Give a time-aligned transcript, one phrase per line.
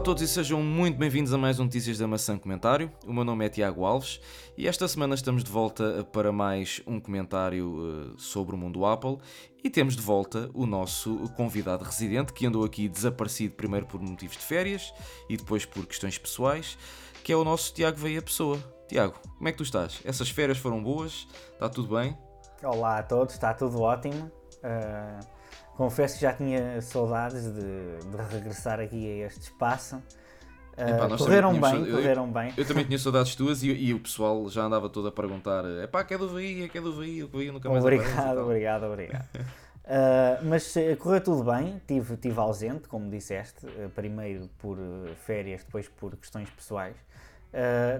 [0.00, 2.90] a todos e sejam muito bem-vindos a mais um Notícias da Maçã Comentário.
[3.06, 4.18] O meu nome é Tiago Alves
[4.56, 9.18] e esta semana estamos de volta para mais um comentário uh, sobre o mundo Apple
[9.62, 14.38] e temos de volta o nosso convidado residente que andou aqui desaparecido primeiro por motivos
[14.38, 14.90] de férias
[15.28, 16.78] e depois por questões pessoais,
[17.22, 18.58] que é o nosso Tiago Veia Pessoa.
[18.88, 20.00] Tiago, como é que tu estás?
[20.02, 21.28] Essas férias foram boas?
[21.52, 22.16] Está tudo bem?
[22.64, 24.32] Olá a todos, está tudo ótimo.
[24.64, 25.39] Uh
[25.80, 29.96] confesso que já tinha saudades de, de regressar aqui a este espaço.
[29.96, 32.52] Uh, correram bem, eu, correram bem.
[32.54, 35.86] Eu também tinha saudades tuas e, e, o pessoal já andava todo a perguntar: é
[35.86, 38.40] pá, que é do VI, é que é do VI, o VI nunca mais Obrigado,
[38.40, 39.26] obrigado, obrigado.
[39.36, 44.76] uh, mas uh, correu tudo bem, tive, tive ausente, como disseste, uh, primeiro por
[45.24, 46.96] férias, depois por questões pessoais.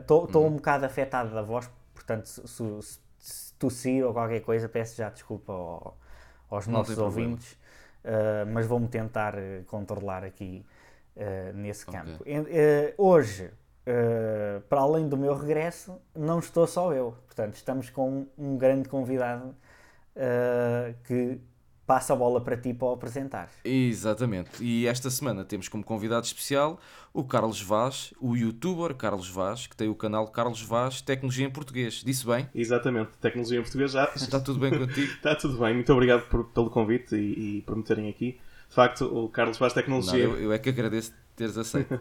[0.00, 0.48] Estou uhum.
[0.48, 5.08] um bocado afetado da voz, portanto, se, se, se tossir ou qualquer coisa, peço já
[5.08, 5.98] desculpa ao,
[6.50, 7.58] aos Não nossos ouvintes.
[8.04, 10.64] Uh, mas vou-me tentar uh, controlar aqui
[11.16, 12.22] uh, nesse campo.
[12.22, 12.94] Okay.
[12.96, 13.50] hoje,
[14.68, 17.16] para além do meu regresso, não estou só eu.
[17.26, 19.54] Portanto, estamos com um grande convidado
[21.04, 21.40] que
[21.90, 23.50] passa a bola para ti para o apresentar.
[23.64, 24.62] Exatamente.
[24.62, 26.78] E esta semana temos como convidado especial
[27.12, 31.50] o Carlos Vaz, o youtuber Carlos Vaz, que tem o canal Carlos Vaz Tecnologia em
[31.50, 31.94] Português.
[31.94, 32.48] Disse bem?
[32.54, 34.08] Exatamente, Tecnologia em Português já.
[34.14, 35.10] Está tudo bem contigo?
[35.18, 38.38] Está tudo bem, muito obrigado por, pelo convite e, e, por me terem aqui.
[38.68, 40.28] De facto, o Carlos Vaz Tecnologia.
[40.28, 41.98] Não, eu, eu, é que agradeço teres aceito.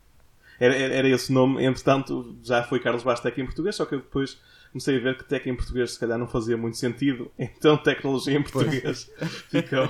[0.58, 4.40] era, era, esse nome, entretanto, já foi Carlos Vaz Tec em Português, só que depois
[4.72, 8.36] comecei a ver que tech em português se calhar não fazia muito sentido, então tecnologia
[8.36, 9.10] em português
[9.50, 9.88] ficou.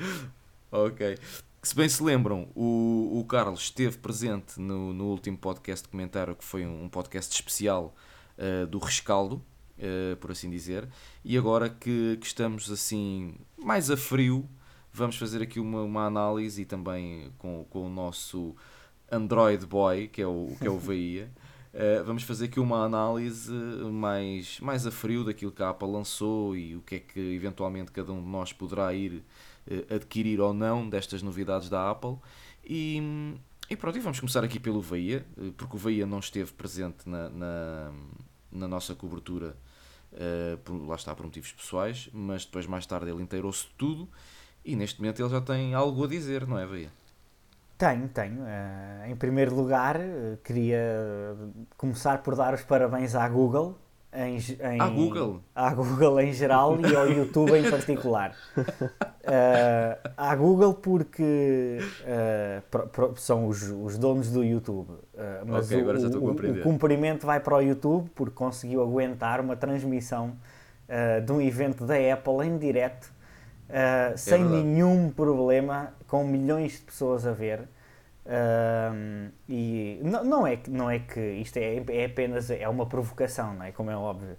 [0.70, 1.16] ok.
[1.62, 6.34] Se bem se lembram, o, o Carlos esteve presente no, no último podcast de comentário,
[6.34, 7.94] que foi um podcast especial
[8.38, 9.42] uh, do rescaldo,
[9.76, 10.88] uh, por assim dizer,
[11.22, 14.48] e agora que, que, estamos assim mais a frio,
[14.90, 18.56] vamos fazer aqui uma, uma análise e também com, com o nosso
[19.12, 21.30] Android Boy, que é o, que é o Veia.
[21.72, 26.56] Uh, vamos fazer aqui uma análise mais, mais a frio daquilo que a Apple lançou
[26.56, 29.22] e o que é que eventualmente cada um de nós poderá ir
[29.70, 32.16] uh, adquirir ou não destas novidades da Apple.
[32.64, 33.00] E,
[33.68, 37.08] e pronto, e vamos começar aqui pelo Veia, eh, porque o Veia não esteve presente
[37.08, 37.92] na, na,
[38.50, 39.56] na nossa cobertura,
[40.12, 44.08] uh, por, lá está, por motivos pessoais, mas depois mais tarde ele inteirou-se tudo
[44.64, 46.99] e neste momento ele já tem algo a dizer, não é, Veia?
[47.80, 48.42] Tenho, tenho.
[48.42, 51.34] Uh, em primeiro lugar, uh, queria
[51.78, 53.74] começar por dar os parabéns à Google.
[54.12, 55.40] Em, em, à Google?
[55.54, 58.36] À Google em geral e ao YouTube em particular.
[58.58, 61.78] Uh, à Google porque
[62.70, 64.98] pro, pro, são os, os, donos do YouTube.
[65.46, 70.36] mas okay, o, o, o, cumprimento vai para o YouTube porque conseguiu aguentar uma transmissão
[71.24, 73.10] de um evento da Apple em direto
[73.70, 77.60] uh, sem nenhum problema, com milhões de pessoas a ver.
[78.26, 83.54] Uh, e não, não, é, não é que isto é, é apenas é uma provocação,
[83.54, 83.70] não é?
[83.70, 84.36] Como é óbvio.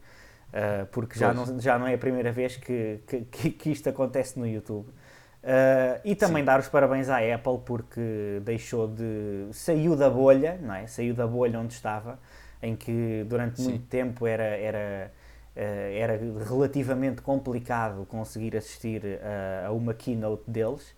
[0.49, 4.37] Uh, porque já não, já não é a primeira vez que, que, que isto acontece
[4.37, 4.89] no YouTube.
[4.89, 6.45] Uh, e também Sim.
[6.45, 9.47] dar os parabéns à Apple porque deixou de.
[9.53, 10.87] saiu da bolha, não é?
[10.87, 12.19] Saiu da bolha onde estava,
[12.61, 13.69] em que durante Sim.
[13.69, 15.11] muito tempo era, era
[15.53, 16.17] Uh, era
[16.47, 20.95] relativamente complicado conseguir assistir uh, a uma keynote deles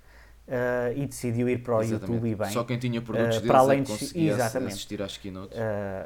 [0.47, 2.11] uh, e decidiu ir para o exatamente.
[2.11, 2.49] YouTube e bem.
[2.49, 4.73] Só quem tinha produtos deles para além é de exatamente.
[4.73, 5.57] assistir às keynotes.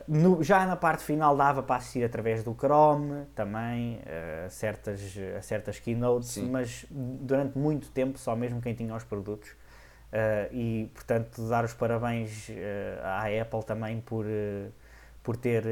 [0.07, 3.99] No, já na parte final dava para assistir através do Chrome também
[4.45, 5.01] a certas,
[5.37, 6.49] a certas keynotes, Sim.
[6.49, 9.49] mas durante muito tempo só mesmo quem tinha os produtos.
[10.51, 12.49] e portanto dar os parabéns
[13.03, 14.25] à Apple também por,
[15.23, 15.63] por ter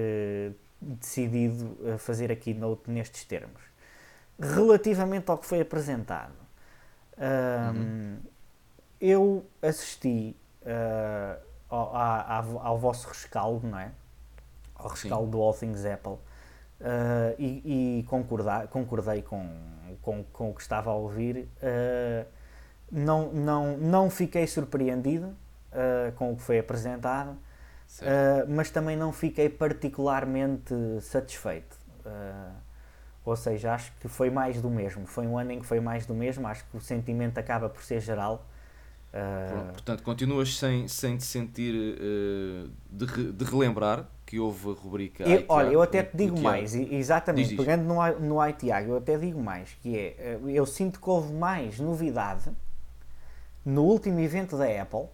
[0.86, 3.62] decidido eh, fazer a keynote nestes termos.
[4.40, 6.36] Relativamente ao que foi apresentado,
[7.18, 8.18] um, uhum.
[9.10, 13.92] Eu assisti uh, ao, ao, ao, vosso rescaldo, não é?
[14.76, 15.32] Ao rescaldo Sim.
[15.32, 16.20] do All Things Apple uh,
[17.38, 19.50] e, e concordar, concordei com,
[20.02, 21.48] com, com o que estava a ouvir.
[21.62, 22.26] Uh,
[22.92, 25.36] não, não, não fiquei surpreendido
[26.16, 27.38] com o que foi apresentado
[28.48, 31.78] mas também não fiquei particularmente satisfeito.
[33.26, 35.08] Ou seja, acho que foi mais do mesmo.
[35.08, 36.48] Foi um ano em que foi mais do mesmo.
[36.48, 38.46] Acho que o sentimento acaba por ser geral.
[39.16, 39.72] Uh...
[39.72, 41.74] Portanto, continuas sem, sem te sentir
[42.92, 45.24] de, de relembrar que houve a rubrica.
[45.24, 47.66] Eu, olha, eu até te digo mais, exatamente, diz, diz.
[47.66, 51.80] pegando no, no ITIAG, eu até digo mais, que é, eu sinto que houve mais
[51.80, 52.52] novidade
[53.66, 55.08] no último evento da Apple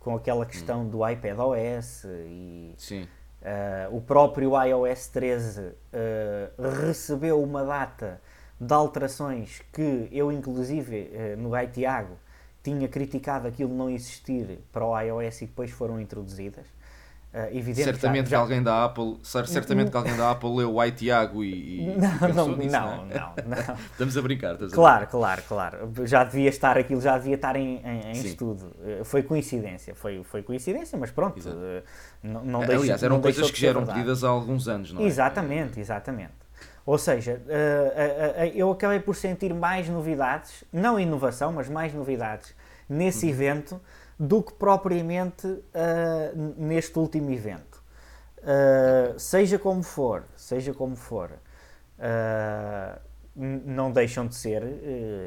[0.00, 0.88] com aquela questão hum.
[0.88, 5.74] do iPad OS e uh, o próprio iOS 13 uh,
[6.86, 8.20] recebeu uma data
[8.58, 12.16] de alterações que eu inclusive uh, no Gaitiago
[12.62, 16.66] tinha criticado aquilo não existir para o iOS e depois foram introduzidas.
[17.32, 18.36] Uh, evidente certamente já, já...
[18.38, 22.34] que alguém da Apple certamente que alguém da Apple leu o Tiago e, e não,
[22.34, 22.96] não, nisso, não, é?
[22.96, 25.10] não, não, estamos a brincar estamos claro a brincar.
[25.12, 29.22] claro claro já devia estar aquilo já devia estar em, em, em estudo uh, foi
[29.22, 31.82] coincidência foi foi coincidência mas pronto uh,
[32.20, 35.04] não, não aliás eram coisas que já eram pedidas há alguns anos não é?
[35.04, 36.34] exatamente exatamente
[36.86, 37.40] ou seja,
[38.54, 42.54] eu acabei por sentir mais novidades, não inovação, mas mais novidades
[42.88, 43.32] nesse uhum.
[43.32, 43.80] evento
[44.20, 47.82] do que propriamente uh, neste último evento.
[48.38, 53.00] Uh, seja como for, seja como for, uh,
[53.34, 54.62] não deixam de ser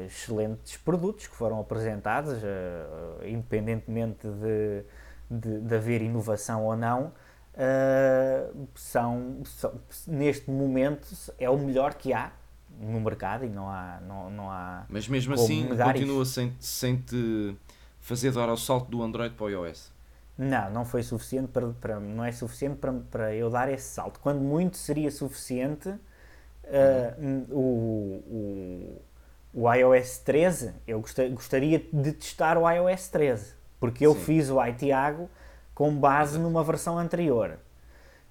[0.06, 2.38] excelentes produtos que foram apresentados,
[3.24, 4.84] independentemente de,
[5.28, 7.12] de, de, haver inovação ou não.
[8.74, 11.06] São, são, neste momento
[11.38, 12.32] é o melhor que há
[12.80, 17.56] no mercado e não há, não, não há mas mesmo assim continua sem, sem te
[18.00, 19.92] fazer dar o salto do Android para o iOS?
[20.36, 24.18] Não, não foi suficiente para, para não é suficiente para, para eu dar esse salto.
[24.18, 29.00] Quando muito seria suficiente uh, o,
[29.54, 31.00] o, o iOS 13, eu
[31.32, 34.20] gostaria de testar o iOS 13, porque eu Sim.
[34.20, 35.30] fiz o iTiago
[35.74, 37.58] com base numa versão anterior.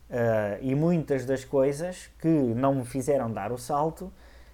[0.10, 4.14] Uh, e muitas das coisas que não me fizeram dar o salto,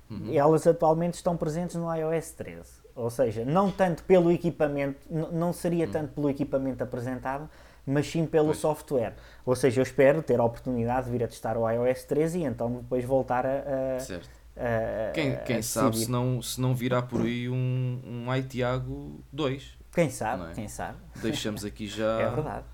[0.09, 0.33] uhum.
[0.33, 2.79] elas atualmente estão presentes no iOS 13.
[2.95, 5.91] Ou seja, não tanto pelo equipamento, não seria hum.
[5.91, 7.49] tanto pelo equipamento apresentado,
[7.85, 8.57] mas sim pelo pois.
[8.57, 9.15] software.
[9.45, 12.43] Ou seja, eu espero ter a oportunidade de vir a testar o iOS 13 e
[12.43, 13.95] então depois voltar a.
[13.95, 14.29] a certo.
[14.57, 19.77] A, quem, quem sabe se não, se não virá por aí um, um iTiago 2.
[19.93, 20.53] Quem sabe, é?
[20.53, 20.97] quem sabe.
[21.21, 22.19] Deixamos aqui já.
[22.19, 22.65] é verdade.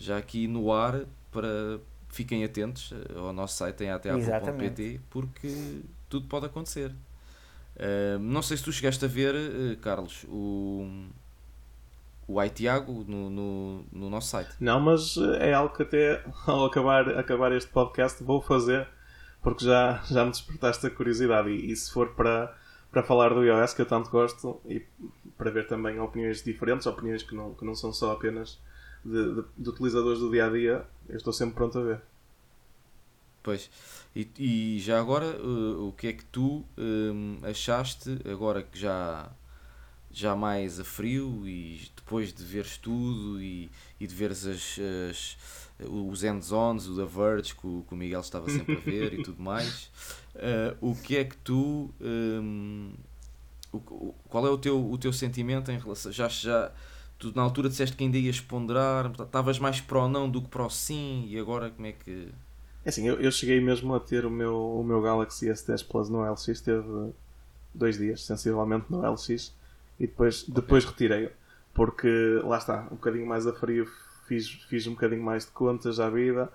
[0.00, 6.46] Já aqui no ar para fiquem atentos ao nosso site em ateapple.pt porque tudo pode
[6.46, 6.92] acontecer
[8.20, 10.86] não sei se tu chegaste a ver, uh, Carlos, o,
[12.26, 14.50] o iTiago no, no, no, nosso site.
[14.60, 18.86] Não, mas eh, é algo que até ao acabar, acabar este podcast vou fazer,
[19.42, 21.48] porque já, já me despertaste a curiosidade.
[21.48, 22.54] E, e se for para,
[22.90, 24.84] para falar do iOS, que eu tanto gosto, e
[25.36, 28.60] para ver também opiniões diferentes, opiniões que não, que não são só apenas
[29.04, 32.02] de, de, de utilizadores do dia a dia, eu estou sempre pronto a ver.
[33.42, 33.70] Pois.
[34.14, 39.30] E, e já agora, uh, o que é que tu um, achaste, agora que já,
[40.10, 44.78] já mais a frio e depois de veres tudo e, e de veres as,
[45.10, 45.36] as,
[45.88, 49.22] os end-zones, o da Verge, que o, que o Miguel estava sempre a ver e
[49.24, 49.90] tudo mais,
[50.34, 51.90] uh, o que é que tu.
[52.00, 52.92] Um,
[53.72, 56.10] o, qual é o teu, o teu sentimento em relação.
[56.10, 56.72] Já, já,
[57.20, 60.48] tu na altura disseste que ainda ias ponderar, estavas mais para o não do que
[60.48, 62.28] para o sim, e agora como é que.
[62.84, 66.08] É assim, eu, eu cheguei mesmo a ter o meu, o meu Galaxy S10 Plus
[66.08, 67.12] no LX, teve
[67.74, 69.54] dois dias, sensivelmente, no LX,
[70.00, 70.54] e depois, okay.
[70.54, 71.30] depois retirei-o,
[71.74, 72.08] porque
[72.42, 73.86] lá está, um bocadinho mais a frio,
[74.26, 76.50] fiz, fiz um bocadinho mais de contas à vida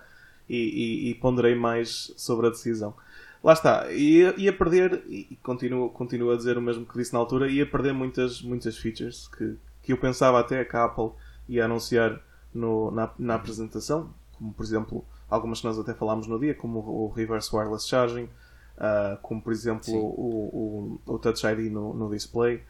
[0.50, 2.95] e, e, e ponderei mais sobre a decisão.
[3.44, 7.19] Lá está, ia, ia perder, e continuo, continuo a dizer o mesmo que disse na
[7.19, 9.56] altura, ia perder muitas, muitas features que,
[9.86, 11.12] que eu pensava até que a Apple
[11.48, 12.20] ia anunciar
[12.52, 16.80] no, na, na apresentação, como por exemplo algumas que nós até falámos no dia, como
[16.80, 22.10] o Reverse Wireless Charging, uh, como por exemplo o, o, o, Touch ID no, no
[22.10, 22.63] display.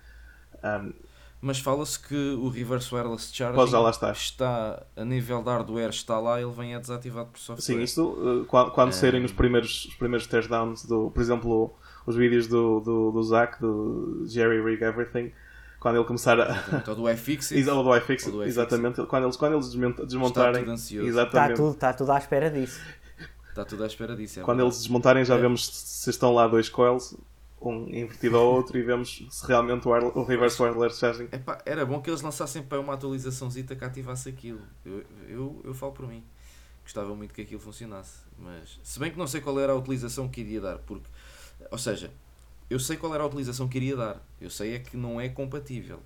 [0.62, 0.94] Um,
[1.40, 4.12] mas fala-se que o Reverse Wireless Charging está.
[4.12, 7.64] está a nível de hardware, está lá, ele vem é desativado por software.
[7.64, 8.92] Sim, isso uh, quando, quando é...
[8.92, 11.74] saírem os primeiros, os primeiros testdowns, do, por exemplo,
[12.06, 15.32] os vídeos do, do, do Zach, do Jerry Rig Everything,
[15.80, 16.84] quando ele começar a.
[16.88, 17.58] Ou do iFixit.
[17.70, 19.04] Ou do do exatamente.
[19.06, 20.64] Quando eles, quando eles desmontarem.
[20.64, 21.52] Está tudo Exatamente.
[21.52, 22.82] Está tudo, está tudo à espera disso.
[23.50, 24.40] Está tudo à espera disso.
[24.40, 25.38] É quando eles desmontarem, já é.
[25.38, 27.16] vemos se estão lá dois coils,
[27.62, 31.30] um invertido ao outro, e vemos se realmente o, o reverse wireless charging.
[31.32, 34.62] Epá, era bom que eles lançassem para uma atualizaçãozita que ativasse aquilo.
[34.86, 36.24] Eu, eu, eu falo por mim.
[36.84, 38.20] Gostava muito que aquilo funcionasse.
[38.38, 41.10] Mas, se bem que não sei qual era a utilização que iria dar, porque.
[41.72, 42.12] Ou seja,
[42.70, 44.26] eu sei qual era a utilização que iria dar.
[44.40, 46.00] Eu sei é que não é compatível.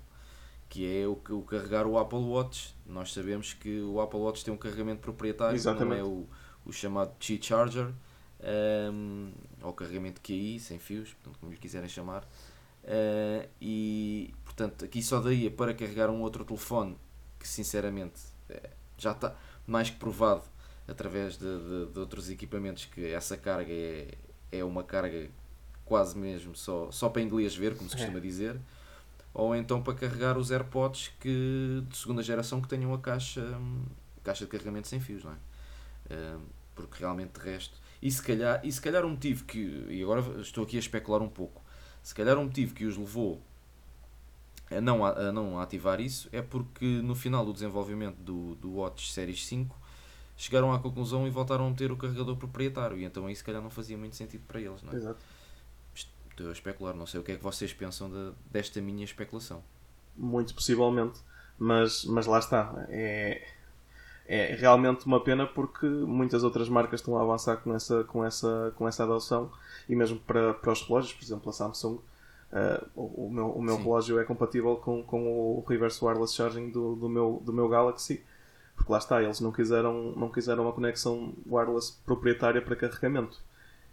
[0.68, 2.74] Que é o, o carregar o Apple Watch.
[2.86, 6.00] Nós sabemos que o Apple Watch tem um carregamento proprietário, Exatamente.
[6.00, 6.26] não é o,
[6.64, 7.90] o chamado Qi Charger,
[8.92, 12.22] um, ou carregamento QI, sem fios, portanto, como lhe quiserem chamar.
[12.84, 16.96] Uh, e portanto, aqui só daria para carregar um outro telefone
[17.38, 19.36] que, sinceramente, é, já está
[19.66, 20.44] mais que provado
[20.88, 24.14] através de, de, de outros equipamentos que essa carga é,
[24.50, 25.30] é uma carga
[25.90, 28.20] quase mesmo só, só para inglês ver, como se costuma é.
[28.20, 28.56] dizer,
[29.34, 33.44] ou então para carregar os AirPods que, de segunda geração que tenham a caixa,
[34.22, 36.36] caixa de carregamento sem fios, não é?
[36.76, 37.76] porque realmente de resto.
[38.00, 39.86] E se calhar, e se calhar um motivo que.
[39.90, 41.60] E agora estou aqui a especular um pouco.
[42.02, 43.42] Se calhar um motivo que os levou
[44.70, 49.12] a não, a não ativar isso é porque no final do desenvolvimento do, do Watch
[49.12, 49.76] Series 5
[50.36, 53.60] chegaram à conclusão e voltaram a meter o carregador proprietário e então aí se calhar
[53.60, 54.96] não fazia muito sentido para eles, não é?
[54.96, 55.20] Exato.
[56.40, 59.62] Estou a especular, não sei o que é que vocês pensam de, desta minha especulação.
[60.16, 61.20] Muito possivelmente,
[61.58, 62.86] mas, mas lá está.
[62.88, 63.46] É,
[64.26, 68.72] é realmente uma pena porque muitas outras marcas estão a avançar com essa, com essa,
[68.76, 69.52] com essa adoção
[69.88, 71.98] e mesmo para, para os relógios, por exemplo, a Samsung.
[72.52, 76.70] Uh, o, o, meu, o meu relógio é compatível com, com o reverse wireless charging
[76.70, 78.24] do, do, meu, do meu Galaxy
[78.80, 83.38] porque lá está, eles não quiseram, não quiseram uma conexão wireless proprietária para carregamento.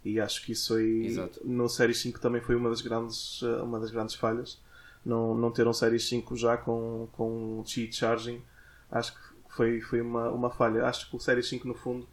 [0.08, 1.40] E acho que isso aí Exato.
[1.44, 4.58] no Series 5 também foi uma das grandes, eh, uma das grandes falhas.
[5.04, 8.42] Não, não ter um Series 5 já com, com Qi Charging,
[8.90, 10.86] acho que foi, foi uma, uma falha.
[10.86, 12.08] Acho que o Series 5 no fundo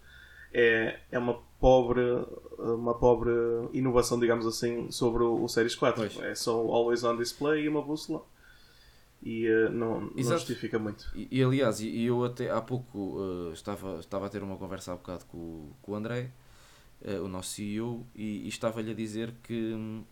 [0.54, 2.02] é, é uma pobre
[2.58, 3.32] uma pobre
[3.74, 6.02] inovação, digamos assim, sobre o, o Series 4.
[6.02, 6.20] Pois.
[6.20, 8.24] É só Always On Display e uma bússola
[9.25, 11.12] e uh, não, não justifica muito.
[11.16, 14.94] E, e aliás, e, eu até há pouco uh, estava, estava a ter uma conversa
[14.94, 16.30] há bocado com, com o André,
[17.02, 20.04] uh, o nosso CEO, e, e estava-lhe a dizer que hum,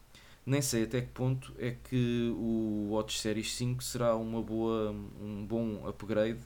[0.46, 5.46] nem sei até que ponto é que o Watch Series 5 será uma boa, um
[5.46, 6.40] bom upgrade.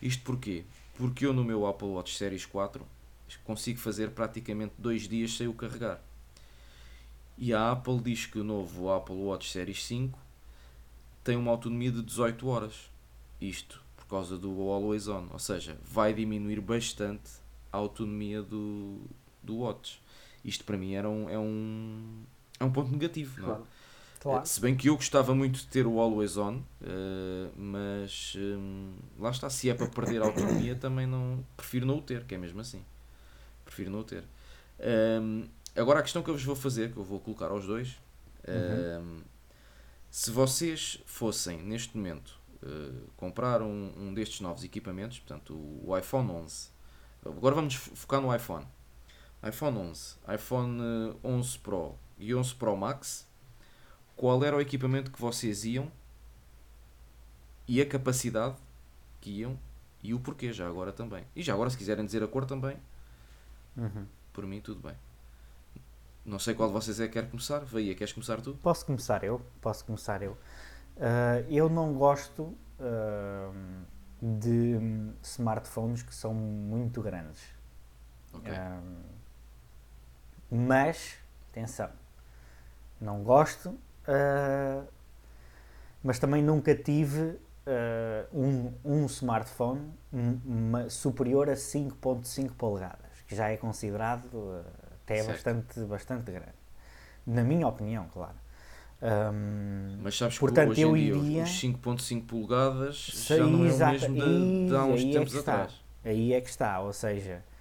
[0.00, 0.64] Isto porquê?
[0.94, 2.86] Porque eu no meu Apple Watch Series 4
[3.44, 6.00] consigo fazer praticamente dois dias sem o carregar.
[7.36, 10.18] E a Apple diz que o novo Apple Watch Series 5
[11.22, 12.90] tem uma autonomia de 18 horas.
[13.40, 15.26] Isto por causa do Always On.
[15.32, 17.32] Ou seja, vai diminuir bastante
[17.72, 19.00] a autonomia do,
[19.44, 20.00] do Watch.
[20.44, 22.22] Isto para mim era um, é, um,
[22.60, 23.40] é um ponto negativo.
[23.40, 23.60] Claro.
[23.60, 23.68] Não é?
[24.24, 24.46] Claro.
[24.46, 26.62] Se bem que eu gostava muito de ter o Always On, uh,
[27.54, 32.00] mas um, lá está, se é para perder a autonomia, também não prefiro não o
[32.00, 32.82] ter, que é mesmo assim.
[33.66, 34.24] Prefiro não o ter.
[35.20, 35.44] Um,
[35.76, 37.98] agora a questão que eu vos vou fazer, que eu vou colocar aos dois,
[38.48, 39.02] uhum.
[39.02, 39.22] um,
[40.10, 45.98] se vocês fossem, neste momento, uh, comprar um, um, destes novos equipamentos, portanto, o, o,
[45.98, 46.68] iPhone 11,
[47.26, 48.64] agora vamos focar no iPhone.
[49.46, 53.28] iPhone 11, iPhone 11 Pro e 11 Pro Max,
[54.16, 55.90] qual era o equipamento que vocês iam
[57.66, 58.56] e a capacidade
[59.20, 59.58] que iam
[60.02, 61.24] e o porquê já agora também.
[61.34, 62.76] E já agora, se quiserem dizer a cor também,
[63.76, 64.06] uhum.
[64.32, 64.96] por mim, tudo bem.
[66.24, 67.60] Não sei qual de vocês é que quer começar.
[67.60, 68.54] Veia, queres começar tu?
[68.62, 69.40] Posso começar eu?
[69.60, 70.32] Posso começar eu.
[70.96, 73.54] Uh, eu não gosto uh,
[74.22, 74.78] de
[75.22, 77.42] smartphones que são muito grandes.
[78.32, 78.52] Okay.
[78.52, 79.14] Uh,
[80.54, 81.16] mas,
[81.50, 81.90] atenção,
[83.00, 83.78] não gosto,
[86.02, 87.38] mas também nunca tive
[88.32, 89.92] um, um smartphone
[90.88, 94.64] superior a 5.5 polegadas, que já é considerado
[95.04, 96.64] até é bastante, bastante grande.
[97.26, 98.36] Na minha opinião, claro.
[99.02, 103.66] Um, Mas sabes portanto, que hoje eu em dia, os 5.5 polegadas sei, já não
[103.66, 105.84] é o mesmo de, de há uns é tempos é atrás.
[106.04, 107.53] Aí é que está, ou seja, uh,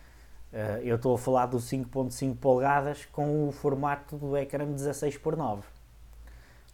[0.84, 5.64] eu estou a falar do 5.5 polegadas com o formato do ecrã 16 por 9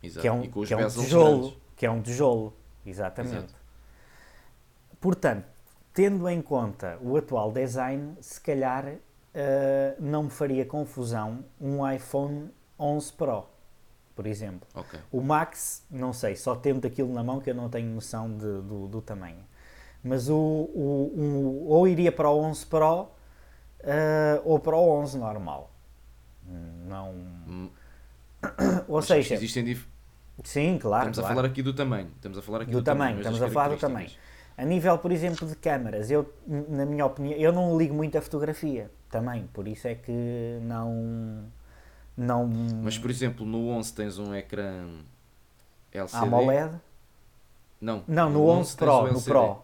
[0.01, 0.21] Exato.
[0.21, 1.57] que é um, que é um tijolo, grandes.
[1.75, 2.53] que é um tijolo,
[2.85, 3.35] exatamente.
[3.35, 3.55] Exato.
[4.99, 5.45] Portanto,
[5.93, 8.99] tendo em conta o atual design, se calhar uh,
[9.99, 13.45] não me faria confusão um iPhone 11 Pro,
[14.15, 14.67] por exemplo.
[14.73, 14.99] Okay.
[15.11, 18.61] O Max, não sei, só tendo aquilo na mão que eu não tenho noção de,
[18.61, 19.43] do, do, tamanho.
[20.01, 23.09] Mas o, o, o, ou iria para o 11 Pro
[23.81, 25.71] uh, ou para o 11 normal.
[26.87, 27.11] Não.
[27.47, 27.69] Hum.
[28.87, 29.35] ou Mas seja.
[29.35, 29.87] Existem dif...
[30.43, 31.09] Sim, claro.
[31.09, 31.33] Estamos claro.
[31.33, 32.09] a falar aqui do tamanho.
[32.15, 33.17] Estamos a falar aqui do, do tamanho.
[33.17, 34.09] tamanho estamos a falar do tamanho.
[34.57, 38.21] A nível, por exemplo, de câmaras, eu, na minha opinião, eu não ligo muito a
[38.21, 41.45] fotografia também, por isso é que não.
[42.17, 42.45] não
[42.83, 44.85] Mas, por exemplo, no 11 tens um ecrã
[45.93, 46.23] LCD.
[46.23, 46.73] AMOLED?
[47.79, 48.03] Não.
[48.07, 49.61] Não, no, no 11 Pro, no Pro.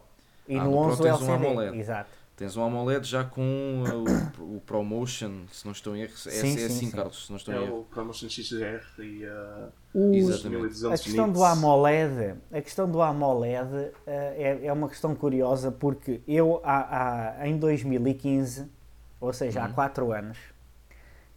[0.47, 1.77] E ah, no, no 11 Pro LCD, um AMOLED.
[1.77, 2.09] exato.
[2.35, 3.83] Tens um AMOLED já com
[4.41, 6.13] o, o ProMotion, se não estou em erro.
[6.13, 6.91] É, sim, é, sim, assim, sim.
[6.91, 7.79] Carlos, se não estou é em erro.
[7.79, 13.91] o ProMotion XR e uh, Os, a questão do AMOLED, a questão do AMOLED uh,
[14.05, 18.69] é, é uma questão curiosa porque eu há, há, em 2015,
[19.21, 19.67] ou seja, uhum.
[19.67, 20.37] há 4 anos,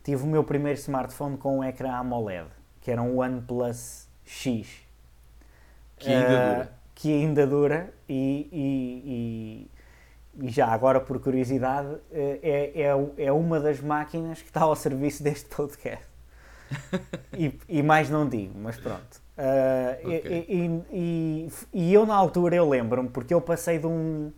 [0.02, 2.48] tive o meu primeiro smartphone com um ecrã AMOLED,
[2.80, 4.66] que era um OnePlus X.
[5.96, 6.72] Que ainda uh, dura.
[6.92, 9.70] Que ainda dura e, e, e,
[10.40, 15.22] e, já agora por curiosidade é, é, é uma das máquinas que está ao serviço
[15.22, 16.06] deste podcast.
[17.36, 19.22] e, e, mais não digo, mas pronto.
[19.38, 20.46] Uh, okay.
[20.48, 24.32] e, e, e, eu na altura eu lembro-me porque eu passei de um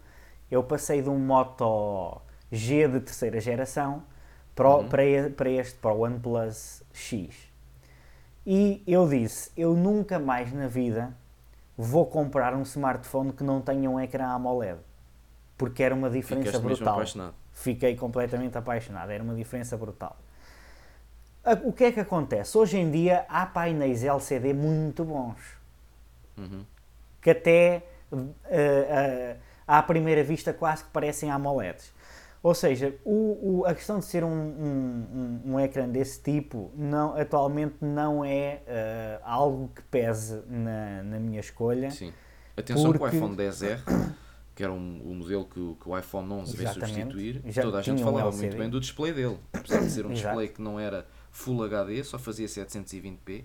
[0.51, 2.21] eu passei de um Moto
[2.53, 4.03] G de terceira geração
[4.55, 4.89] para, uhum.
[4.89, 5.03] para,
[5.35, 7.35] para este para o OnePlus X
[8.47, 11.17] e eu disse eu nunca mais na vida
[11.81, 14.79] vou comprar um smartphone que não tenha um ecrã AMOLED.
[15.61, 17.03] Porque era uma diferença Ficaste brutal.
[17.53, 20.17] Fiquei completamente apaixonado, era uma diferença brutal.
[21.65, 22.57] O que é que acontece?
[22.57, 25.37] Hoje em dia há painéis LCD muito bons,
[26.39, 26.65] Uhum.
[27.21, 29.37] que até eh, eh,
[29.67, 31.93] à primeira vista quase que parecem AMOLEDs.
[32.43, 36.71] Ou seja, o- o- a questão de ser um, um, um- um ecrã desse tipo
[36.75, 41.91] não, atualmente não é eh, algo que pese na, na minha escolha.
[41.91, 42.15] Sim.
[42.57, 43.79] Atenção que o Porque- iPhone 10R,
[44.61, 46.95] que era um, o modelo que, o- que o iPhone 11 veio Exatamente.
[47.01, 48.47] substituir, Já toda a gente um falava LCD.
[48.49, 49.39] muito bem do display dele.
[49.55, 53.45] Apesar de ser um display que não era Full HD, só fazia 720p,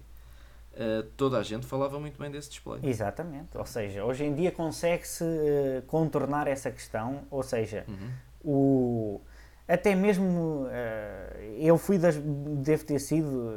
[0.75, 2.81] eh, toda a gente falava muito bem desse display.
[2.83, 3.57] Exatamente.
[3.57, 8.09] Ou seja, hoje em dia consegue-se eh, contornar essa questão, ou seja, Uhum.
[8.43, 9.21] o
[9.67, 13.51] até mesmo eh, eu fui das devo ter sido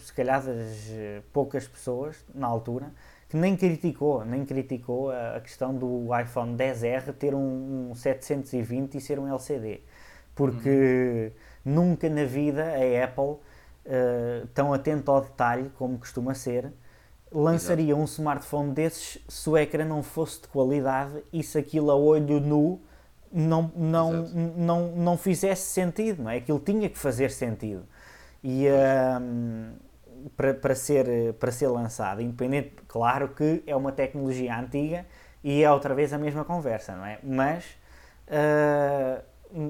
[0.00, 0.90] se calhar das
[1.32, 2.92] poucas pessoas na altura
[3.34, 8.94] que nem criticou nem criticou a, a questão do iPhone 10R ter um, um 720
[8.94, 9.80] e ser um LCD
[10.36, 11.32] porque
[11.64, 13.40] nunca na vida a Apple
[13.84, 16.72] eh, tão atenta ao detalhe como costuma ser
[17.32, 21.96] lançaria um smartphone desses se o ecrã não fosse de qualidade e se aquilo a
[21.96, 22.80] olho nu
[23.32, 24.36] não, não, Exato.
[24.56, 26.36] não, não fizesse sentido, não é?
[26.36, 27.84] Aquilo tinha que fazer sentido.
[28.44, 28.68] E
[30.36, 35.06] para, para, ser, para ser lançado, independente, claro que é uma tecnologia antiga
[35.42, 37.18] e é outra vez a mesma conversa, não é?
[37.22, 37.64] Mas
[38.30, 39.22] ah,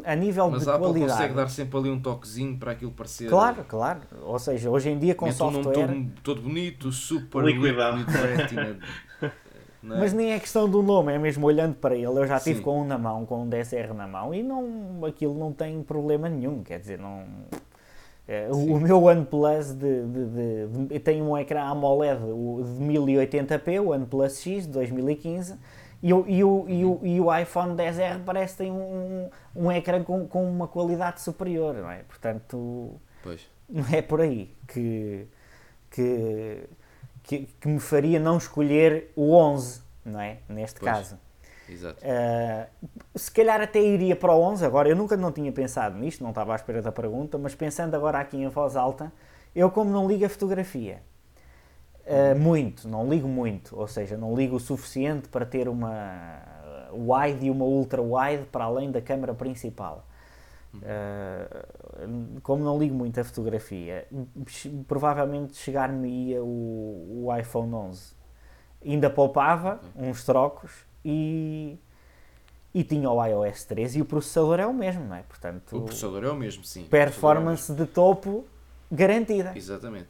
[0.04, 1.12] a nível Mas de a Apple qualidade.
[1.12, 3.28] consegue dar sempre ali um toquezinho para aquilo parecer.
[3.28, 4.00] Claro, claro.
[4.22, 5.86] Ou seja, hoje em dia com Mete um nome software.
[5.86, 8.04] todo, todo bonito, super Liquidado.
[9.22, 9.30] é?
[9.82, 12.06] Mas nem é questão do nome, é mesmo olhando para ele.
[12.06, 12.62] Eu já tive Sim.
[12.62, 16.28] com um na mão, com um 10R na mão, e não, aquilo não tem problema
[16.28, 16.62] nenhum.
[16.62, 17.24] Quer dizer, não.
[18.26, 18.72] É, o, Sim.
[18.72, 24.40] o meu OnePlus de, de, de, de- tem um ecrã AMOLED de 1080p, o OnePlus
[24.40, 25.58] X de 2015,
[26.02, 29.70] e o, e o, e o, e o iPhone 10R parece que tem um, um
[29.72, 31.98] ecrã com, com uma qualidade superior, não é?
[32.02, 33.46] Portanto, Pois.
[33.68, 35.26] não é por aí que,
[35.90, 36.68] que,
[37.22, 40.38] que, que me faria não escolher o 11, não é?
[40.48, 40.92] Neste Pois.
[40.92, 41.18] caso.
[41.68, 42.00] Exato.
[42.04, 46.22] Uh, se calhar até iria para o 11, agora eu nunca não tinha pensado nisto,
[46.22, 49.12] não estava à espera da pergunta, mas pensando agora aqui em voz alta,
[49.54, 51.02] eu como não ligo a fotografia,
[52.06, 56.42] uh, muito, não ligo muito, ou seja, não ligo o suficiente para ter uma
[56.92, 60.06] wide e uma ultra wide para além da câmara principal.
[60.74, 64.08] Uh, como não ligo muito a fotografia,
[64.88, 68.12] provavelmente chegar-me-ia o, o iPhone 11.
[68.84, 71.78] Ainda poupava uns trocos e,
[72.74, 75.22] e tinha o iOS 13 e o processador é o mesmo, não é?
[75.22, 76.84] Portanto, O processador é o mesmo, sim.
[76.84, 78.44] Performance de topo
[78.90, 79.50] garantida.
[79.50, 79.58] é mesmo.
[79.58, 80.08] Exatamente.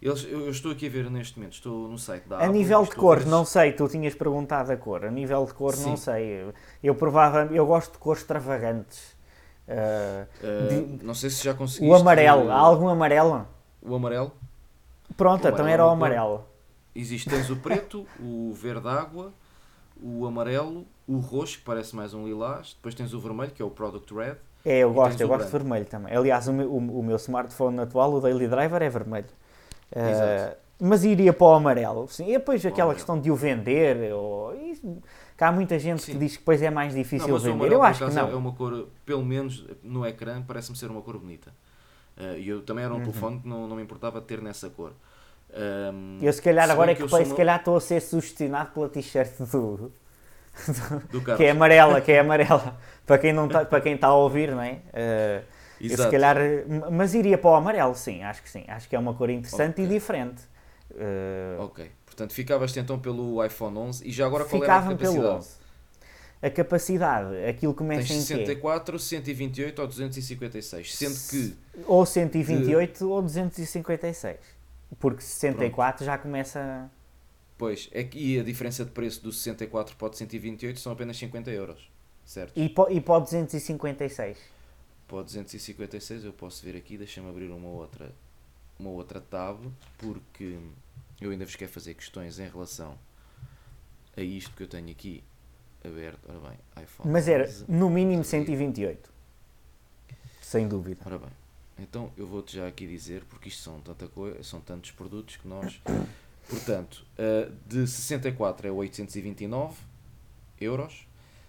[0.00, 2.52] Eles, eu, eu estou aqui a ver neste momento, estou no site da A Apple.
[2.58, 5.04] nível de ver não sei, tu tinhas perguntado a cor.
[5.04, 5.96] A nível de cor, não Sim.
[5.96, 6.52] sei.
[6.82, 9.12] Eu, provavelmente eu gosto de cores extravagantes.
[9.68, 11.88] Uh, Uh, de- não sei se já conseguiste.
[11.88, 13.46] o amarelo, uh, há algum amarelo?
[13.80, 14.32] O amarelo.
[15.16, 15.96] Pronto, o então amarelo era o é cor.
[15.96, 16.44] amarelo.
[16.96, 19.32] Existe, tens o preto, o verde água,
[20.02, 22.74] o amarelo, o roxo, que parece mais um lilás.
[22.74, 24.36] Depois tens o vermelho, que é o Product Red.
[24.64, 26.14] É, eu gosto, eu gosto de vermelho também.
[26.14, 29.26] Aliás, o meu, o, o meu smartphone atual, o Daily Driver, é vermelho.
[29.94, 30.56] Uh, Exato.
[30.80, 32.08] mas iria para o amarelo.
[32.08, 32.94] Sim, e depois aquela amarelo.
[32.94, 34.12] questão de o vender.
[34.12, 34.52] Ou,
[35.36, 36.18] que há muita gente que Sim.
[36.18, 37.54] diz que depois é mais Não, difícil mas o vender.
[37.54, 38.28] amarelo, Eu acho que não.
[38.30, 41.52] é uma cor, pelo menos no ecrã, parece-me ser uma cor bonita.
[42.16, 43.02] Uh, E eu também era um Uhum.
[43.02, 44.92] telefone que não, não me importava ter nessa cor.
[45.54, 48.88] Um, Eu se calhar agora é que, sou se calhar estou a ser sugestionado pela
[48.88, 49.92] t-shirt do,
[51.10, 51.36] do Carlos.
[51.36, 52.78] que é amarela, que é amarela.
[53.06, 54.80] para quem não tá, para quem está a ouvir, não é?
[54.94, 55.44] Uh,
[55.80, 56.36] eu se calhar,
[56.90, 58.64] mas iria para o amarelo, sim, acho que sim.
[58.68, 59.84] Acho que é uma cor interessante Ok.
[59.84, 60.42] e diferente.
[60.92, 64.98] Uh, Ok, portanto ficavas então pelo iPhone 11 e já agora qual era a Ficava-me
[64.98, 65.38] pelo capacidade?
[65.38, 65.62] 11.
[66.42, 68.46] A capacidade, aquilo começa Tens em quê?
[68.46, 74.36] 64, 128 ou 256, sendo que Ou 128 ou 256.
[74.98, 76.90] Porque 64 já começa.
[77.56, 80.92] Pois, é que e a diferença de preço do 64 para o de 128 são
[80.92, 81.90] apenas 50 euros,
[82.24, 82.58] certo?
[82.58, 84.38] E para, e para o 256.
[85.06, 88.12] Para o 256 eu posso ver aqui, deixa-me abrir uma outra,
[88.78, 89.60] uma outra tab,
[89.98, 90.58] porque
[91.20, 92.98] eu ainda vos quero fazer questões em relação
[94.16, 95.22] a isto que eu tenho aqui
[95.84, 96.20] aberto.
[96.28, 97.64] Ora bem, iPhone Mas era 11.
[97.68, 98.44] no mínimo Sim.
[98.44, 99.12] 128.
[100.40, 101.00] Sem dúvida.
[101.06, 101.30] Ora bem,
[101.82, 105.46] então eu vou-te já aqui dizer, porque isto são, tanta coisa, são tantos produtos que
[105.48, 105.80] nós.
[106.48, 109.76] Portanto, uh, de 64 é 829
[110.60, 111.06] euros,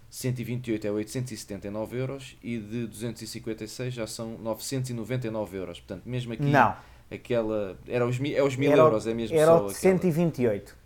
[0.08, 5.80] 128 é 879 euros e de 256 já são 999 euros.
[5.80, 6.76] Portanto, mesmo aqui, Não,
[7.10, 7.76] aquela.
[7.86, 9.98] Era os, é os 1000 era, o- euros, é mesmo era só o de aquela.
[9.98, 10.76] 128.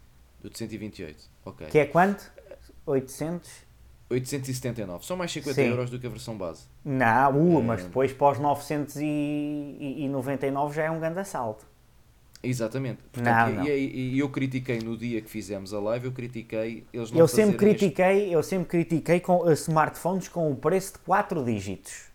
[0.42, 1.66] Do de 128, ok.
[1.66, 2.30] Que é quanto?
[2.87, 3.67] 800?
[4.11, 5.05] 879.
[5.05, 5.68] São mais 50 Sim.
[5.68, 6.64] euros do que a versão base.
[6.85, 7.62] Não, uh, É.
[7.62, 11.66] mas depois os 999 já é um grande assalto.
[12.42, 13.01] Exatamente.
[13.16, 13.64] Não, Portanto, não.
[13.66, 17.18] E, e- e eu critiquei no dia que fizemos a live, eu critiquei eles não
[17.21, 20.99] Eu sempre fazerem este- critiquei, eu sempre critiquei com uh, smartphones com o preço de
[21.01, 22.07] 4 dígitos.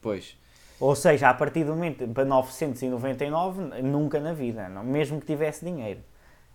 [0.00, 0.36] Pois,
[0.80, 5.26] Ou seja, a partir do momento para 999, n- nunca na vida, não, mesmo que
[5.26, 6.00] tivesse dinheiro.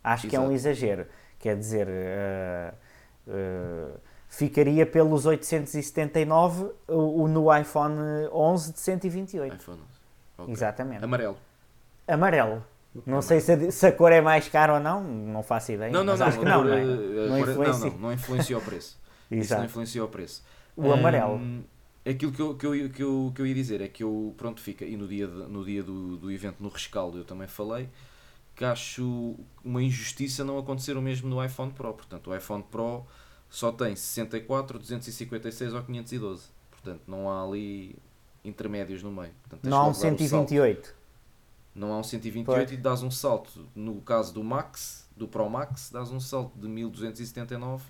[0.02, 0.56] Acho que é um Exato.
[0.56, 1.06] exagero.
[1.38, 2.74] Quer dizer, uh,
[3.28, 4.00] uh,
[4.36, 7.96] ficaria pelos 879 o, o no iPhone
[8.32, 9.56] 11 de 128.
[9.56, 9.88] iPhone 11.
[10.40, 10.54] Ok.
[10.54, 11.04] Exatamente.
[11.04, 11.38] Amarelo.
[12.08, 12.64] Amarelo.
[13.06, 15.92] Não sei se a, se a cor é mais cara ou não, não faço ideia.
[15.92, 16.26] Não, não, não.
[16.26, 16.82] acho que não, a não, é?
[16.82, 17.90] eh, Não cor- não, influencia.
[17.92, 19.00] não, não influencia o preço.
[19.32, 20.44] Isso não influencia o preço.
[20.76, 21.36] O amarelo.
[21.36, 21.64] Hum,
[22.08, 24.62] aquilo que eu, que, eu, que, eu, que eu ia dizer é que eu, pronto,
[24.62, 27.90] fica, e no dia, de- no dia do, do evento no Rescaldo eu também falei,
[28.56, 31.94] que acho uma injustiça não acontecer o mesmo no iPhone Pro.
[31.94, 33.04] Portanto, o iPhone Pro
[33.54, 36.44] só tem 64, 256 ou 512.
[36.72, 37.96] Portanto, não há ali
[38.44, 39.32] intermédios no meio.
[39.44, 40.18] Portanto, Não há um logo dar o salto.
[40.20, 40.96] 128.
[41.76, 42.72] Não há um 128 Pois.
[42.72, 46.68] e dás um salto, no caso do Max, do Pro Max, dás um salto de
[46.68, 47.84] 1279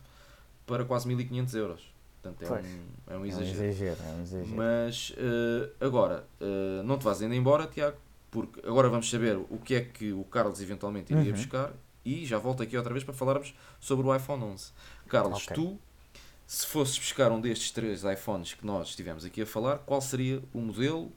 [0.66, 1.94] para quase 1500 euros.
[2.22, 2.66] Portanto, é Pois.
[2.66, 2.70] um,
[3.08, 3.64] é um É um exagero.
[3.64, 4.56] exagero, é um exagero.
[4.56, 7.98] Mas eh, agora, eh, não te vás ainda embora, Tiago,
[8.32, 11.38] porque agora vamos saber o que é que o Carlos eventualmente iria Uhum.
[11.38, 11.72] buscar
[12.06, 14.72] e já volto aqui outra vez para falarmos sobre o iPhone 11.
[15.14, 15.56] Carlos, Ok.
[15.56, 15.80] tu,
[16.46, 20.42] se fosses buscar um destes três iPhones que nós estivemos aqui a falar, qual seria
[20.54, 21.12] o modelo?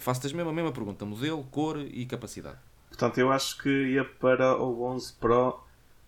[0.00, 2.58] Faço-te a mesma, a mesma pergunta: modelo, cor e capacidade.
[2.88, 5.60] Portanto, eu acho que ia para o 11 Pro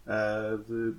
[0.06, 0.94] ah, de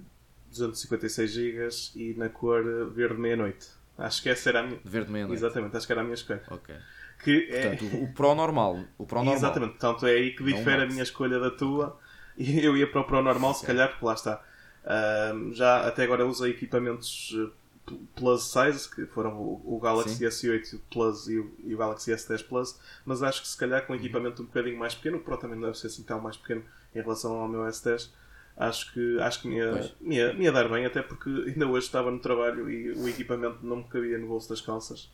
[0.50, 3.68] 256 GB e na cor verde meia-noite.
[3.98, 4.80] Acho que essa era a minha.
[4.80, 5.40] De verde meia-noite.
[5.40, 6.42] Exatamente, acho que era a minha escolha.
[6.50, 6.76] Ok.
[7.24, 7.76] Que é...
[7.76, 8.80] Portanto, o Pro normal.
[8.98, 9.36] O Pro normal.
[9.36, 11.98] Exatamente, portanto é aí que difere a minha escolha da tua.
[12.38, 14.44] E eu ia para o Pro normal, se calhar, porque lá está.
[14.86, 17.50] Ahm, já até agora usei equipamentos eh,
[17.86, 20.26] pl- plus size, que foram o, o Galaxy Sim.
[20.50, 23.88] S8 Plus e o, e o Galaxy S10 Plus, mas acho que se calhar Uhum.
[23.88, 26.20] com um equipamento um bocadinho mais pequeno, o Pro também não deve ser assim tão
[26.20, 28.10] mais pequeno em relação ao meu S10.
[28.56, 31.66] Acho que, acho que me, ia, me, ia, me ia dar bem, até porque ainda
[31.68, 35.10] hoje estava no trabalho e o equipamento não me cabia no bolso das calças.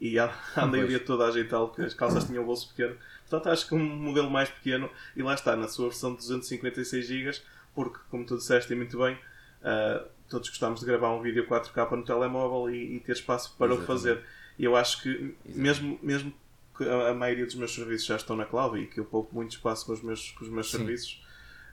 [0.00, 0.16] E
[0.56, 2.96] andei o dia todo a ajeitá-lo, porque as calças tinham o bolso pequeno.
[3.28, 7.04] Portanto, acho que um modelo mais pequeno, e lá está, na sua versão de 256
[7.06, 7.40] GB,
[7.74, 9.18] porque, como tu disseste e muito bem,
[9.62, 13.72] ah, todos gostamos de gravar um vídeo 4K no telemóvel e, e ter espaço para
[13.72, 13.86] o Exatamente.
[13.86, 14.24] fazer.
[14.58, 15.58] E eu acho que, Exatamente.
[15.58, 16.32] mesmo, mesmo
[16.76, 19.34] que a, a maioria dos meus serviços já estão na cloud e que eu poupo
[19.34, 20.78] muito espaço com os meus, com os meus Sim.
[20.78, 21.24] serviços,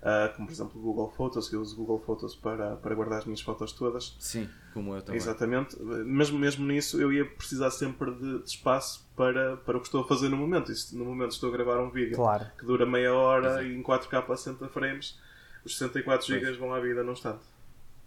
[0.03, 3.19] ah, como por exemplo o Google Photos, que eu uso Google Photos para, para guardar
[3.19, 5.17] as minhas fotos todas, Sim, como eu também.
[5.19, 5.81] Exatamente.
[5.81, 10.01] Mesmo, mesmo nisso, eu ia precisar sempre de, de espaço para, para o que estou
[10.03, 10.71] a fazer no momento.
[10.71, 12.45] E se no momento estou a gravar um vídeo Claro.
[12.57, 13.63] que dura meia hora Exato.
[13.63, 15.19] e em 4K a 60 frames,
[15.65, 17.43] os 64 GB vão à vida num instante.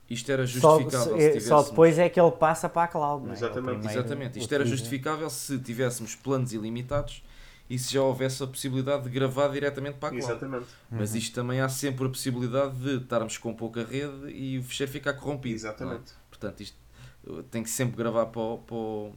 [0.09, 1.71] Isto era Só, justificável se só tivéssemos...
[1.71, 3.25] depois é que ele passa para a cloud.
[3.25, 3.35] não é?
[3.35, 3.79] Exatamente.
[3.79, 7.23] Primeiro Exatamente, isto era justificável se tivéssemos planos ilimitados
[7.69, 10.25] e se já houvesse a possibilidade de gravar diretamente para a cloud.
[10.25, 10.67] Exatamente.
[10.91, 14.91] Mas isto também há sempre a possibilidade de estarmos com pouca rede e o fecheiro
[14.91, 15.57] ficar corrompido.
[15.57, 15.97] Exatamente.
[15.97, 16.29] não é?
[16.31, 16.77] Portanto, isto
[17.27, 19.13] uh, tem que sempre gravar para o, para, o,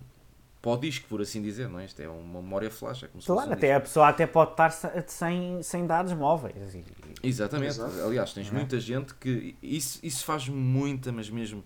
[0.62, 1.86] para o disco, por assim dizer, não é?
[1.86, 4.28] Isto é uma memória flash, é como se fosse Claro, um até a pessoa até
[4.28, 6.76] pode estar se- sem, sem dados móveis.
[6.76, 6.84] E-
[7.24, 7.70] Exatamente.
[7.72, 8.00] Exato.
[8.06, 8.52] Aliás, tens é?
[8.52, 9.56] muita gente que.
[9.62, 11.64] Isso, isso faz muita, mas mesmo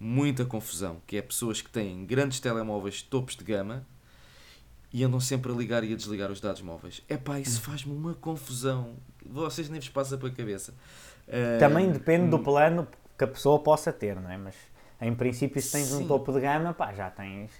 [0.00, 1.02] muita confusão.
[1.06, 3.84] Que é pessoas que têm grandes telemóveis topos de gama
[4.92, 7.02] e andam sempre a ligar e a desligar os dados móveis.
[7.08, 7.38] Epá, Hum.
[7.40, 8.94] isso faz-me uma confusão.
[9.26, 10.72] Vocês nem vos passa pela cabeça.
[11.28, 12.30] Ah, Também depende hum.
[12.30, 14.38] do plano que a pessoa possa ter, não é?
[14.38, 14.54] Mas
[15.02, 16.04] em princípio, se tens Sim.
[16.04, 17.50] um topo de gama, pá, já tens,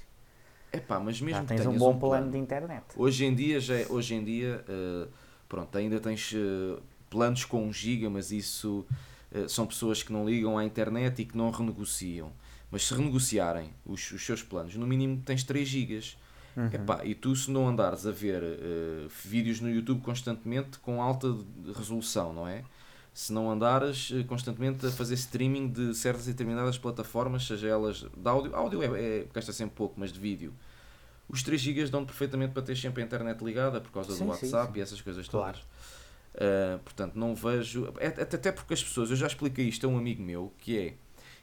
[0.73, 2.85] Epá, mas mesmo já tens um bom plano de internet.
[2.97, 5.09] Hoje em dia, já é- hoje em dia eh,
[5.49, 6.79] pronto, ainda tens eh,
[7.09, 8.85] planos com 1 giga, mas isso
[9.33, 12.31] eh, são pessoas que não ligam à internet e que não renegociam.
[12.71, 16.19] Mas se renegociarem os, os seus planos, no mínimo tens 3 gigas.
[16.55, 16.67] Uhum.
[16.73, 18.43] Epá, e tu se não andares a ver
[19.25, 21.35] vídeos no YouTube constantemente com alta
[21.75, 22.65] resolução, não é?
[23.21, 28.07] Se não andares eh, constantemente a fazer streaming de certas e determinadas plataformas, seja elas
[28.17, 28.87] de áudio, áudio é,
[29.23, 30.55] é gasta sempre pouco, mas de vídeo,
[31.29, 34.37] os 3 GB dão perfeitamente para ter sempre a internet ligada por causa Sim, do
[34.37, 34.79] sim, WhatsApp sim.
[34.79, 35.59] e essas coisas Claro.
[35.59, 35.67] todas.
[36.37, 37.93] Uh, portanto, não vejo.
[37.99, 40.79] é- Até até porque as pessoas, eu já expliquei isto a um amigo meu, que
[40.79, 40.95] é.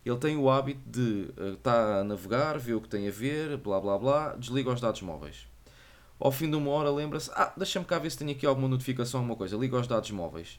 [0.05, 3.81] Ele tem o hábito de estar a navegar, ver o que tem a ver, blá
[3.81, 5.45] blá blá, desliga os dados móveis.
[6.17, 9.19] Ao fim de uma hora lembra-se, ah, deixa-me cá ver se tenho aqui alguma notificação,
[9.19, 10.57] alguma coisa, liga os dados móveis.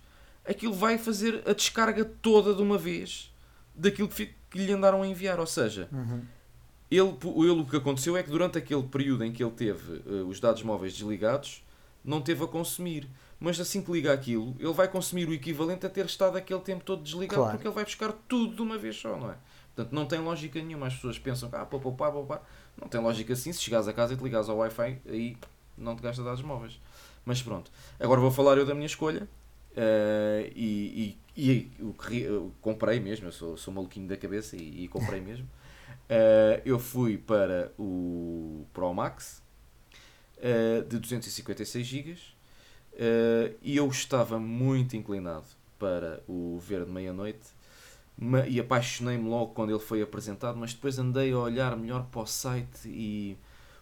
[0.48, 3.32] Aquilo vai fazer a descarga toda de uma vez
[3.74, 5.40] daquilo que, que lhe andaram a enviar.
[5.40, 6.22] Ou seja, Uhum.
[6.90, 7.16] ele,
[7.50, 10.38] ele o que aconteceu é que durante aquele período em que ele teve eh, os
[10.40, 11.64] dados móveis desligados,
[12.04, 13.09] não teve a consumir.
[13.38, 16.82] Mas assim que liga aquilo, ele vai consumir o equivalente a ter estado aquele tempo
[16.85, 17.52] todo desligado, Claro.
[17.56, 19.35] porque ele vai buscar tudo de uma vez só, não é?
[19.74, 20.87] Portanto, não tem lógica nenhuma.
[20.87, 22.40] As pessoas pensam que, ah, pá, pá, pá, pá.
[22.80, 23.52] Não tem lógica assim.
[23.52, 25.37] Se chegares a casa e te ligares ao Wi-Fi, aí
[25.76, 26.80] não te gasta dados móveis.
[27.26, 27.70] Mas pronto.
[28.00, 29.28] Agora vou falar eu da minha escolha.
[29.76, 32.26] Eh, e, e, e o que
[32.62, 33.28] comprei mesmo.
[33.28, 35.46] Eu sou, sou maluquinho da cabeça e, e comprei mesmo.
[36.08, 39.42] Eh, eu fui para o Pro Max
[40.38, 42.16] eh, de 256 GB
[43.62, 45.46] e eu estava muito inclinado
[45.78, 47.54] para o Verde Meia-Noite
[48.48, 52.26] e apaixonei-me logo quando ele foi apresentado, mas depois andei a olhar melhor para o
[52.26, 53.36] site e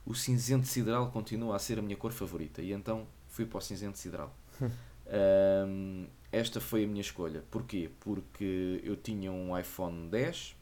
[0.05, 3.61] o cinzento sideral continua a ser a minha cor favorita e então fui para o
[3.61, 4.35] cinzento sideral.
[5.07, 7.45] Ahm, esta foi a minha escolha.
[7.51, 7.91] Porquê?
[8.01, 10.57] Porque eu tinha um iPhone 10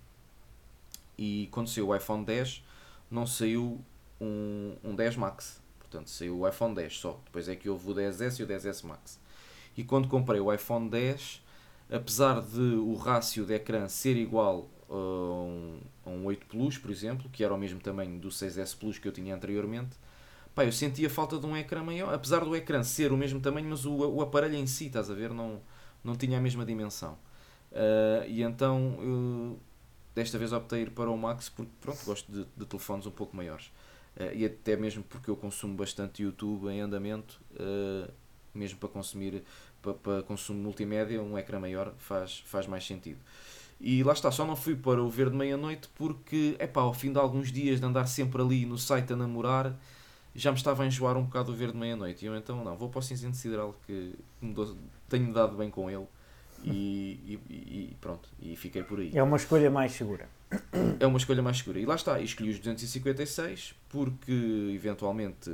[1.16, 2.64] e quando saiu o iPhone 10
[3.10, 3.80] não saiu
[4.20, 5.60] um, um 10 Max.
[5.78, 7.20] Portanto, saiu o iPhone 10 só.
[7.24, 9.20] Depois é que houve o 10S e o 10S Max.
[9.76, 11.42] E quando comprei o iPhone 10,
[11.90, 16.90] apesar de o rácio de ecrã ser igual a um, a um 8 Plus, por
[16.90, 19.96] exemplo, que era o mesmo tamanho do 6S Plus que eu tinha anteriormente,
[20.54, 22.14] pá, eu sentia falta de um ecrã maior.
[22.14, 25.14] Apesar do ecrã ser o mesmo tamanho, mas o, o aparelho em si, estás a
[25.14, 25.60] ver, não,
[26.02, 27.18] não tinha a mesma dimensão.
[27.72, 29.58] Ah, e então, eu,
[30.14, 33.36] desta vez optei ir para o Max porque, pronto, gosto de, de telefones um pouco
[33.36, 33.72] maiores.
[34.18, 38.10] Ah, e até mesmo porque eu consumo bastante YouTube em andamento, ah,
[38.54, 39.42] mesmo para consumir
[39.80, 43.18] para, para consumo multimédia, um ecrã maior faz, faz mais sentido.
[43.80, 47.12] E lá está, só não fui para o verde meia-noite porque, é pá, ao fim
[47.12, 49.76] de alguns dias de andar sempre ali no site a namorar,
[50.34, 52.24] já me estava a enjoar um bocado o verde meia-noite.
[52.24, 54.76] E eu então, não, vou para o cinzento sideral que me dou-
[55.08, 56.06] tenho dado bem com ele.
[56.64, 59.10] E, e- e pronto, e fiquei por aí.
[59.14, 60.28] É uma escolha mais segura.
[61.00, 61.80] É uma escolha mais segura.
[61.80, 65.50] E lá está, e escolhi os 256 porque eventualmente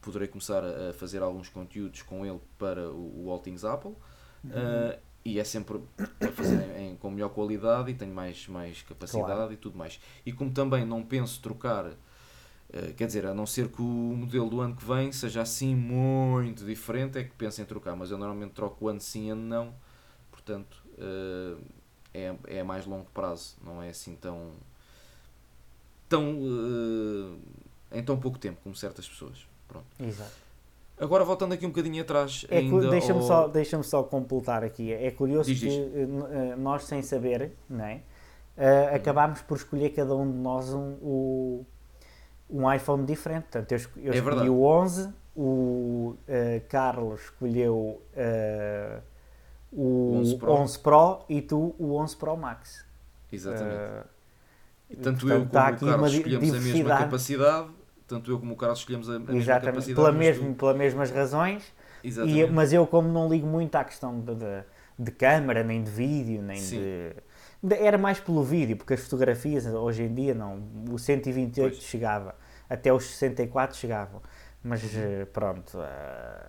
[0.00, 3.92] poderei começar a fazer alguns conteúdos com ele para o, o All Things Apple.
[4.50, 5.80] Ah, e é sempre
[6.20, 9.52] a fazer em, em- com melhor qualidade e tenho mais, mais capacidade Claro.
[9.52, 10.00] e tudo mais.
[10.24, 11.90] E como também não penso trocar,
[12.76, 15.74] eh, quer dizer, a não ser que o modelo do ano que vem seja assim
[15.74, 19.74] muito diferente, é que penso em trocar, mas eu normalmente troco ano sim, ano não,
[20.30, 21.56] portanto eh,
[22.14, 24.50] é, é a mais longo prazo, não é assim tão.
[26.08, 26.38] tão.
[27.92, 29.46] eh, em tão pouco tempo como certas pessoas.
[29.68, 29.86] Pronto.
[30.00, 30.32] Exato.
[30.98, 34.92] Agora voltando aqui um bocadinho atrás, É ainda Deixa-me ao- só, deixa só completar aqui.
[34.92, 36.58] É curioso Diz, que diz.
[36.58, 38.00] nós, sem saber, não é?
[38.56, 41.66] Eh, acabámos por escolher cada um de nós um, o-
[42.48, 43.44] um iPhone diferente.
[43.44, 44.48] Portanto, eu, É escolhi verdade.
[44.48, 49.00] o 11, o eh, Carlos escolheu eh,
[49.72, 50.52] o 11 Pro.
[50.52, 52.84] 11 Pro e tu o 11 Pro Max.
[53.32, 53.74] Exatamente.
[53.76, 54.02] Eh,
[55.02, 57.68] Tanto portanto, eu como aqui o Carlos escolhemos a mesma capacidade,
[58.06, 59.94] tanto eu como o Carlos escolhemos a, a mesma capacidade.
[59.94, 61.72] pela mesmo, pelas mesmas razões.
[62.04, 64.62] E, mas eu, como não ligo muito à questão de, de,
[64.96, 66.78] de câmara, nem de vídeo, nem Sim.
[66.78, 67.12] de-
[67.70, 70.62] Era mais pelo vídeo, porque as fotografias hoje em dia não.
[70.90, 71.82] O 128 Pois.
[71.84, 72.34] chegava,
[72.68, 74.20] até os 64 chegavam.
[74.62, 74.90] Mas Uhum.
[74.96, 75.78] eh, pronto.
[75.80, 76.46] eh,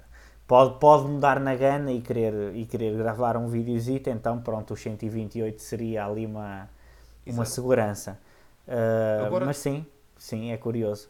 [0.48, 4.82] pode, pode mudar na gana e querer, e querer gravar um videozito, então pronto, os
[4.82, 6.70] 128 seria ali uma,
[7.26, 8.20] uma segurança.
[8.68, 9.86] Eh, Agora- Mas sim,
[10.18, 11.10] sim, é curioso.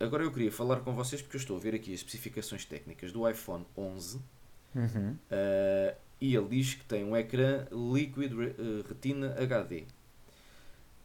[0.00, 3.10] Agora eu queria falar com vocês porque eu estou a ver aqui as especificações técnicas
[3.12, 4.20] do iPhone 11
[4.74, 5.16] Uhum.
[5.30, 9.84] eh, e ele diz que tem um ecrã Liquid eh, Retina HD.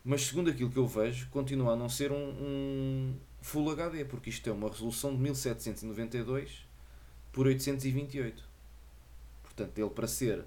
[0.03, 4.29] Mas segundo aquilo que eu vejo, continua a não ser um, um Full HD, porque
[4.29, 6.65] isto é uma resolução de 1792
[7.31, 8.43] por 828.
[9.43, 10.45] Portanto, ele para ser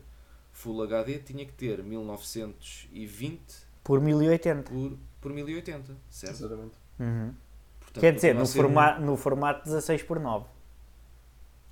[0.52, 3.38] Full HD tinha que ter 1920
[3.84, 4.70] Por 1080.
[4.70, 6.32] por, por 1080, certo?
[6.34, 6.74] Exatamente.
[6.98, 7.34] Uhum.
[7.80, 10.46] Portanto, Quer dizer, no, ser um- forma, no formato 16 por 9.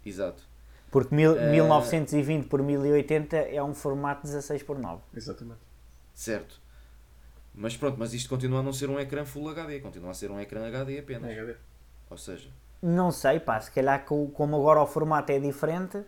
[0.06, 0.42] Exato.
[0.94, 5.02] Porque mil, Eh, 1920 por 1080 é um formato 16 por 9.
[5.12, 5.58] Exatamente.
[6.14, 6.60] Certo.
[7.52, 10.30] Mas pronto, mas isto continua a não ser um ecrã Full HD, continua a ser
[10.30, 11.32] um ecrã HD apenas.
[11.32, 11.56] HD.
[12.08, 12.48] Ou seja,
[12.80, 15.98] Não sei, pá, se calhar co- como agora o formato é diferente,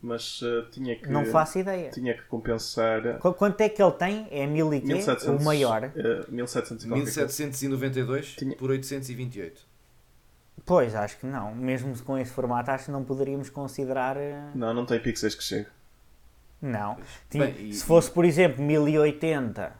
[0.00, 1.08] Mas eh, tinha que.
[1.08, 1.90] não faço ideia.
[1.90, 3.18] Tinha que compensar.
[3.20, 4.26] Qu- Quanto é que ele tem?
[4.30, 4.86] É 1000 e quê?
[4.88, 5.84] 1700, O maior?
[5.84, 5.90] eh,
[6.28, 7.20] 1700 qualquer coisa.
[7.20, 9.70] 1792 Tinha- por 828.
[10.64, 11.54] Pois, acho que não.
[11.54, 14.16] Mesmo com esse formato, acho que não poderíamos considerar.
[14.16, 15.66] eh, Não, não tem pixels que chegue.
[16.60, 16.96] Não.
[17.28, 19.72] Tinha- Bem, e- se fosse, por exemplo, 1080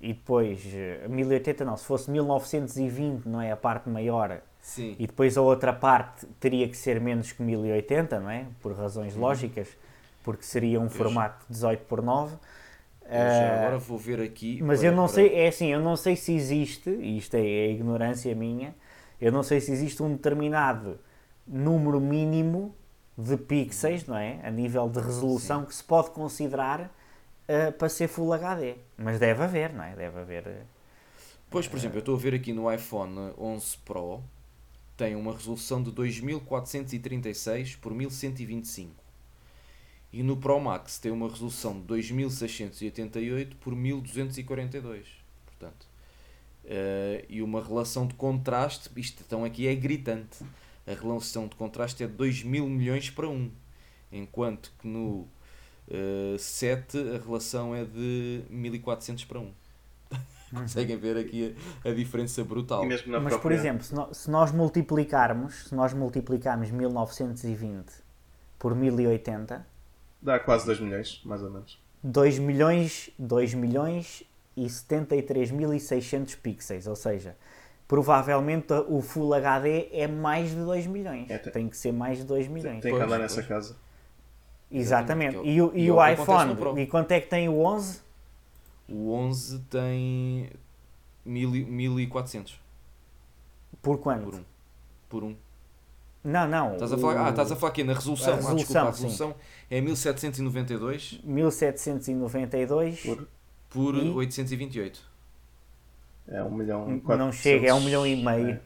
[0.00, 0.60] e depois.
[0.72, 3.50] eh, 1080 não, se fosse 1920, não é?
[3.50, 4.40] A parte maior.
[4.62, 4.94] Sim.
[4.98, 8.46] E depois a outra parte teria que ser menos que 1080, não é?
[8.62, 9.68] Por razões lógicas,
[10.22, 12.36] porque seria um formato 18 por 9.
[13.10, 13.22] Eu já
[13.54, 14.60] Ah, agora vou ver aqui.
[14.62, 17.34] mas para- eu não para- sei, é assim, eu não sei se existe, e isto
[17.34, 18.74] é, é ignorância minha,
[19.20, 20.98] eu não sei se existe um determinado
[21.46, 22.74] número mínimo
[23.16, 24.40] de pixels, não é?
[24.44, 25.66] A nível de resolução Sim.
[25.66, 28.76] que se pode considerar uh, para ser Full HD.
[28.96, 29.94] Mas deve haver, não é?
[29.96, 30.46] Deve haver.
[30.46, 30.66] Uh,
[31.50, 34.22] pois, por exemplo, eu estou a ver aqui no iPhone 11 Pro
[34.98, 38.92] tem uma resolução de 2436 por 1125.
[40.12, 45.06] E no Pro Max tem uma resolução de 2688 por 1242.
[45.46, 45.87] Portanto,
[46.68, 50.44] uh, e uma relação de contraste, isto então aqui é gritante
[50.90, 53.50] a relação de contraste é de 2 mil milhões para 1,
[54.10, 55.28] enquanto que no
[55.88, 59.52] uh, 7 a relação é de 1400 para 1.
[60.50, 60.60] Uhum.
[60.60, 61.54] Conseguem ver aqui
[61.84, 62.82] a, a diferença brutal.
[62.86, 63.38] Mas, própria...
[63.38, 67.92] por exemplo, se, no, se, nós multiplicarmos, se nós multiplicarmos 1920
[68.58, 69.66] por 1080,
[70.22, 71.78] dá quase 2 milhões, mais ou menos.
[72.02, 74.22] 2 milhões, 2 milhões
[74.58, 77.36] e 73.600 pixels, ou seja,
[77.86, 81.30] provavelmente o Full HD é mais de 2 milhões.
[81.30, 82.82] É, tem que ser mais de 2 milhões.
[82.82, 83.76] Tem que andar nessa casa.
[84.70, 85.38] Exatamente.
[85.44, 86.56] E, o, e, e o iPhone?
[86.82, 88.00] E quanto é que tem o 11?
[88.88, 90.50] O 11 tem
[91.24, 92.60] 1400.
[93.80, 94.24] Por quanto?
[94.24, 94.44] Por um.
[95.08, 95.36] Por um.
[96.24, 96.72] Não, não.
[96.74, 98.32] Estás a falar, ah, estás a falar aqui na resolução.
[98.32, 99.34] A resolução, ah, desculpa, a resolução
[99.70, 101.20] é 1792.
[101.24, 103.28] 1792 por,
[103.70, 104.08] por e...
[104.10, 105.08] 828.
[106.28, 107.00] É um milhão.
[107.04, 108.60] Não chega, é um milhão e meio.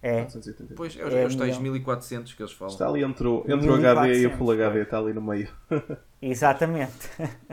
[0.00, 0.20] É.
[0.20, 0.28] é.
[0.76, 2.72] Pois, é os, é, é os tais 1400 que eles falam.
[2.72, 5.48] Está ali entre o, entre o HD e o Full HD, está ali no meio.
[6.22, 7.10] Exatamente.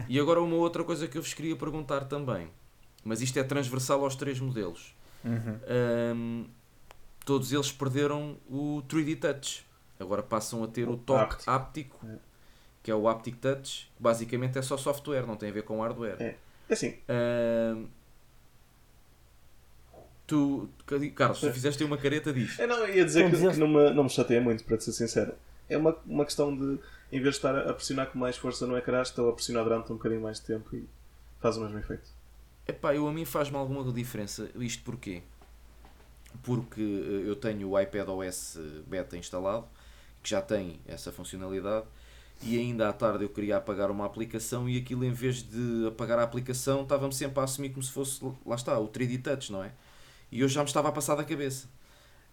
[0.08, 2.48] e agora uma outra coisa que eu vos queria perguntar também,
[3.04, 4.96] mas isto é transversal aos três modelos.
[5.24, 5.60] Uhum.
[6.16, 6.46] Um,
[7.26, 9.66] todos eles perderam o 3D Touch.
[10.00, 12.18] Agora passam a ter o, o toque áptico, áptico é.
[12.84, 13.90] que é o Haptic Touch.
[14.00, 16.18] Basicamente é só software, não tem a ver com hardware.
[16.20, 16.36] É
[16.74, 16.96] assim.
[17.10, 17.88] Um,
[20.28, 20.68] Tu,
[21.14, 22.60] Carlos, tu fizeste uma careta disto.
[22.60, 24.92] Eu não, ia dizer que, que, não, me, não me chateia muito, para te ser
[24.92, 25.34] sincero.
[25.70, 26.80] É uma, uma questão de,
[27.12, 29.92] em vez de estar a pressionar com mais força no ecrã, estou a pressionar durante
[29.92, 30.88] um bocadinho mais de tempo e
[31.40, 32.10] faz o mesmo efeito.
[32.68, 34.50] Epá, eu a mim faz-me alguma diferença.
[34.56, 35.22] Isto porquê?
[36.42, 39.68] Porque eh, eu tenho o iPad OS beta instalado,
[40.24, 41.86] que já tem essa funcionalidade,
[42.44, 46.20] e ainda à tarde eu queria apagar uma aplicação e aquilo em vez de apagar
[46.20, 49.64] a aplicação estava-me sempre a assumir como se fosse, lá está, o 3D Touch, não
[49.64, 49.72] é?
[50.32, 51.68] E eu já me estava a passar da cabeça.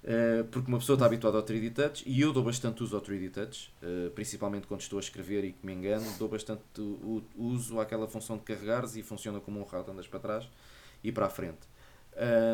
[0.02, 3.00] Uh, porque uma pessoa está habituada ao 3D Touch e eu dou bastante uso ao
[3.00, 6.62] 3D Touch, uh, principalmente quando estou a escrever e que me engano, dou bastante
[7.36, 10.48] uso àquela função de carregares e funciona como um rato, andas para trás
[11.04, 11.60] e para a frente.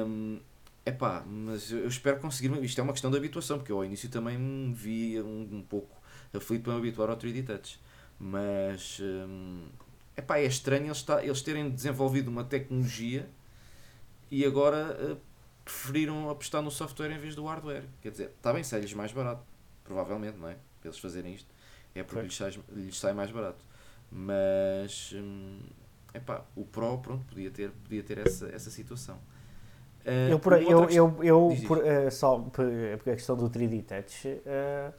[0.07, 0.41] Um,
[0.85, 2.53] epá, mas eu espero conseguir.
[2.63, 5.63] Isto é uma questão de habituação, porque eu ao início também me via um, um
[5.63, 5.98] pouco
[6.33, 7.81] aflito para me habituar ao 3D Touch.
[8.19, 9.67] Mas um,
[10.17, 13.29] epá, é estranho eles, eles terem desenvolvido uma tecnologia
[14.31, 15.19] e agora uh,
[15.65, 17.85] preferiram apostar no software em vez do hardware.
[18.03, 19.43] Quer dizer, está bem, sai-lhes mais barato.
[19.85, 20.57] Provavelmente, não é?
[20.81, 21.49] Para eles fazerem isto.
[21.95, 23.65] É porque lhes sai, lhes sai mais barato.
[24.11, 25.61] Mas, hum,
[26.15, 29.17] epá, o Pro, pronto, podia ter, podia ter essa, essa situação.
[30.07, 34.29] Uh, eu, por, eu, eu, eu por, uh, só por, a questão do 3D Touch,
[34.29, 34.95] uh,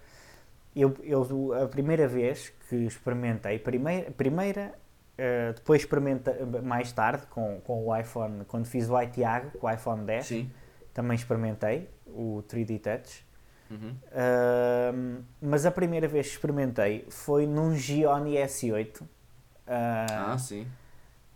[0.75, 4.73] eu, eu, a primeira vez que experimentei, primeira, primeira
[5.19, 9.69] Uh, depois experimenta mais tarde com, com o iPhone, quando fiz o iTiago com o
[9.69, 10.49] iPhone 10, Sim.
[10.93, 13.27] também experimentei o 3D Touch.
[13.69, 13.89] Uhum.
[13.91, 19.01] Uh, mas a primeira vez que experimentei foi num Gioni S8.
[19.01, 19.08] Uh,
[19.67, 20.65] ah, sim.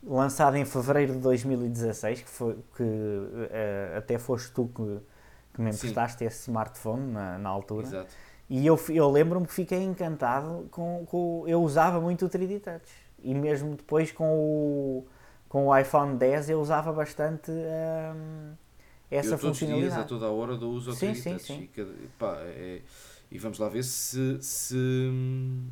[0.01, 2.83] Lançado em fevereiro de 2016, que, foi, que
[3.97, 4.99] até foste tu que,
[5.53, 7.85] que me emprestaste esse smartphone na, na altura.
[7.85, 8.15] Exato.
[8.53, 11.43] E eu, eu lembro-me que fiquei encantado com, com.
[11.47, 12.85] Eu usava muito o 3D Touch
[13.23, 15.07] e mesmo depois com o,
[15.49, 18.53] com o iPhone 10 eu usava bastante hum,
[19.09, 19.93] essa eu funcionalidade.
[19.95, 21.67] Dias, a toda a hora do uso sim, sim, sim.
[21.75, 22.81] E, pá, é,
[23.31, 24.37] e vamos lá ver se.
[24.39, 25.09] se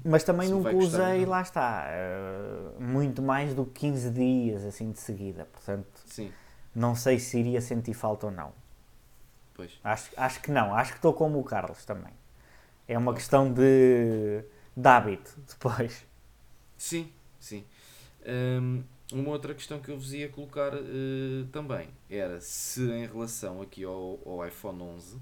[0.04, 4.92] Mas também se nunca usei, lá está, uh, muito mais do que 15 dias assim
[4.92, 5.46] de seguida.
[5.46, 6.32] Portanto, sim.
[6.74, 8.52] não sei se iria sentir falta ou não.
[9.54, 9.80] Pois.
[9.84, 12.20] Acho, acho que não, acho que estou como o Carlos também.
[12.92, 14.44] É uma questão de,
[14.76, 16.06] de hábito depois.
[16.78, 17.66] Sim, Sim.
[18.28, 18.84] Um,
[19.14, 23.86] uma outra questão que eu vos ia colocar uh, também era se em relação aqui
[23.86, 25.18] ao, ao iPhone 11,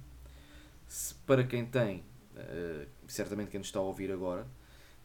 [0.87, 2.03] se para quem tem,
[2.35, 4.47] uh, certamente quem nos está a ouvir agora,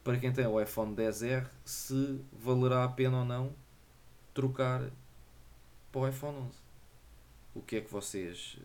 [0.02, 3.52] para quem tem o iPhone 10R, se valerá a pena ou não
[4.32, 4.90] trocar
[5.92, 6.58] para o iPhone 11.
[7.54, 8.58] O que é que vocês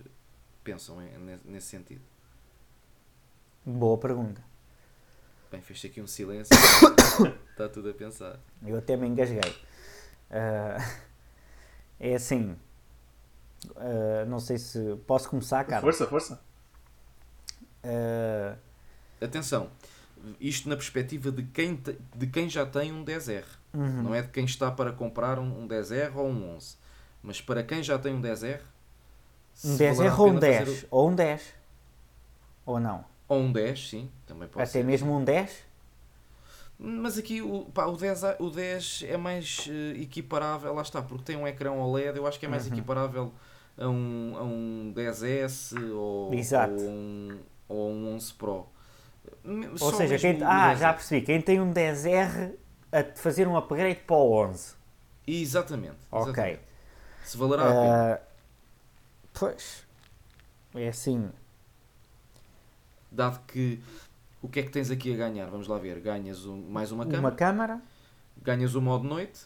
[0.64, 0.98] pensam
[1.44, 2.02] nesse sentido?
[3.70, 4.42] Boa pergunta.
[5.52, 6.50] Bem, fez aqui um silêncio.
[7.52, 8.40] Está tudo a pensar.
[8.66, 9.52] Eu até me engasguei.
[10.32, 10.82] Uh,
[12.00, 12.58] é assim.
[13.76, 14.80] Uh, não sei se.
[15.06, 15.82] Posso começar, cara?
[15.82, 16.42] Força, força.
[17.84, 18.58] Uh,
[19.24, 19.70] atenção,
[20.40, 23.46] isto na perspectiva de quem, te, de quem já tem um 10R.
[23.74, 24.04] Uhum.
[24.04, 26.76] Não é de quem está para comprar um, um 10R ou um 11.
[27.22, 28.62] Mas para quem já tem um 10R.
[29.64, 30.84] Um 10R ou um 10?
[30.84, 30.88] O...
[30.90, 31.54] Ou um 10?
[32.66, 33.06] Ou não?
[33.30, 34.12] Ou um 10, sim.
[34.26, 34.84] Também pode Até ser.
[34.84, 35.70] mesmo um 10?
[36.78, 41.24] Mas aqui o, pá, o, 10, o 10 é mais uh, equiparável, lá está, porque
[41.24, 42.74] tem um ecrã OLED, eu acho que é mais uhum.
[42.74, 43.34] equiparável
[43.78, 48.66] a um, a um 10S ou, ou, um, ou um 11 Pro.
[49.80, 52.54] Ou seja, quem, ah, já percebi, quem tem um 10R
[52.92, 54.74] a fazer um upgrade para o 11.
[55.28, 55.98] Exatamente.
[56.12, 56.32] Ok.
[56.32, 56.62] Exatamente.
[57.24, 58.16] Se valerá a pena.
[58.16, 58.20] Uh,
[59.34, 59.86] pois,
[60.76, 61.30] é assim.
[63.12, 63.82] Dado que
[64.42, 65.48] o que é que tens aqui a ganhar?
[65.48, 66.00] Vamos lá ver.
[66.00, 67.22] Ganhas um, mais uma câmera.
[67.22, 67.82] Uma câmera.
[68.42, 69.46] Ganhas o modo noite.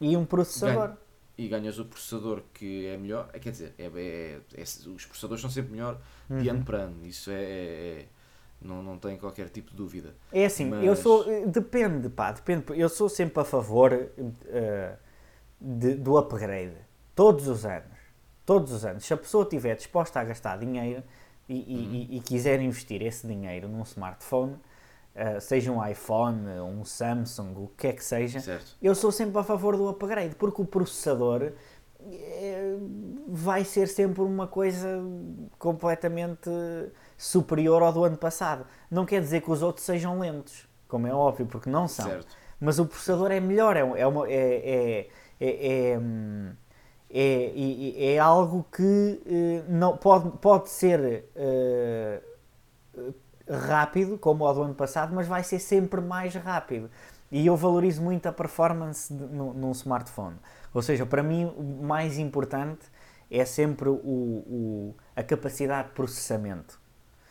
[0.00, 0.88] E um processador.
[0.88, 0.98] Ganha,
[1.36, 3.30] e ganhas o processador que é melhor.
[3.32, 6.38] Quer dizer, é, é, é os processadores são sempre melhor uhum.
[6.38, 7.06] de ano para ano.
[7.06, 8.06] Isso é, é, é
[8.60, 10.14] não, não tem qualquer tipo de dúvida.
[10.32, 10.84] É assim, Mas...
[10.84, 11.24] eu sou.
[11.46, 12.64] Depende, pá, depende.
[12.70, 14.96] Eu sou sempre a favor uh,
[15.60, 16.76] de, do upgrade.
[17.14, 17.92] Todos os anos.
[18.46, 19.04] Todos os anos.
[19.04, 21.02] Se a pessoa estiver disposta a gastar dinheiro
[21.52, 21.92] e, uhum.
[21.92, 27.70] e, e, quiser investir esse dinheiro num smartphone, uh, seja um iPhone, um Samsung, o
[27.76, 28.76] que é que seja, certo.
[28.80, 31.52] eu sou sempre a favor do upgrade, porque o processador
[32.10, 32.76] é,
[33.28, 35.00] vai ser sempre uma coisa
[35.58, 36.50] completamente
[37.16, 38.66] superior ao do ano passado.
[38.90, 42.06] Não quer dizer que os outros sejam lentos, como é óbvio, porque não são.
[42.06, 42.36] Certo.
[42.60, 45.08] Mas o processador é melhor, é, é, uma, é, é,
[45.40, 46.00] é, é,
[48.20, 49.20] algo que
[49.68, 51.24] não, pode, pode ser
[53.48, 56.90] rápido, como o do ano passado, mas vai ser sempre mais rápido.
[57.30, 60.36] E eu valorizo muito a performance de, no, num smartphone.
[60.74, 62.82] Ou seja, para mim, o mais importante
[63.30, 66.80] é sempre o, o a capacidade de processamento.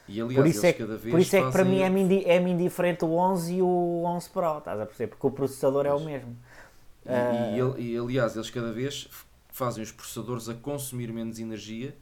[0.08, 2.42] E aliás, por isso é, cada vez por isso é que para mim é-me é
[2.42, 5.08] indiferente o 11 e o 11 Pro, estás a perceber?
[5.08, 6.36] Porque o processador é o mesmo.
[7.06, 7.78] E, uh...
[7.78, 9.08] e, e, aliás, eles cada vez
[9.52, 11.95] fazem os processadores a consumir menos energia.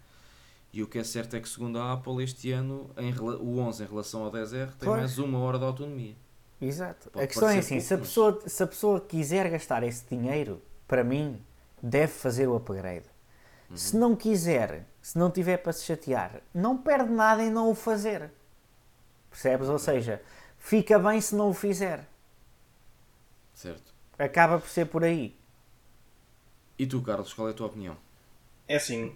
[0.72, 3.84] E o que é certo é que, segundo a Apple, este ano em, o 11
[3.84, 6.16] em relação ao 10R tem mais uma hora de autonomia.
[6.62, 7.10] Exato.
[7.10, 8.54] Pode a questão é assim: pouco, se, a pessoa, mas...
[8.54, 11.42] se a pessoa quiser gastar esse dinheiro, para mim,
[11.82, 13.06] deve fazer o upgrade.
[13.70, 13.78] Uhum.
[13.78, 17.76] Se não quiser, se não tiver para se chatear, não perde nada em não o
[17.76, 18.32] fazer.
[19.30, 19.70] Percebes?
[19.70, 20.22] Ou seja,
[20.58, 22.08] fica bem se não o fizer.
[23.54, 23.94] Certo.
[24.18, 25.39] Acaba por ser por aí.
[26.80, 27.98] E tu, Carlos, qual é a tua opinião?
[28.66, 29.14] É assim,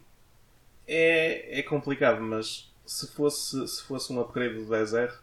[0.85, 5.19] é, é complicado, mas se fosse, se fosse um upgrade do 10R, uh,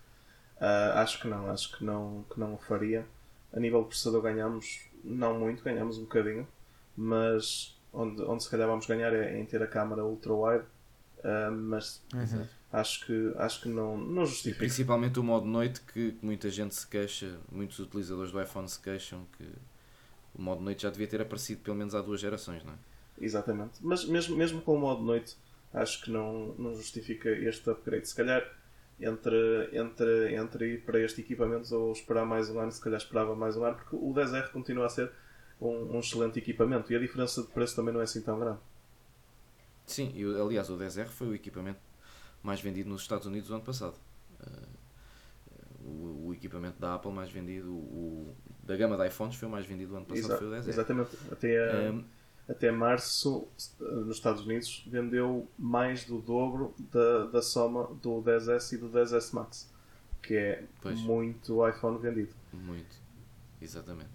[0.59, 3.07] ah, acho que não, acho que não, que não o faria.
[3.53, 6.49] A nível de processador ganhamos não muito, ganhamos um bocadinho,
[6.97, 10.64] mas onde, onde se calhar vamos ganhar é em ter a câmera ultra wide,
[11.18, 12.47] uh, mas uhum.
[12.72, 14.59] acho que, acho que não, não justifica.
[14.59, 18.80] Principalmente o modo noite que, que muita gente se queixa, muitos utilizadores do iPhone se
[18.80, 19.47] queixam que
[20.35, 22.76] o modo noite já devia ter aparecido pelo menos há duas gerações, não é?
[23.20, 23.78] Exatamente.
[23.81, 25.37] Mas mesmo, mesmo com o modo noite,
[25.72, 28.09] acho que não, não justifica este upgrade.
[28.09, 28.43] Se calhar
[29.01, 33.35] entre, entre, entre ir para este equipamento ou esperar mais um ano, se calhar esperava
[33.35, 35.11] mais um ano, porque o 10R continua a ser
[35.61, 38.59] um, um excelente equipamento e a diferença de preço também não é assim tão grande.
[39.87, 41.81] Sim, e, aliás, o 10R foi o equipamento
[42.43, 43.97] mais vendido nos Estados Unidos no ano passado.
[44.41, 44.81] Uh,
[45.85, 48.35] o, o, equipamento da Apple mais vendido, o,
[48.70, 50.68] da gama de iPhones foi o mais vendido no ano passado, foi o 10R.
[50.68, 52.04] Exatamente, até, um,
[52.48, 53.48] até março
[53.80, 59.34] nos Estados Unidos vendeu mais do dobro da, da soma do 10S e do 10S
[59.34, 59.68] Max,
[60.22, 61.00] que é pois.
[61.00, 62.32] muito iPhone vendido.
[62.52, 62.96] Muito,
[63.60, 64.10] exatamente.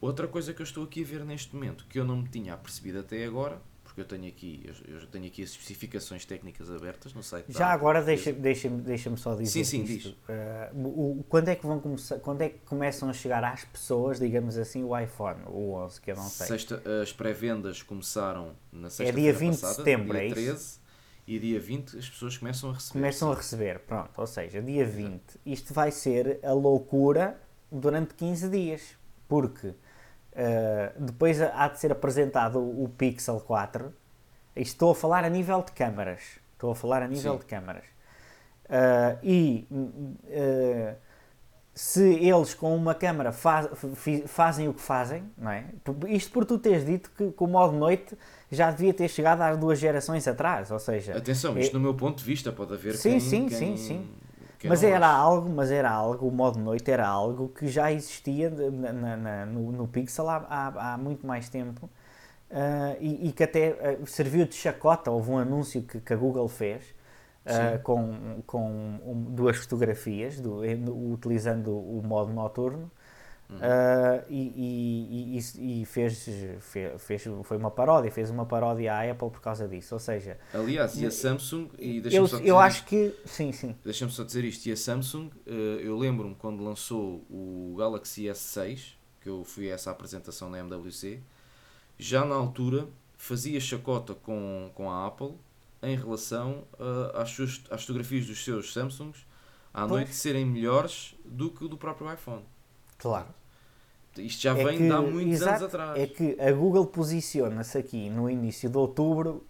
[0.00, 2.54] Outra coisa que eu estou aqui a ver neste momento, que eu não me tinha
[2.54, 3.60] apercebido até agora,
[3.92, 7.52] porque eu tenho aqui, eu, eu tenho aqui as especificações técnicas abertas no site.
[7.52, 10.08] Já agora deixa-me deixa, deixa só dizer Sim, sim, isto.
[10.08, 10.74] diz.
[10.74, 14.18] Uh, o, quando é que vão começar, quando é que começam a chegar às pessoas,
[14.18, 16.46] digamos assim, o iPhone, o 11, que eu não sei.
[16.46, 20.54] Sexta, as pré-vendas começaram na sexta É dia 20 passada, de setembro, dia é 13,
[20.54, 20.80] isso?
[21.26, 22.92] E dia 20 as pessoas começam a receber.
[22.98, 23.34] Começam sim.
[23.34, 24.10] a receber, pronto.
[24.16, 25.22] Ou seja, dia 20.
[25.44, 27.38] Isto vai ser a loucura
[27.70, 28.96] durante 15 dias.
[29.28, 29.74] Porque
[30.32, 33.92] Uh, depois há de ser apresentado o, Pixel 4.
[34.56, 36.22] Estou a falar a nível de câmaras.
[36.54, 37.38] Estou a falar a nível Sim.
[37.38, 37.84] de câmaras.
[38.64, 40.94] Uh, e uh,
[41.74, 43.68] se eles com uma câmara faz,
[44.26, 45.66] fazem o que fazem, não é?
[46.08, 48.16] Isto por tu teres dito que, que o modo noite
[48.50, 51.16] já devia ter chegado às duas gerações atrás, ou seja...
[51.16, 51.78] Atenção, isto é...
[51.78, 53.58] no meu ponto de vista pode haver sim, quem, sim, quem...
[53.58, 54.21] sim, sim
[54.68, 58.92] mas era algo, mas era algo, o modo noite era algo que já existia na,
[58.92, 61.86] na, na, no, no, Pixel há, há, há, muito mais tempo
[62.50, 65.10] uh, e, e, que até uh, serviu de chacota.
[65.10, 66.94] Houve um anúncio que, que a Google fez
[67.46, 70.60] uh, com, com um, duas fotografias, do,
[71.12, 72.90] utilizando o modo noturno.
[73.56, 76.28] Uh, e, e, e fez,
[76.60, 79.94] fez, fez, foi uma paródia, fez uma paródia à Apple por causa disso.
[79.94, 83.76] Ou seja, aliás, e a Samsung, e eu, eu acho que sim, sim.
[83.84, 84.66] Deixa-me só dizer isto.
[84.66, 89.74] E a Samsung, uh, eu lembro-me quando lançou o Galaxy S6, que eu fui a
[89.74, 91.20] essa apresentação na MWC,
[91.98, 95.34] já na altura fazia chacota com, com a Apple
[95.82, 99.24] em relação uh, às, suas, às fotografias dos seus Samsungs
[99.72, 99.90] à pois.
[99.90, 102.44] noite serem melhores do que o do próprio iPhone.
[102.98, 103.28] Claro.
[104.18, 106.00] Isto já é vem que, de há muitos exato, anos atrás.
[106.00, 109.46] É que a Google posiciona-se aqui no início de outubro,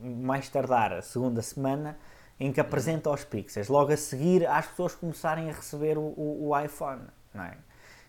[0.00, 1.96] mais tardar a segunda semana,
[2.38, 3.68] em que apresenta os pixels.
[3.68, 7.02] Logo a seguir, as pessoas começarem a receber o, o, o iPhone.
[7.32, 7.56] Não é?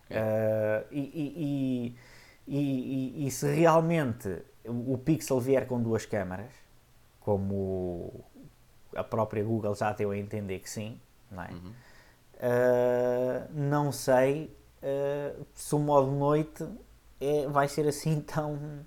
[0.10, 0.86] é.
[0.92, 1.96] Uh, e,
[2.48, 6.52] e, e, e, se realmente o Pixel vier com duas câmaras,
[7.22, 8.24] como
[8.96, 11.00] a própria Google já deu a entender que sim,
[11.32, 11.50] não é?
[11.52, 11.74] Uhum.
[12.40, 16.66] Uh, não sei uh, se o modo noite
[17.20, 18.86] é, vai ser assim tão.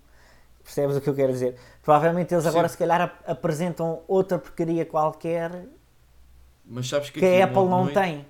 [0.62, 1.58] Percebes o que eu quero dizer?
[1.82, 2.72] Provavelmente eles agora, Sim.
[2.72, 5.66] se calhar, ap apresentam outra porcaria qualquer
[6.64, 8.24] Mas sabes que, que a Apple não noite, tem.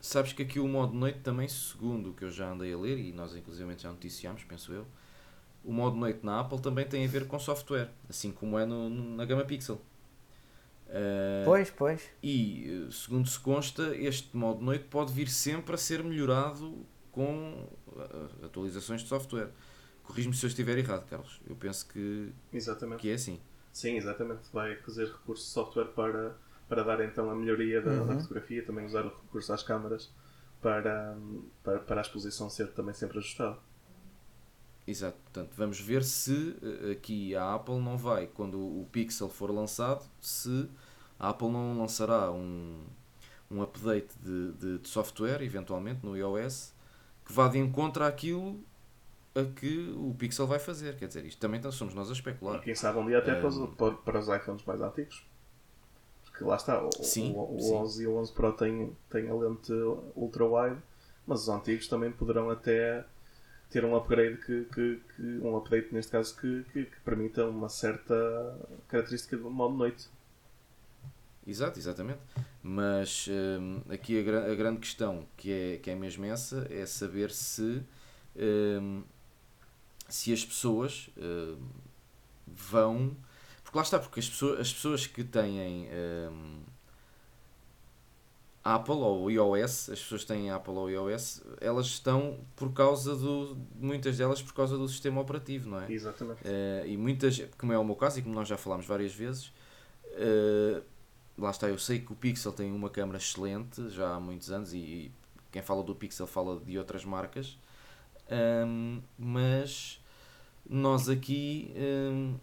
[0.00, 2.96] Sabes que aqui o modo noite também, segundo o que eu já andei a ler,
[2.98, 4.86] e nós inclusive já noticiámos, penso eu,
[5.64, 8.88] o modo noite na Apple também tem a ver com software, assim como é no,
[8.88, 9.80] no na gama Pixel.
[10.86, 12.02] Uh, pois, pois.
[12.22, 18.44] E, segundo se consta, este modo noite pode vir sempre a ser melhorado com uh,
[18.44, 19.48] atualizações de software.
[20.02, 21.40] Corrijo-me se eu estiver errado, Carlos.
[21.48, 23.00] Eu penso que, exatamente.
[23.00, 23.40] que é assim.
[23.72, 24.42] Sim, exatamente.
[24.52, 26.36] Vai fazer recurso de software para,
[26.68, 28.06] para dar então a melhoria da, uhum.
[28.06, 30.10] da fotografia, também usar o recurso às câmaras
[30.60, 31.16] para,
[31.62, 33.56] para, para a exposição ser também sempre ajustada.
[34.86, 39.50] Exato, portanto, vamos ver se eh, aqui a Apple não vai, quando o Pixel for
[39.50, 40.68] lançado, se
[41.18, 42.84] a Apple não lançará um,
[43.50, 46.73] um update de, de, de software, eventualmente, no iOS,
[47.24, 48.60] que vá de encontro àquilo
[49.34, 50.96] a que o Pixel vai fazer.
[50.96, 52.56] Quer dizer, isto também somos nós a especular.
[52.60, 55.26] E quem sabe um dia até para, para os iPhones mais antigos.
[56.24, 57.74] Porque lá está, o, sim, o, o sim.
[57.74, 59.72] 11 e o 11 Pro têm, têm a lente
[60.16, 60.80] ultra-wide,
[61.26, 63.04] mas os antigos também poderão até
[63.70, 67.68] ter um upgrade que, que, que um update neste caso que, que, que, permita uma
[67.68, 68.14] certa
[68.88, 70.08] característica do modo noite.
[71.46, 72.20] Exato, exatamente.
[72.62, 77.30] Mas hum, aqui a, a, grande questão que é, que é mesmo essa é saber
[77.30, 77.82] se
[78.36, 79.02] hum,
[80.08, 81.58] se as pessoas hum,
[82.46, 83.16] vão
[83.74, 85.88] porque lá está, porque as pessoas, as pessoas que têm
[88.62, 93.56] Apple ou iOS, as pessoas que têm Apple ou iOS, elas estão por causa do.
[93.74, 95.92] muitas delas por causa do sistema operativo, não é?
[95.92, 96.40] Exatamente.
[96.42, 99.48] Uh, e muitas, como é o meu caso e como nós já falámos várias vezes,
[100.12, 100.82] uh,
[101.36, 104.72] lá está, eu sei que o Pixel tem uma câmera excelente já há muitos anos
[104.72, 105.12] e, e
[105.50, 107.58] quem fala do Pixel fala de outras marcas,
[108.66, 110.00] um, mas
[110.68, 111.72] nós aqui.
[111.76, 112.34] Um,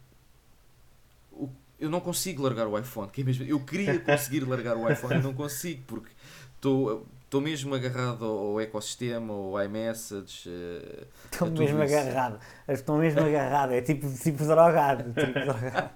[1.80, 3.10] eu não consigo largar o iPhone.
[3.10, 6.12] Que é mesmo, eu queria conseguir largar o iPhone não consigo, porque
[6.56, 10.50] estou estou mesmo agarrado ao ecossistema, ao iMessage.
[10.50, 11.96] Uh, estou mesmo isso.
[11.98, 12.40] agarrado.
[12.68, 13.72] Estou mesmo agarrado.
[13.72, 15.14] É tipo, tipo drogado.
[15.14, 15.90] Tipo drogado.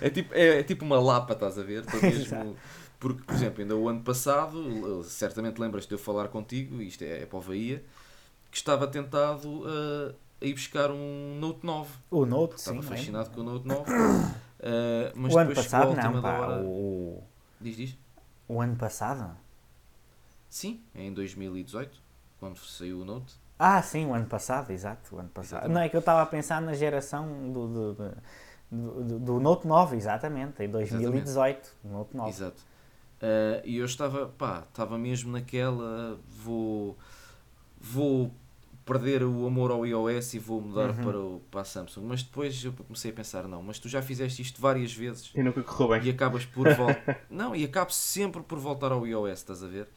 [0.00, 1.84] é, tipo, é, é, tipo uma lapa, estás a ver?
[1.84, 2.56] Estou mesmo.
[2.98, 7.22] Porque, por exemplo, ainda o ano passado, certamente lembras-te de eu falar contigo, isto é,
[7.22, 7.84] é para o Bahia,
[8.50, 9.48] que estava tentado.
[9.48, 11.88] Uh, a ir buscar um Note 9.
[12.10, 12.88] O Note, Estava sim.
[12.88, 13.90] fascinado com o Note 9.
[13.90, 14.34] uh,
[15.16, 16.62] mas o ano passado não, pá, hora...
[16.62, 17.22] o...
[17.58, 18.05] Diz, diz.
[18.48, 19.36] O ano passado?
[20.48, 22.00] Sim, em 2018,
[22.38, 23.34] quando saiu o Note.
[23.58, 25.16] Ah, sim, o ano passado, exato.
[25.16, 25.60] O ano passado.
[25.60, 25.74] Exatamente.
[25.74, 28.14] Não, é que eu estava a pensar na geração do, do,
[28.70, 31.70] do, do, Note 9, exatamente, em 2018, exatamente.
[31.84, 32.30] Note 9.
[32.30, 32.62] Exato.
[33.16, 36.96] Uh, e eu estava, pá, estava mesmo naquela, vou,
[37.80, 38.30] vou
[38.86, 40.96] perder o amor ao iOS e vou mudar uhum.
[40.96, 42.04] para, o, para a Samsung.
[42.06, 45.42] Mas depois eu comecei a pensar, não, mas tu já fizeste isto várias vezes e
[45.42, 46.08] nunca correu bem.
[46.08, 47.20] E acabas por voltar.
[47.28, 49.88] não, e acabo sempre por voltar ao iOS, estás a ver?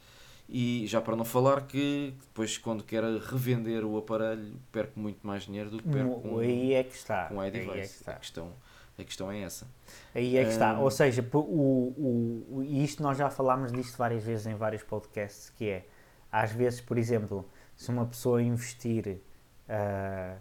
[0.48, 5.44] E já para não falar que depois quando quero revender o aparelho perco muito mais
[5.44, 7.26] dinheiro do que perco com, aí é que está.
[7.26, 7.70] com iDevice.
[7.70, 8.12] É que está.
[8.12, 8.52] A, questão,
[8.98, 9.68] a questão é essa.
[10.12, 10.52] Aí é que um...
[10.52, 10.80] está.
[10.80, 15.50] Ou seja, o, o, o, isto nós já falámos disto várias vezes em vários podcasts,
[15.50, 15.86] que é,
[16.32, 17.48] às vezes, por exemplo,
[17.80, 19.22] se uma pessoa investir
[19.66, 20.38] uh,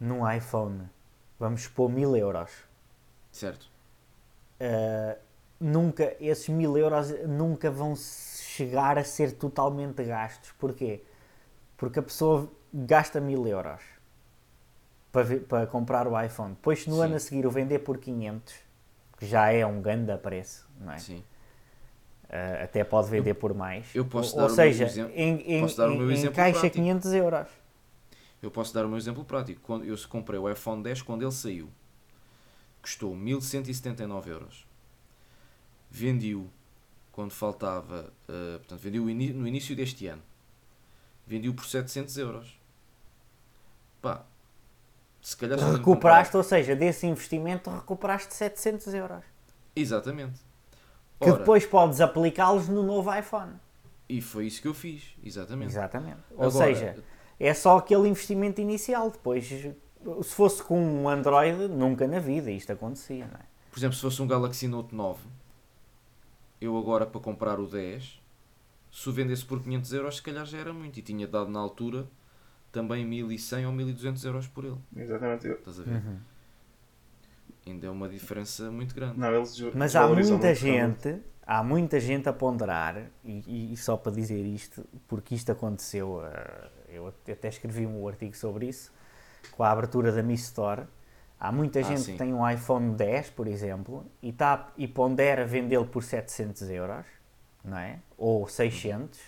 [0.00, 0.88] num iPhone,
[1.38, 2.50] vamos expor mil euros.
[3.30, 3.70] Certo.
[4.58, 5.20] Uh,
[5.60, 10.52] nunca, esses mil euros nunca vão chegar a ser totalmente gastos.
[10.52, 11.04] Porquê?
[11.76, 13.82] Porque a pessoa gasta mil euros
[15.12, 16.54] para, para comprar o iPhone.
[16.54, 17.02] Depois, no Sim.
[17.02, 18.54] ano a seguir, o vender por 500,
[19.18, 20.98] que já é um grande preço, não é?
[20.98, 21.22] Sim.
[22.28, 23.86] Uh, até pode vender eu, por mais.
[23.94, 26.76] Eu posso ou, dar ou seja, exemplo, em, em, em, em caixa prático.
[26.76, 27.48] 500 euros.
[28.42, 29.60] Eu posso dar o meu exemplo prático.
[29.62, 31.70] Quando eu comprei o iPhone 10 quando ele saiu,
[32.82, 34.66] custou 1179 euros.
[35.90, 36.50] Vendi-o
[37.12, 40.22] quando faltava, uh, portanto, vendi-o no início deste ano.
[41.26, 42.58] Vendi-o por 700 euros.
[44.02, 44.24] Pá,
[45.20, 49.24] se calhar recuperaste, ou seja, desse investimento recuperaste 700 euros.
[49.74, 50.40] Exatamente.
[51.20, 53.52] Que Ora, depois podes aplicá-los no novo iPhone.
[54.08, 55.70] E foi isso que eu fiz, exatamente.
[55.70, 56.20] Exatamente.
[56.30, 56.96] Ou Agora, seja,
[57.38, 59.10] é só aquele investimento inicial.
[59.10, 63.46] Depois, se fosse com um Android, nunca na vida isto acontecia, não é?
[63.70, 65.20] Por exemplo, se fosse um Galaxy Note 9,
[66.60, 68.20] eu agora para comprar o 10,
[68.90, 70.98] se o vendesse por 500 euros, se calhar já era muito.
[70.98, 72.08] E tinha dado na altura
[72.72, 74.78] também 1100 ou 1200 euros por ele.
[74.96, 75.46] Exatamente.
[75.48, 75.94] Estás a ver?
[75.94, 76.18] Uhum.
[77.70, 79.18] Ainda é uma diferença muito grande.
[79.18, 84.12] Não, eles Mas há muita gente, há muita gente a ponderar, e, e, só para
[84.12, 88.92] dizer isto, porque isto aconteceu, uh, eu até escrevi um artigo sobre isso,
[89.52, 90.82] com a abertura da Mi Store.
[91.40, 92.12] Há muita ah, gente sim.
[92.12, 97.06] que tem um iPhone 10, por exemplo, e, tá, e pondera vendê-lo por 700 euros,
[97.64, 98.00] não é?
[98.16, 99.20] Ou 600,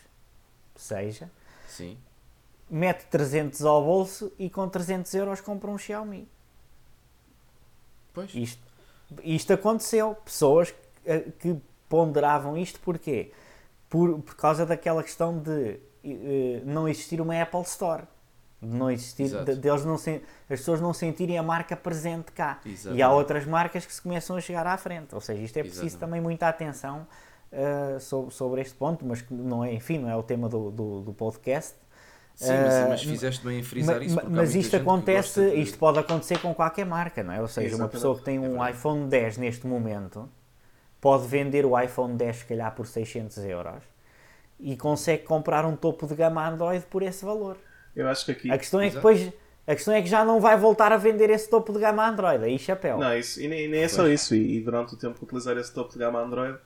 [0.75, 1.31] seja.
[1.69, 1.97] Sim
[2.71, 6.29] mete 300 ao bolso e com 300 euros compra um Xiaomi.
[8.13, 8.35] Pois.
[8.35, 8.63] Isto,
[9.23, 10.15] isto aconteceu.
[10.25, 10.75] Pessoas
[11.39, 11.57] que
[11.89, 13.33] ponderavam isto porquê?
[13.89, 18.05] Por, por causa daquela questão de uh, não existir uma Apple Store.
[18.63, 22.61] De não existir, de, de não se, as pessoas não sentirem a marca presente cá.
[22.65, 22.99] Exatamente.
[22.99, 25.15] E há outras marcas que se começam a chegar à frente.
[25.15, 26.01] Ou seja, isto é preciso Exatamente.
[26.01, 27.07] também muita atenção
[27.51, 30.71] uh, sobre, sobre este ponto, mas que não é, enfim, não é o tema do,
[30.71, 31.75] do, do podcast.
[32.41, 34.19] Sim, mas, mas ah, fizeste bem em frisar isso.
[34.31, 35.57] Mas isto acontece, de...
[35.57, 37.41] isto pode acontecer com qualquer marca, não é?
[37.43, 37.83] Ou seja, Exatamente.
[37.83, 40.27] uma pessoa que tem um é iPhone 10 neste momento
[41.03, 43.83] pode vender o iPhone 10 se calhar por 600 euros
[44.59, 47.59] e consegue comprar um topo de gama Android por esse valor.
[47.95, 48.51] Eu acho que aqui.
[48.51, 49.31] A questão é que depois.
[49.67, 52.43] A questão é que já não vai voltar a vender esse topo de gama Android,
[52.43, 52.97] aí chapéu.
[52.97, 54.35] Não, isso, e nem, nem é só isso.
[54.35, 56.59] E, e durante o tempo que utilizar esse topo de gama Android,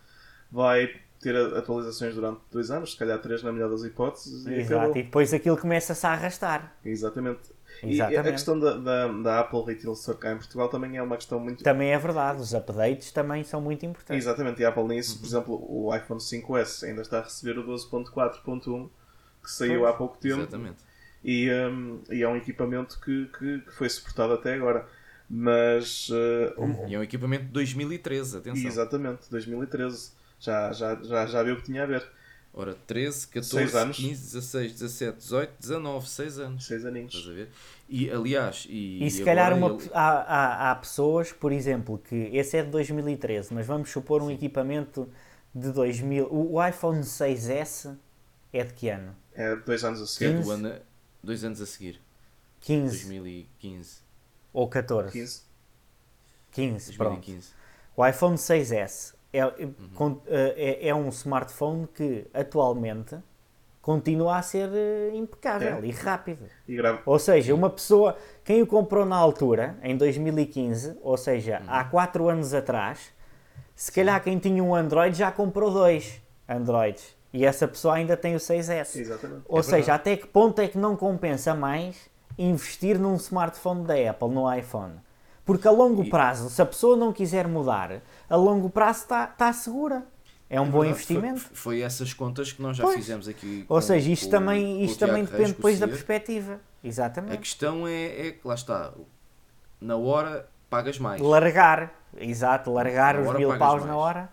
[0.51, 0.89] vai
[1.25, 4.45] ter atualizações durante dois anos, se calhar três na melhor das hipóteses.
[4.45, 4.97] E Exato, acabou.
[4.99, 6.77] e depois aquilo começa-se a arrastar.
[6.85, 7.55] Exatamente.
[7.83, 8.15] Exatamente.
[8.15, 11.17] E a questão da, da, da, Apple Retail Store cá em Portugal também é uma
[11.17, 11.65] questão muito.
[11.65, 14.25] Também é verdade, os updates também são muito importantes.
[14.25, 17.65] Exatamente, e a Apple nisso, por exemplo, o iPhone 5S ainda está a receber o
[17.65, 18.89] 12.4.1
[19.43, 19.95] que saiu pois.
[19.95, 20.43] há pouco tempo.
[20.43, 20.77] Exatamente.
[21.25, 24.87] E, um, e é um equipamento que, que, que, foi suportado até agora.
[25.29, 26.11] Mas.
[26.11, 26.89] Uh, um...
[26.89, 28.67] E é um equipamento de 2013, atenção.
[28.67, 30.13] Exatamente, 2013
[30.45, 32.07] já, já, já, já viu o que tinha a ver.
[32.57, 33.97] Ora, 13, 14, anos.
[33.97, 36.67] 15, 16, 17, 18, 19, 6 anos.
[36.67, 37.15] 6 aninhos.
[37.15, 37.51] Estás a ver?
[37.89, 38.67] E aliás.
[38.69, 39.91] E, e se e calhar uma, ele...
[39.93, 44.29] há, há, há, pessoas, por exemplo, que esse é de 2013, mas vamos supor um
[44.29, 44.35] Sim.
[44.35, 45.09] equipamento
[45.53, 46.27] de 2000.
[46.27, 47.97] O, o, iPhone 6S
[48.53, 49.17] é de que ano?
[49.35, 50.37] É dois anos a seguir.
[50.37, 50.51] 15?
[50.51, 50.75] Ano,
[51.23, 52.01] dois anos a seguir.
[52.61, 53.09] 15.
[53.09, 53.99] 2015.
[54.53, 55.11] Ou 14.
[55.11, 55.43] 15.
[56.53, 56.97] 15, 2015.
[56.97, 57.65] pronto.
[57.97, 60.21] O iPhone 6S é, uhum.
[60.27, 63.17] é, é, um smartphone que atualmente
[63.83, 65.87] continua a ser eh, impecável é.
[65.87, 66.47] e rápido.
[66.67, 71.67] E ou seja, uma pessoa, quem o comprou na altura, em 2015, ou seja, uhum.
[71.69, 73.13] há 4 anos atrás,
[73.75, 77.15] se calhar quem tinha um Android já comprou dois Androids.
[77.33, 79.01] E essa pessoa ainda tem o 6S.
[79.01, 79.43] Exatamente.
[79.49, 80.01] Ou é seja, verdade.
[80.01, 82.09] até que ponto é que não compensa mais
[82.39, 84.95] investir num smartphone da Apple, no iPhone?
[85.45, 88.01] Porque a longo prazo, se a pessoa não quiser mudar,
[88.35, 90.05] a longo prazo está tá segura.
[90.51, 91.41] É um é bom verdade, investimento.
[91.41, 92.97] Foi, foi, essas contas que nós já pois.
[92.97, 93.65] fizemos aqui.
[93.69, 96.61] Ou seja, isto com, também, isto também depende depois da perspectiva.
[96.83, 97.35] Exatamente.
[97.35, 98.93] A questão é, é que lá está,
[99.81, 101.21] na hora pagas mais.
[101.21, 103.87] Largar, exato, largar os mil paus mais.
[103.87, 104.29] na hora.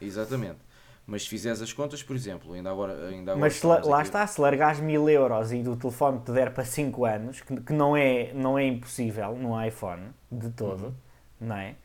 [0.00, 0.58] Exatamente.
[1.06, 3.08] Mas se fizeres as contas, por exemplo, ainda agora.
[3.08, 6.64] Ainda agora Mas lá está, se largares mil euros e do telefone te der para
[6.64, 10.94] 5 anos, que, que, não, é, não é impossível no iPhone de todo, uhum.
[11.40, 11.76] não é?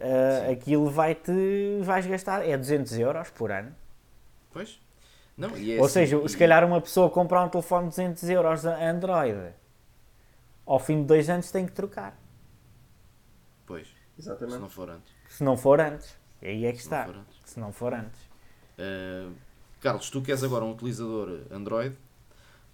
[0.00, 1.32] Uh, aquilo vai-te.
[1.82, 2.46] vais gastar.
[2.46, 3.74] É 200 euros por ano.
[4.52, 4.80] Pois.
[5.36, 6.28] Não, é Ou assim, seja, e...
[6.28, 9.52] se calhar uma pessoa comprar um telefone de 200 euros Android,
[10.64, 12.16] ao fim de dois anos tem que trocar.
[13.66, 13.88] Pois.
[14.18, 14.54] Exatamente.
[14.54, 15.12] Se não for antes.
[15.28, 16.16] Se não for antes.
[16.42, 17.06] Aí é que se está.
[17.06, 18.20] Não se não for antes.
[18.78, 19.32] Uh,
[19.80, 21.96] Carlos, tu que és agora um utilizador Android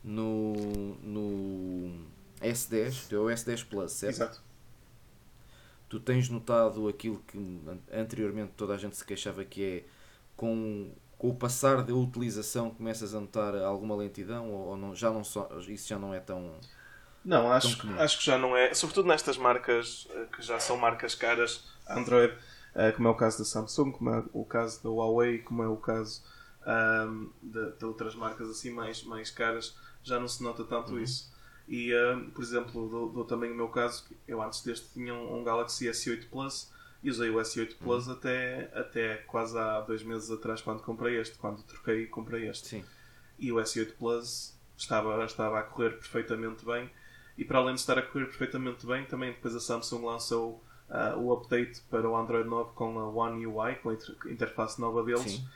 [0.02, 0.54] no,
[1.02, 2.06] no
[2.40, 4.14] S10, teu S10 Plus, certo?
[4.14, 4.42] Exato.
[5.90, 7.60] Tu tens notado aquilo que
[7.92, 9.84] anteriormente toda a gente se queixava que é
[10.36, 15.10] com, com o passar da utilização começas a notar alguma lentidão ou, ou não, já
[15.10, 16.54] não só, isso já não é tão
[17.24, 21.14] não, acho, acho que já não é, sobretudo nestas marcas eh, que já são marcas
[21.14, 25.40] caras, Android, uh, como é o caso da Samsung, como é o caso da Huawei,
[25.40, 26.22] como é o caso
[26.66, 31.00] um, de, de, outras marcas assim mais, mais caras, já não se nota tanto uhum.
[31.00, 31.30] isso.
[31.68, 35.40] E, uh, por exemplo, dou, dou, também o meu caso, eu antes deste tinha um,
[35.40, 36.70] um Galaxy S8 Plus
[37.02, 38.14] e usei o S8 Plus uhum.
[38.14, 42.68] até, até quase há dois meses atrás quando comprei este, quando troquei comprei este.
[42.68, 42.84] Sim.
[43.38, 46.90] E o S8 Plus estava, estava a correr perfeitamente bem
[47.38, 51.18] e para além de estar a correr perfeitamente bem, também depois a Samsung lançou uh,
[51.18, 53.94] o update para o Android 9 com a One UI, com a
[54.30, 55.22] interface nova deles.
[55.22, 55.46] Sim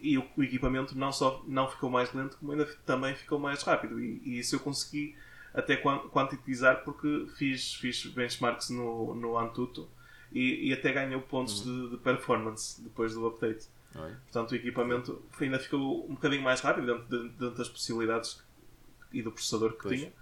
[0.00, 3.62] e o, o, equipamento não só não ficou mais lento, como ainda também ficou mais
[3.62, 4.00] rápido.
[4.00, 5.16] E, e isso eu consegui
[5.54, 9.88] até quantitizar porque fiz, fiz benchmarks no, no Antutu
[10.32, 11.84] e, e até ganhou pontos uhum.
[11.84, 13.66] de, de, performance depois do update.
[13.94, 14.12] Oi.
[14.24, 18.42] Portanto, o equipamento ainda ficou um bocadinho mais rápido dentro, de, dentro das possibilidades
[19.12, 19.98] e do processador que pois.
[19.98, 20.12] tinha.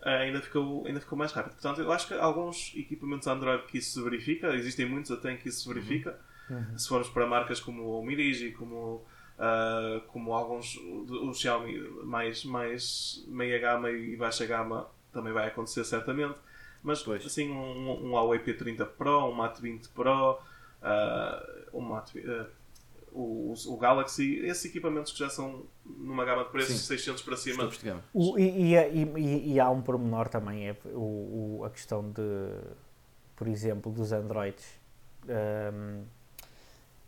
[0.00, 1.54] Uh, ainda, ficou, ainda ficou mais rápido.
[1.54, 5.36] Portanto, eu acho que alguns equipamentos Android que isso se verifica, existem muitos até em
[5.36, 6.10] que isso se verifica.
[6.10, 6.78] Uhum Uhum.
[6.78, 9.04] Se formos para marcas como o Mirigi, como,
[9.38, 15.84] uh, como alguns, o Xiaomi mais, mais meia gama e baixa gama, também vai acontecer
[15.84, 16.38] certamente.
[16.82, 17.24] Mas pois.
[17.24, 22.46] assim, um, um Huawei P30 Pro, um Mate 20 Pro, uh, um Mate, uh,
[23.12, 27.36] o, o, Galaxy, esses equipamentos que já são numa gama de preços de 600 para
[27.36, 27.64] cima.
[28.12, 32.20] O, e, e, e, e, há um pormenor também, é o, a questão de,
[33.34, 34.78] por exemplo, dos Androids.
[35.26, 36.04] Um,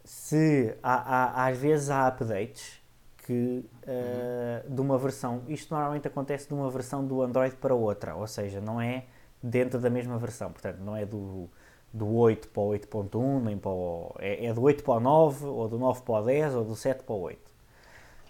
[0.05, 2.81] se há, há, às vezes há updates
[3.19, 8.17] que uh, de uma versão, isto normalmente acontece de uma versão do Android para outra,
[8.17, 9.05] ou seja, não é
[9.43, 11.49] dentro da mesma versão, portanto, não é do,
[11.93, 15.47] do 8 para o 8.1, nem para o, é, é, do 8 para o 9,
[15.47, 17.39] ou do 9 para o 10, ou do 7 para o 8.
[17.39, 17.51] Uh,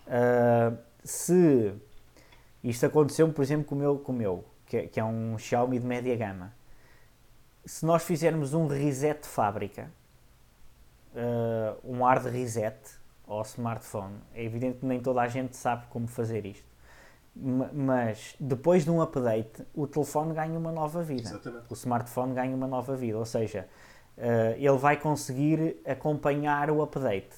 [0.09, 0.73] eh,
[1.05, 1.75] se
[2.63, 5.39] isto aconteceu, por exemplo, com o meu, com o meu que, é, que é um
[5.39, 6.53] Xiaomi de média gama,
[7.65, 9.91] se nós fizermos um reset de fábrica,
[11.15, 12.77] uh, um hard reset
[13.27, 14.15] ao smartphone.
[14.35, 16.69] É evidente que nem toda a gente sabe como fazer isto.
[17.73, 21.29] Mas depois de um update, o telefone ganha uma nova vida.
[21.29, 21.65] Exatamente.
[21.71, 23.19] O smartphone ganha uma nova vida.
[23.19, 23.69] Ou seja,
[24.19, 27.37] uh, ele vai conseguir acompanhar o update.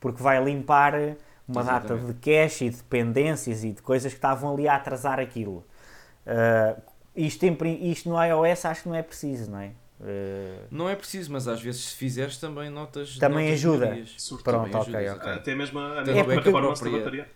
[0.00, 0.94] Porque vai limpar
[1.46, 2.06] uma Exatamente.
[2.06, 5.64] data de cache e de dependências e de coisas que estavam ali a atrasar aquilo.
[6.26, 6.80] Uh,
[7.14, 7.56] isto, em,
[7.90, 9.72] isto no iOS acho que não é preciso, não é?
[10.00, 10.66] Uh...
[10.70, 13.16] Não é preciso, mas às vezes se fizeres também notas.
[13.18, 13.86] Também notas ajuda.
[14.42, 15.16] Pronto, também ok, ajuda.
[15.16, 15.32] ok.
[15.32, 17.28] Até mesmo a, a é bateria.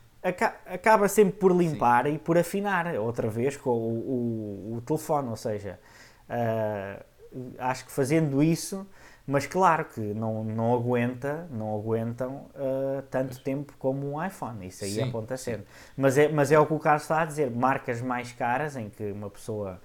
[0.66, 2.14] Acaba sempre por limpar Sim.
[2.14, 5.78] e por afinar outra vez com o, o, o telefone, ou seja,
[6.28, 7.04] uh,
[7.58, 8.84] acho que fazendo isso,
[9.24, 14.84] mas claro que não, não aguenta, não aguentam uh, tanto tempo como um iPhone, isso
[14.84, 15.66] aí sim, aponta sempre.
[15.96, 18.90] Mas é, mas é o que o Carlos está a dizer, marcas mais caras em
[18.90, 19.80] que uma pessoa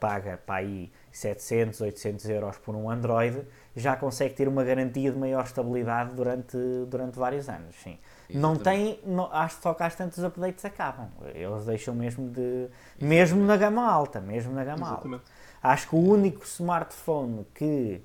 [0.00, 3.42] paga para aí 700, 800 euros por um Android,
[3.76, 6.56] já consegue ter uma garantia de maior estabilidade durante,
[6.88, 7.76] durante vários anos.
[7.76, 7.98] Sim.
[8.30, 11.08] Não tem, não, acho só que às tantos updates acabam.
[11.34, 12.40] Eles deixam mesmo de.
[12.40, 13.04] Exatamente.
[13.04, 15.14] Mesmo na gama alta, mesmo na gama Exatamente.
[15.14, 15.24] alta.
[15.62, 18.02] Acho que o único smartphone que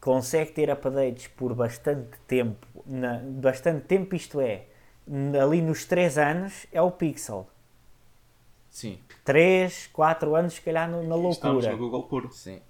[0.00, 4.66] consegue ter updates por bastante tempo, na, bastante tempo isto é,
[5.42, 7.48] ali nos 3 anos, é o Pixel.
[8.74, 8.98] Sim.
[9.24, 11.30] 3, 4 anos, se calhar, no, na loucura.
[11.30, 12.32] Estamos no Google puro.
[12.32, 12.60] Sim.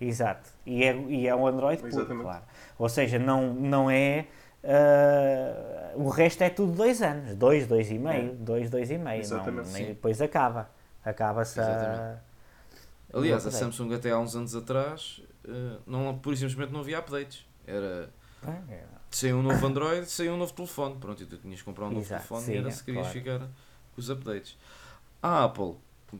[0.00, 0.48] Exato.
[0.64, 2.42] E é, e é um Android puro, claro.
[2.78, 4.26] Ou seja, não, não é.
[4.64, 7.36] Uh, o resto é tudo 2 anos.
[7.36, 8.34] 2, 2 e meio.
[8.36, 9.20] 2, 2 e meio.
[9.20, 9.66] Exatamente.
[9.66, 10.70] Não, nem, depois acaba.
[11.04, 12.18] Acaba-se a.
[13.12, 17.44] Aliás, a Samsung até há uns anos atrás, uh, não, por simplesmente não havia updates.
[17.66, 18.08] Era.
[18.46, 18.84] É, é.
[19.10, 20.96] Saiu um novo Android, saiu um novo telefone.
[20.96, 23.02] Pronto, e tu tinhas que comprar um novo Exato, telefone sim, e era se querias
[23.02, 23.18] claro.
[23.18, 23.38] ficar
[23.94, 24.56] com os updates.
[25.22, 25.74] A Apple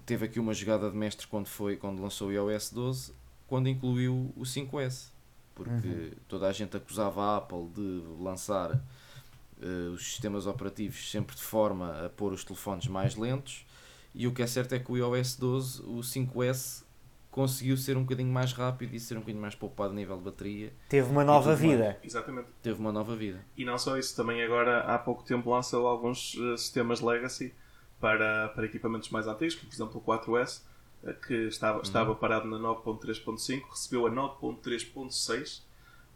[0.04, 3.12] teve aqui uma jogada de mestre quando, foi, quando lançou o iOS 12,
[3.46, 5.08] quando incluiu o 5S.
[5.54, 6.10] Porque uhum.
[6.28, 12.06] toda a gente acusava a Apple de lançar uh, os sistemas operativos sempre de forma
[12.06, 13.66] a pôr os telefones mais lentos.
[14.14, 16.84] E o que é certo é que o iOS 12, o 5S,
[17.30, 20.24] conseguiu ser um bocadinho mais rápido e ser um bocadinho mais poupado a nível de
[20.24, 20.72] bateria.
[20.88, 21.84] Teve uma nova vida.
[21.84, 21.96] Mais.
[22.04, 22.48] Exatamente.
[22.62, 23.40] Teve uma nova vida.
[23.56, 27.54] E não só isso, também agora há pouco tempo lançou alguns uh, sistemas legacy
[28.00, 30.62] para, para equipamentos mais antigos, como por exemplo o 4S,
[31.04, 31.82] eh, que estava, uhum.
[31.82, 35.62] estava parado na 9.3.5, recebeu a 9.3.6,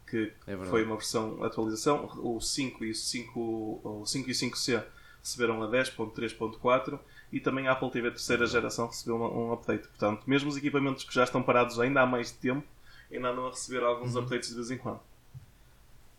[0.07, 2.09] que é foi uma versão atualização.
[2.17, 4.83] O 5 e o 5, o 5 e 5C
[5.21, 6.99] receberam a 10.3.4
[7.31, 9.87] e também a Apple TV terceira geração recebeu um, um update.
[9.87, 12.65] Portanto, mesmo os equipamentos que já estão parados ainda há mais tempo,
[13.11, 14.21] ainda andam a receber alguns uhum.
[14.21, 14.99] updates de vez em quando.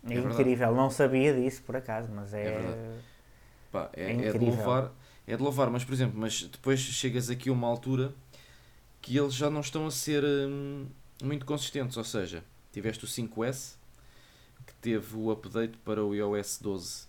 [0.08, 2.46] É, é incrível, não sabia disso por acaso, mas é.
[2.46, 2.98] É,
[3.72, 4.92] Pá, é, é, é de louvar
[5.26, 8.14] é de louvar, mas por exemplo, mas depois chegas aqui a uma altura
[9.02, 10.86] que eles já não estão a ser hum,
[11.22, 13.76] muito consistentes, ou seja, tiveste o 5S,
[14.66, 17.06] que teve o update para o iOS 12.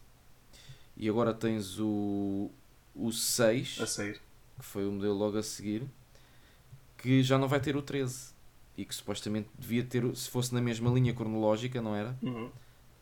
[0.96, 2.50] E agora tens o,
[2.96, 4.20] o 6, A sair.
[4.60, 5.84] que foi o modelo logo a seguir,
[6.98, 8.36] que já não vai ter o 13.
[8.78, 12.16] E que supostamente devia ter, o- se fosse na mesma linha cronológica, não era?
[12.22, 12.52] Uhum.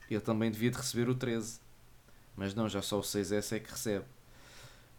[0.09, 1.59] Ele também devia de receber o 13.
[2.37, 4.05] Mas não, já só o 6S é que recebe.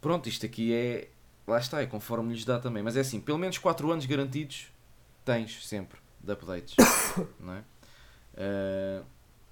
[0.01, 1.09] Pronto, isto aqui é.
[1.47, 2.83] Lá está, é conforme lhes dá também.
[2.83, 4.67] Mas é assim, pelo menos 4 anos garantidos
[5.25, 6.75] tens sempre de updates.
[7.41, 7.65] não é?
[8.37, 9.03] Ah,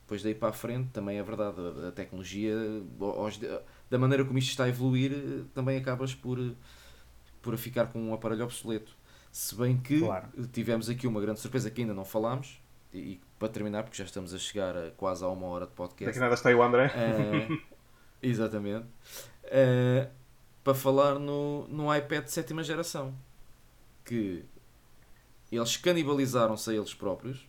[0.02, 1.56] depois daí para a frente também é verdade.
[1.84, 2.54] A, a tecnologia,
[3.00, 3.40] aos-
[3.88, 6.50] da maneira como isto está a evoluir, eh, também acabas por, eh,
[7.40, 8.94] por ficar com um aparelho obsoleto.
[9.32, 10.28] Se bem que Claro.
[10.52, 12.60] tivemos aqui uma grande surpresa que ainda não falámos.
[12.92, 16.04] E, para terminar, porque já estamos a chegar a quase a uma hora de podcast.
[16.06, 16.92] Daqui nada está aí o André.
[16.94, 17.58] Ah,
[18.22, 18.86] exatamente.
[19.46, 20.08] Ah,
[20.64, 23.14] para falar no, no iPad de sétima geração.
[24.04, 24.44] Que
[25.52, 27.46] eles canibalizaram-se a eles próprios.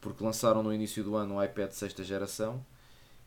[0.00, 2.64] Porque lançaram no início do ano o iPad de sexta geração.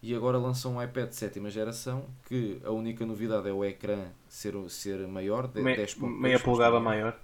[0.02, 2.06] E agora lançam um iPad de sétima geração.
[2.28, 5.48] Que a única novidade é o ecrã ser, ser maior.
[5.48, 7.20] De, Me- 10.2, meia polegada maior.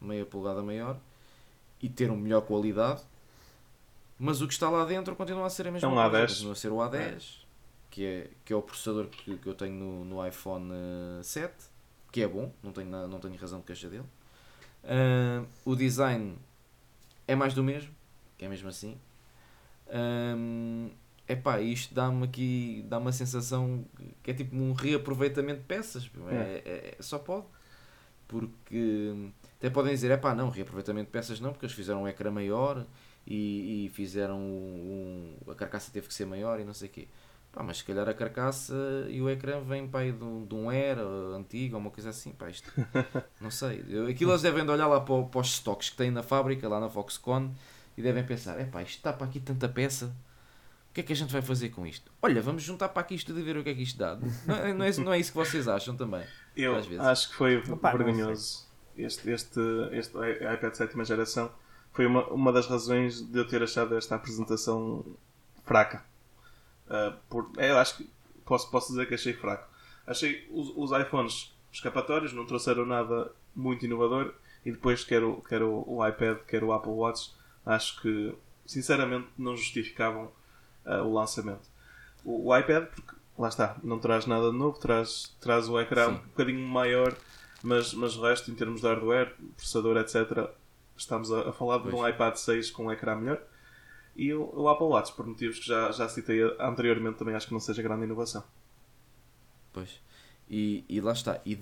[0.00, 0.98] meia polegada maior
[1.80, 3.02] e ter uma melhor qualidade,
[4.16, 6.28] mas o que está lá dentro continua a ser a mesma É um coisa, A10.
[6.28, 7.41] continua a ser o A10,
[7.92, 10.70] que, é, que é o processador que, que eu tenho no, no iPhone
[11.20, 11.54] eh, 7,
[12.12, 14.06] que é bom, não tenho, não tenho razão de queixa dele.
[14.84, 16.36] Ah, o design
[17.28, 17.94] é mais do mesmo,
[18.38, 18.98] que é mesmo assim.
[21.28, 23.84] é epá, isto dá-me aqui dá uma sensação
[24.22, 27.46] que é tipo um reaproveitamento de peças, é, é- é- só pode
[28.28, 29.14] porque
[29.58, 32.30] até podem dizer, é pá, não, reaproveitamento de peças não, porque eles fizeram um ecrã
[32.30, 32.86] maior
[33.26, 37.08] e, e fizeram um, a carcaça teve que ser maior e não sei o quê.
[37.52, 38.74] Pá, mas se calhar a carcaça
[39.10, 41.02] e o ecrã vêm pá, de, um, de um Era
[41.36, 42.72] antigo ou uma coisa assim, pá, isto
[43.40, 43.80] não sei.
[44.10, 46.80] Aquilo eles devem de olhar lá para, para os estoques que têm na fábrica, lá
[46.80, 47.50] na Foxconn,
[47.96, 50.06] e devem pensar, é pá, isto está para aqui tanta peça,
[50.90, 52.10] o que é que a gente vai fazer com isto?
[52.22, 54.18] Olha, vamos juntar para aqui isto e ver o que é que isto dá.
[54.46, 56.24] Não, é- não, é, não é isso que vocês acham também?
[56.56, 57.04] Eu às vezes.
[57.04, 58.66] acho que foi Opa, vergonhoso.
[58.96, 59.60] Este, este,
[59.92, 61.50] este iPad de sétima geração
[61.92, 65.04] foi uma, uma das razões de eu ter achado esta apresentação
[65.64, 66.04] fraca.
[66.92, 68.10] Ah, por, é, eu acho que
[68.44, 69.66] posso, posso dizer que achei fraco.
[70.06, 74.34] Achei os, os iPhones escapatórios, não trouxeram nada muito inovador.
[74.64, 77.32] E depois, quer o, quer o, o iPad, quer o Apple Watch,
[77.64, 78.34] acho que
[78.66, 80.30] sinceramente não justificavam
[80.84, 81.66] ah, o lançamento.
[82.24, 86.10] O, o iPad, porque lá está, não traz nada de novo, traz, traz o ecrã
[86.10, 86.12] Sim.
[86.12, 87.16] um bocadinho maior,
[87.62, 90.50] mas, mas o resto, em termos de hardware, processador, etc.,
[90.96, 92.14] estamos a, a falar de um Pois.
[92.14, 93.42] iPad 6 com um ecrã melhor.
[94.14, 97.52] E o, o Apple Watch, por motivos que já, já citei anteriormente, também acho que
[97.52, 98.44] não seja grande inovação.
[99.72, 100.00] Pois.
[100.48, 101.40] E, e lá está.
[101.46, 101.54] E,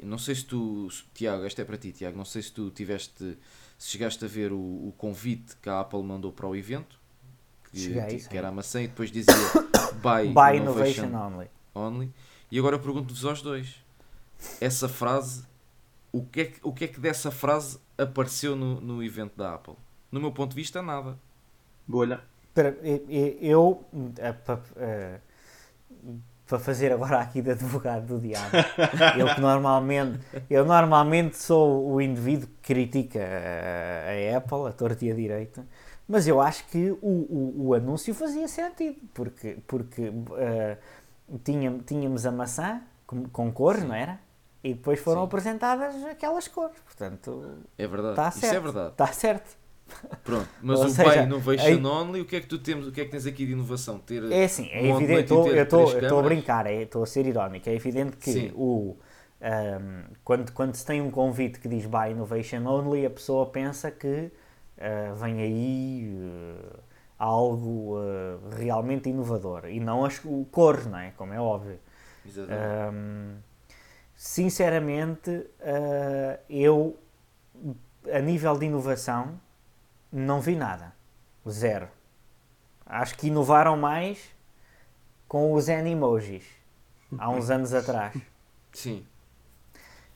[0.00, 2.16] e não sei se tu, Tiago, esta é para ti, Tiago.
[2.16, 3.38] Não sei se tu tiveste,
[3.78, 6.98] se chegaste a ver o, o convite que a Apple mandou para o evento,
[7.70, 9.34] que, Cheguei, que, era a maçã e depois dizia
[10.02, 11.50] Buy, By Innovation, Innovation Only.
[11.74, 12.12] Only.
[12.50, 13.76] E agora eu pergunto-vos aos dois:
[14.60, 15.44] essa frase,
[16.10, 19.54] o que é que, o que, é que dessa frase apareceu no, no evento da
[19.54, 19.74] Apple?
[20.10, 21.18] No meu ponto de vista, nada.
[22.48, 23.84] Espera, e- eu,
[24.46, 25.18] pa- eh,
[26.46, 28.50] para fazer agora aqui de advogado do diabo,
[29.18, 30.20] eu que normalmente,
[30.50, 35.66] eu normalmente sou o indivíduo que critica a, a Apple, a torta e a direita,
[36.06, 40.12] mas eu acho que o, o, o anúncio fazia sentido, porque, porque
[41.42, 44.18] tinha- tínhamos a maçã com, com cores, não era?
[44.62, 45.26] E depois foram Sim.
[45.26, 48.28] apresentadas aquelas cores, portanto, É verdade.
[48.30, 48.54] Isso certo.
[48.56, 48.88] é verdade.
[48.92, 49.56] Está certo.
[50.22, 50.48] Pronto.
[50.62, 52.92] Mas Ou o seja, Buy Innovation aí- Only, o que é que tu temos, o
[52.92, 53.98] que é que tens aqui de inovação?
[53.98, 57.26] Ter É assim, é um evidente, e eu estou a brincar, é, estou a ser
[57.26, 57.68] irónico.
[57.68, 58.52] É evidente que Sim.
[58.54, 58.96] o,
[59.40, 63.90] ahm, quando, quando se tem um convite que diz Buy Innovation Only, a pessoa pensa
[63.90, 64.30] que
[64.80, 66.10] ah, vem aí
[66.68, 66.78] ah,
[67.18, 71.12] algo ah, realmente inovador e não as o cores, não é?
[71.16, 71.78] Como é óbvio.
[72.48, 73.36] Ahm,
[74.16, 75.46] sinceramente,
[76.48, 76.96] eu,
[78.12, 79.38] a nível de inovação,
[80.14, 80.92] não vi nada.
[81.48, 81.88] Zero.
[82.86, 84.18] Acho que inovaram mais
[85.26, 86.44] com os Animojis,
[87.18, 88.14] há uns anos atrás.
[88.72, 89.04] Sim.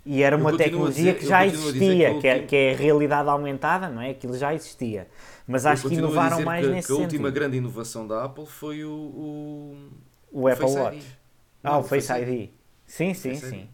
[0.06, 2.56] E era uma a tecnologia dizer- que já a existia, que que, a é, que
[2.56, 4.10] é a realidade aumentada, não é?
[4.10, 5.06] Aquilo já existia.
[5.46, 7.34] Mas acho que a inovaram mais que, nesse que a última sentido.
[7.34, 9.88] grande inovação da Apple foi o, o,
[10.32, 10.96] O Apple Face Watch.
[10.96, 11.04] ID.
[11.64, 12.50] Ah, Não, o Face ID.
[12.86, 13.52] Sim, sim, Face ID.
[13.54, 13.68] sim.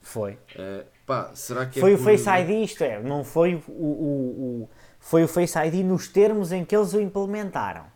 [0.00, 0.38] Foi.
[0.56, 3.62] Eh, pá, será que é Foi o por- Face ID, isto é, não foi o,
[3.72, 4.68] o, o-
[5.00, 7.86] foi o Face ID nos termos em que eles o implementaram.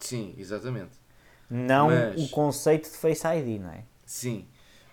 [0.00, 0.90] Sim, exatamente.
[1.48, 3.84] Não Mas- o conceito de Face ID, não é?
[4.04, 4.48] Sim,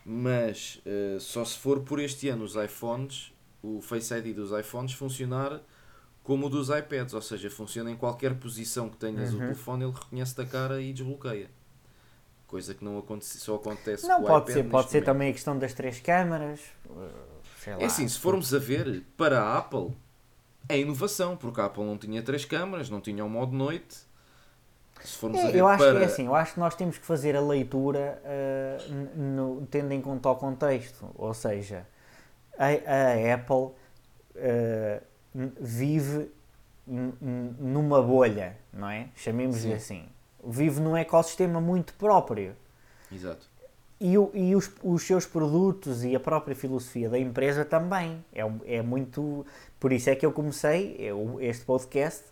[0.06, 3.34] mas eh, só se for por este ano os iPhones,
[3.64, 5.62] o Face ID dos iPhones funcionar
[6.22, 9.38] como o dos iPads, ou seja, funciona em qualquer posição que tenhas uhum.
[9.38, 11.50] o telefone, ele reconhece a cara e desbloqueia.
[12.46, 14.64] Coisa que não acontece, só acontece não, com pode o iPad.
[14.64, 16.60] Ser, pode ser também a questão das três câmaras.
[17.66, 19.96] É assim, se formos a ver, para a Apple
[20.68, 23.98] é inovação, porque a Apple não tinha três câmaras, não tinha o modo noite.
[25.02, 25.96] Se formos é, a ver eu acho para...
[25.96, 29.94] que é assim, eu acho que nós temos que fazer a leitura uh, no, tendo
[29.94, 31.10] em conta o contexto.
[31.16, 31.88] Ou seja,
[32.58, 33.56] a, a Apple
[34.36, 35.02] uh,
[35.60, 36.30] vive
[36.90, 39.10] numa bolha, não é?
[39.16, 40.06] Chamemos-lhe assim.
[40.44, 42.56] Vive num ecossistema muito próprio.
[43.12, 43.48] Exato.
[44.00, 48.24] E, o, e os, os, seus produtos e a própria filosofia da empresa também.
[48.34, 49.46] É, é muito.
[49.80, 52.24] Por isso é que eu comecei eu, este podcast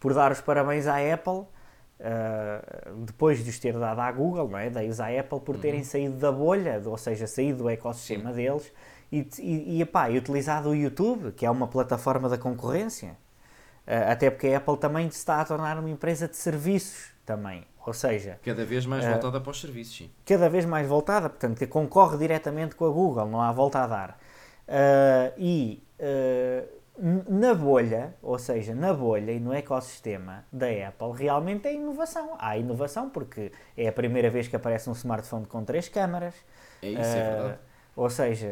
[0.00, 4.58] por dar os parabéns à Apple, uh, depois de os ter dado à Google, não
[4.58, 4.70] é?
[4.70, 5.86] Dei-os à Apple por terem uhum.
[5.86, 8.36] saído da bolha, ou seja, saído do ecossistema Sim.
[8.36, 8.72] deles
[9.12, 13.16] e, e, e, epá, e utilizado o YouTube, que é uma plataforma da concorrência.
[13.86, 17.66] Uh, até porque a Apple também se está a tornar uma empresa de serviços também.
[17.86, 20.10] Ou seja, cada vez mais uh, voltada para os serviços, sim.
[20.24, 23.86] Cada vez mais voltada, portanto, que concorre diretamente com a Google, não há volta a
[23.86, 24.18] dar.
[24.66, 25.82] Uh, e
[26.96, 32.36] na bolha, ou seja, na bolha e no ecossistema da Apple, realmente é inovação.
[32.38, 36.34] Há inovação porque é a primeira vez que aparece um smartphone com três câmaras.
[36.80, 37.58] É isso, é verdade.
[37.96, 38.48] Ou seja,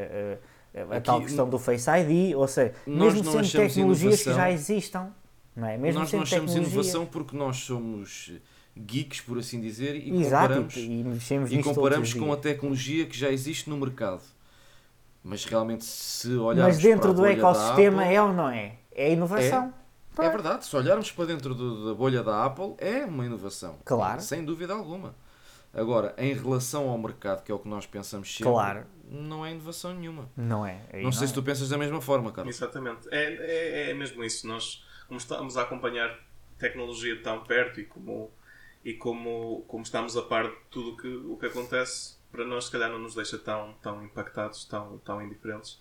[0.75, 4.51] a Aqui, tal questão do Face ID, ou seja, mesmo sendo tecnologias inovação, que já
[4.51, 5.11] existam,
[5.55, 5.77] não é?
[5.77, 8.33] Mesmo nós não achamos inovação porque nós somos
[8.77, 13.31] geeks, por assim dizer, e Exato, comparamos, e, e comparamos com a tecnologia que já
[13.31, 14.23] existe no mercado.
[15.25, 18.77] Mas realmente, se olharmos Mas dentro do ecossistema Apple, é ou não é?
[18.91, 19.73] É inovação.
[20.19, 23.79] É, é, verdade, se olharmos para dentro do, da bolha da Apple, é uma inovação.
[23.85, 24.21] Claro.
[24.21, 25.15] Sem dúvida alguma.
[25.73, 28.85] Agora, em relação ao mercado, que é o que nós pensamos sempre, claro.
[29.09, 30.29] não é inovação nenhuma.
[30.37, 30.83] Não é.
[30.93, 31.29] Não, não sei é.
[31.29, 32.55] se tu pensas da mesma forma, Carlos.
[32.55, 33.09] Exatamente.
[33.11, 34.47] É, é, é mesmo isso.
[34.47, 36.15] Nós, como estamos a acompanhar
[36.59, 38.31] tecnologia tão perto e como,
[38.85, 42.73] e como, como estamos a par de tudo que, o que acontece, para nós, se
[42.73, 45.79] calhar, não nos deixa tão, tão impactados, tão, tão indiferentes.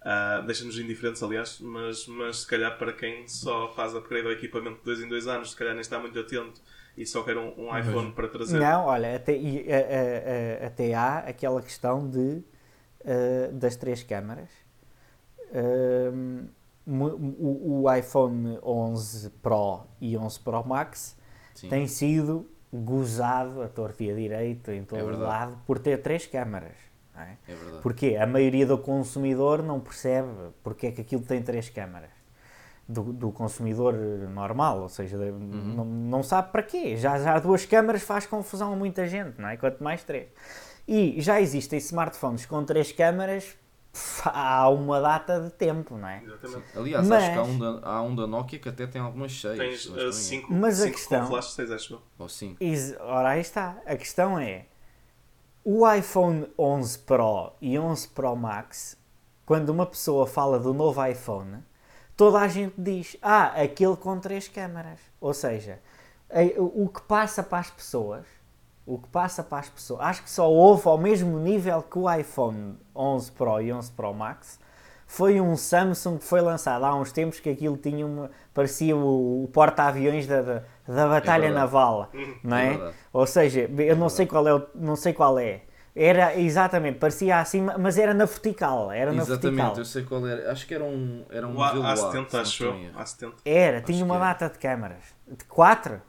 [0.00, 4.78] Uh, Deixa-nos indiferentes, aliás, mas, mas se calhar para quem só faz upgrade ao equipamento
[4.78, 6.60] de dois em dois anos, se calhar nem está muito atento
[6.96, 8.58] e só quer um, um iPhone para trazer.
[8.58, 9.34] Não, olha, até,
[10.66, 14.50] até há aquela questão de, uh, das três câmaras.
[15.52, 16.48] Uh,
[16.84, 21.16] o, o, iPhone 11 Pro e 11 Pro Max
[21.54, 21.68] Sim.
[21.68, 26.26] tem sido gozado a torta e a direita em todo é lado por ter três
[26.26, 26.72] câmaras.
[27.14, 27.52] É?
[27.52, 30.28] É Porque a maioria do consumidor não percebe
[30.62, 32.10] porque é que aquilo tem três câmaras
[32.88, 35.74] do, do consumidor normal, ou seja, uhum.
[35.76, 36.96] não, não sabe para quê.
[36.96, 39.56] Já, já duas câmaras faz confusão a muita gente, não é?
[39.56, 40.28] Quanto mais três.
[40.86, 43.56] E já existem smartphones com três câmaras
[44.24, 46.22] há uma data de tempo, não é?
[46.22, 46.78] Exatamente.
[46.78, 47.22] Aliás, Mas...
[47.24, 49.58] acho que há um, da, há um da Nokia que até tem algumas cheias.
[49.58, 51.20] Tens uh, cinco, Mas cinco a questão...
[51.20, 52.58] com flash 6, acho Ou cinco.
[53.00, 53.76] Ora, aí está.
[53.86, 54.66] A questão é,
[55.64, 58.96] o iPhone 11 Pro e 11 Pro Max,
[59.44, 61.62] quando uma pessoa fala do novo iPhone
[62.16, 65.00] toda a gente diz, ah, aquele com três câmaras.
[65.20, 65.80] Ou seja,
[66.56, 68.24] o que passa para as pessoas,
[68.86, 72.12] o que passa para as pessoas, acho que só houve ao mesmo nível que o
[72.12, 74.58] iPhone 11 Pro e 11 Pro Max,
[75.06, 79.44] foi um Samsung que foi lançado há uns tempos que aquilo tinha uma, parecia o,
[79.44, 82.10] o porta-aviões da, da, da, batalha é naval,
[82.42, 82.74] não é?
[82.74, 85.62] é Ou seja, eu não sei qual é, não sei qual é,
[85.94, 88.90] era, exatamente, parecia assim, mas era na vertical.
[88.90, 89.76] Era na exatamente, vertical.
[89.76, 90.50] eu sei qual era.
[90.50, 92.72] Acho que era um, era um o A, A70, acho eu.
[92.98, 93.32] A70.
[93.44, 95.04] Era, acho tinha uma data de câmaras.
[95.28, 96.00] De quatro?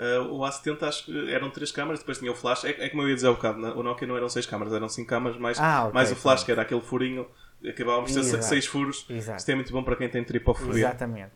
[0.00, 2.64] Uh, o A70 acho que eram três câmaras, depois tinha o flash.
[2.64, 4.88] É, é como eu ia dizer ao bocado, o Nokia não eram seis câmaras, eram
[4.88, 7.26] cinco câmaras, mais, ah, okay, mais o flash, que era aquele furinho,
[7.68, 9.04] acabava por ser seis furos.
[9.10, 9.38] Exato.
[9.38, 10.86] Isto é muito bom para quem tem tripofobia.
[10.86, 11.32] Exatamente.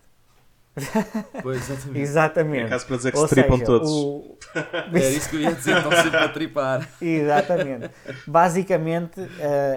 [1.43, 2.01] Pois, exatamente.
[2.01, 2.65] exatamente.
[2.65, 3.91] É caso para dizer que Ou se tripam seja, todos.
[3.91, 4.39] O...
[4.93, 6.89] Era isso que eu ia dizer, estão sempre a tripar.
[7.01, 7.91] Exatamente.
[8.27, 9.29] Basicamente uh,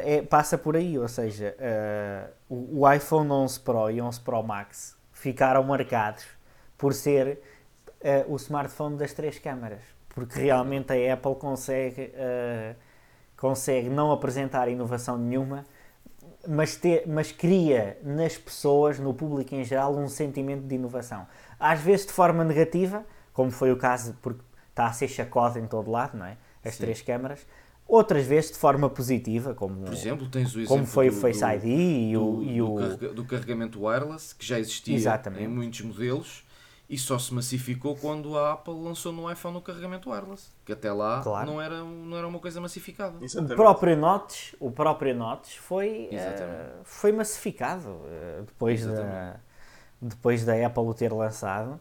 [0.04, 4.42] é, passa por aí, ou seja, uh, o, o, iPhone 11 Pro e 11 Pro
[4.42, 6.26] Max ficaram marcados
[6.78, 7.40] por ser
[8.02, 12.12] uh, o smartphone das três câmaras, porque realmente a Apple consegue,
[13.36, 15.64] consegue não apresentar inovação nenhuma
[16.48, 21.28] mas, ter, mas cria nas pessoas, no público em geral, um sentimento de inovação.
[21.60, 25.68] Às vezes de forma negativa, como foi o caso, porque está a ser chacota em
[25.68, 26.38] todo lado, não é?
[26.64, 26.84] As Sim.
[26.84, 27.46] três câmaras.
[27.88, 31.44] Outras vezes de forma positiva, como, Por exemplo, tens o como foi do, o Face
[31.44, 31.64] ID
[32.12, 32.98] e o, do, e o...
[32.98, 35.44] Do, do carregamento wireless, que já existia Exatamente.
[35.44, 36.46] em muitos modelos
[36.90, 40.92] e só se massificou quando a Apple lançou no iPhone o carregamento wireless, que até
[40.92, 41.46] lá claro.
[41.46, 43.18] não, era, não era uma coisa massificada.
[43.22, 43.54] Exatamente.
[43.54, 49.36] O próprio Notch, o próprio Notch foi, uh, foi massificado uh, depois da,
[50.02, 51.80] depois da Apple o ter lançado.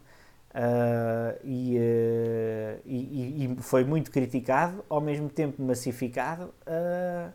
[0.57, 6.55] Uh, e, uh, e, e, foi muito criticado, ao mesmo tempo massificado.
[6.67, 7.31] Uh,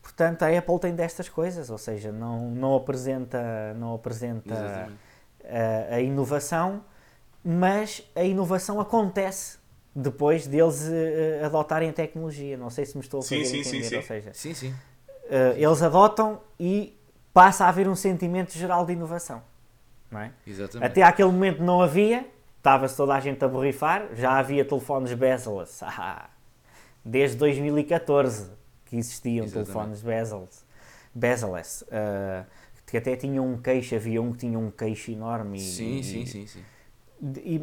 [0.00, 4.88] portanto, a Apple tem destas coisas, ou seja, não, não apresenta, não apresenta
[5.44, 6.84] a, a, inovação,
[7.44, 9.58] mas a inovação acontece
[9.94, 10.88] depois deles
[11.44, 12.56] adotarem a tecnologia.
[12.56, 13.82] Não sei se me estou a fazer sim, entender.
[13.82, 13.96] Sim, sim.
[13.96, 14.74] Ou seja, sim, sim.
[15.56, 16.98] eles adotam e
[17.32, 19.42] passa a haver um sentimento geral de inovação.
[20.10, 20.32] Não é?
[20.46, 20.86] Exatamente.
[20.90, 22.26] Até àquele momento não havia,
[22.58, 25.82] estava-se toda a gente a borrifar, já havia telefones bezel-less.
[27.04, 28.50] desde 2014
[28.86, 29.66] que existiam Exatamente.
[29.66, 30.64] telefones bezels,
[31.14, 31.82] bezel-less.
[31.84, 32.46] Uh,
[32.86, 35.56] que até tinham um queixo, havia um que tinha um queixo enorme.
[35.56, 36.62] E, sim, e, sim, sim, sim.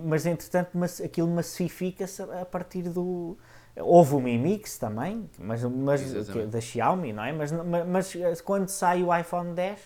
[0.04, 3.38] Mas entretanto mas, aquilo massifica-se a partir do.
[3.76, 7.32] Houve o Mi Mix também, mas, mas que, da Xiaomi, não é?
[7.34, 9.80] Mas, mas, mas, quando sai o iPhone 10,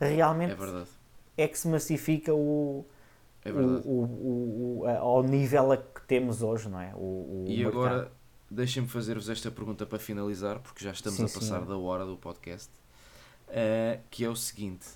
[0.00, 0.56] realmente
[1.36, 2.84] é, é que se massifica o,
[3.44, 6.92] é o, o, o, ao nível a que temos hoje, não é?
[6.94, 7.84] O, e mercado.
[7.84, 8.12] agora
[8.50, 11.66] deixem-me fazer-vos esta pergunta para finalizar, porque já estamos sim, a passar sim.
[11.66, 12.70] da hora do podcast,
[13.48, 14.86] uh, que é o seguinte: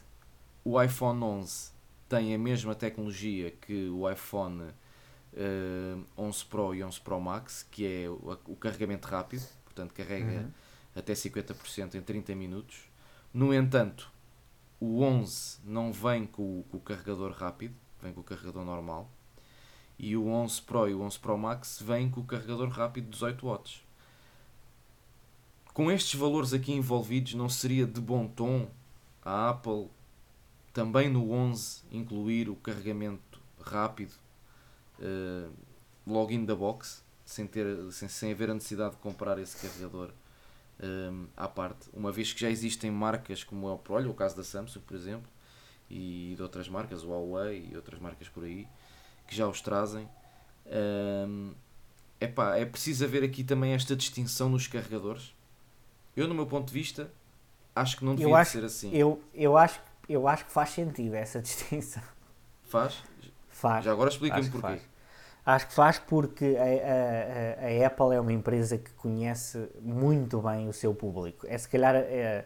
[0.65, 1.80] o iPhone 11
[2.11, 4.75] tem a mesma tecnologia que o iPhone uh,
[5.33, 10.41] eh, 11 Pro e 11 Pro Max, que é o, o carregamento rápido, portanto carrega
[10.41, 10.51] uhum.
[10.97, 12.81] até 50% em 30 minutos.
[13.33, 14.11] No entanto,
[14.81, 19.09] o 11 não vem com, com o carregador rápido, vem com o carregador normal.
[19.97, 23.11] E o 11 Pro e o 11 Pro Max vêm com o carregador rápido de
[23.13, 23.85] 18 watts.
[25.73, 28.69] Com estes valores aqui envolvidos, não seria de bom tom
[29.25, 29.89] a Apple
[30.73, 34.13] também no 11 incluir o carregamento rápido
[34.99, 35.51] uh,
[36.07, 40.11] logo in the box, sem, ter, sem, sem haver a necessidade de comprar esse carregador
[40.83, 44.11] um, eh, à parte, uma vez que já existem marcas como é o Pro, olha
[44.11, 45.31] o caso da Samsung, por exemplo,
[45.91, 48.67] e de outras marcas, o Huawei e outras marcas por aí,
[49.27, 50.09] que já os trazem.
[50.67, 51.53] Um,
[52.21, 55.35] epá, é preciso haver aqui também esta distinção nos carregadores.
[56.17, 57.11] Eu, no meu ponto de vista,
[57.75, 58.95] acho que não devia acho, ser assim.
[58.95, 62.03] Eu, eu, acho, eu acho que faz sentido essa distinção.
[62.65, 63.03] Faz?
[63.49, 63.85] Faz.
[63.85, 64.61] Já agora explica-me porquê.
[64.61, 64.91] Faz.
[65.45, 70.69] Acho que faz porque a, a, a, Apple é uma empresa que conhece muito bem
[70.69, 71.47] o seu público.
[71.49, 71.95] É se calhar.
[71.97, 72.45] É,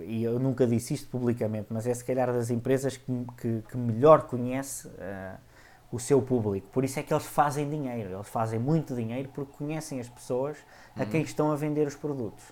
[0.00, 3.76] e eu nunca disse isto publicamente, mas é se calhar das empresas que, que, que
[3.76, 5.38] melhor conhece uh,
[5.92, 6.66] o seu público.
[6.68, 10.56] Por isso é que eles fazem dinheiro, eles fazem muito dinheiro porque conhecem as pessoas
[10.96, 11.26] a quem uhum.
[11.26, 12.44] estão a vender os produtos.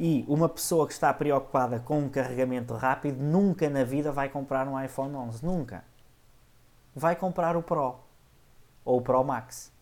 [0.00, 4.68] E uma pessoa que está preocupada com um carregamento rápido nunca na vida vai comprar
[4.68, 5.82] um iPhone 11, nunca.
[6.94, 7.96] Vai comprar o Pro
[8.84, 9.72] ou o Pro Max.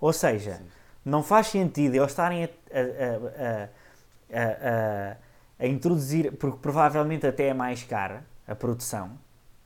[0.00, 0.64] Ou seja, Sim.
[1.04, 2.48] não faz sentido eles estarem a,
[3.58, 3.68] a,
[4.38, 5.16] a,
[5.58, 9.12] a introduzir, porque provavelmente até é mais cara a produção,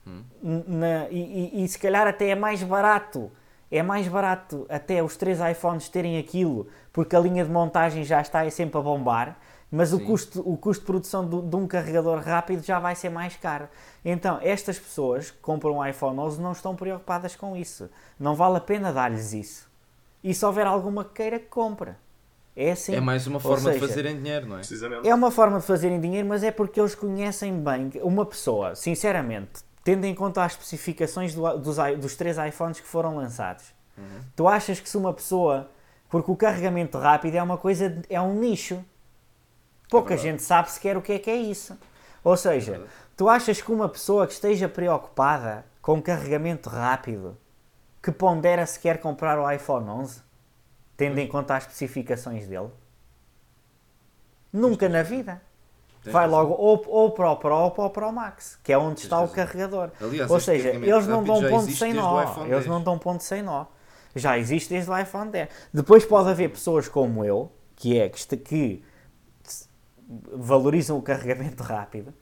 [0.05, 0.23] hum.
[0.41, 3.31] na, e, e, e, se calhar até é mais barato.
[3.69, 8.21] É mais barato até os três iPhones terem aquilo, porque a linha de montagem já
[8.21, 9.37] está é sempre a bombar,
[9.71, 13.09] mas o custo, o custo de produção de, de, um carregador rápido já vai ser
[13.09, 13.67] mais caro.
[14.03, 17.89] Então, estas pessoas que compram um iPhone 11 não estão preocupadas com isso.
[18.17, 19.69] Não vale a pena dar-lhes isso.
[20.23, 21.97] E se houver alguma que queira, que compra.
[22.55, 22.95] É assim.
[22.95, 24.61] É mais uma forma seja, de fazerem dinheiro, não é?
[25.05, 29.61] É uma forma de fazerem dinheiro, mas é porque eles conhecem bem uma pessoa, sinceramente,
[29.83, 33.65] tendo em conta as especificações do, dos, dos três iPhones que foram lançados.
[33.97, 34.21] Uhum.
[34.35, 35.69] Tu achas que se uma pessoa.
[36.09, 38.01] Porque o carregamento rápido é uma coisa.
[38.09, 38.83] é um nicho.
[39.89, 41.77] Pouca é gente sabe sequer o que é que é isso.
[42.23, 42.81] Ou seja, é
[43.15, 47.37] tu achas que uma pessoa que esteja preocupada com carregamento rápido
[48.01, 50.27] que pondera sequer comprar o iPhone 11?
[50.97, 52.69] tendo em conta as especificações dele?
[54.51, 55.39] Nunca na vida.
[56.05, 59.01] Vai logo ou, ou para o Pro ou para o Pro Max, que é onde
[59.01, 59.91] está o carregador.
[60.01, 62.45] Aliás, ou seja, eles não dão ponto sem nó.
[62.45, 63.65] Eles não dão ponto sem nó.
[64.15, 65.49] Já existe desde o iPhone 10.
[65.73, 68.83] Depois pode haver pessoas como eu, que é que, que
[70.07, 72.13] valorizam o carregamento rápido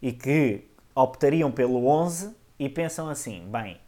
[0.00, 3.80] e que optariam pelo 11 e pensam assim: bem,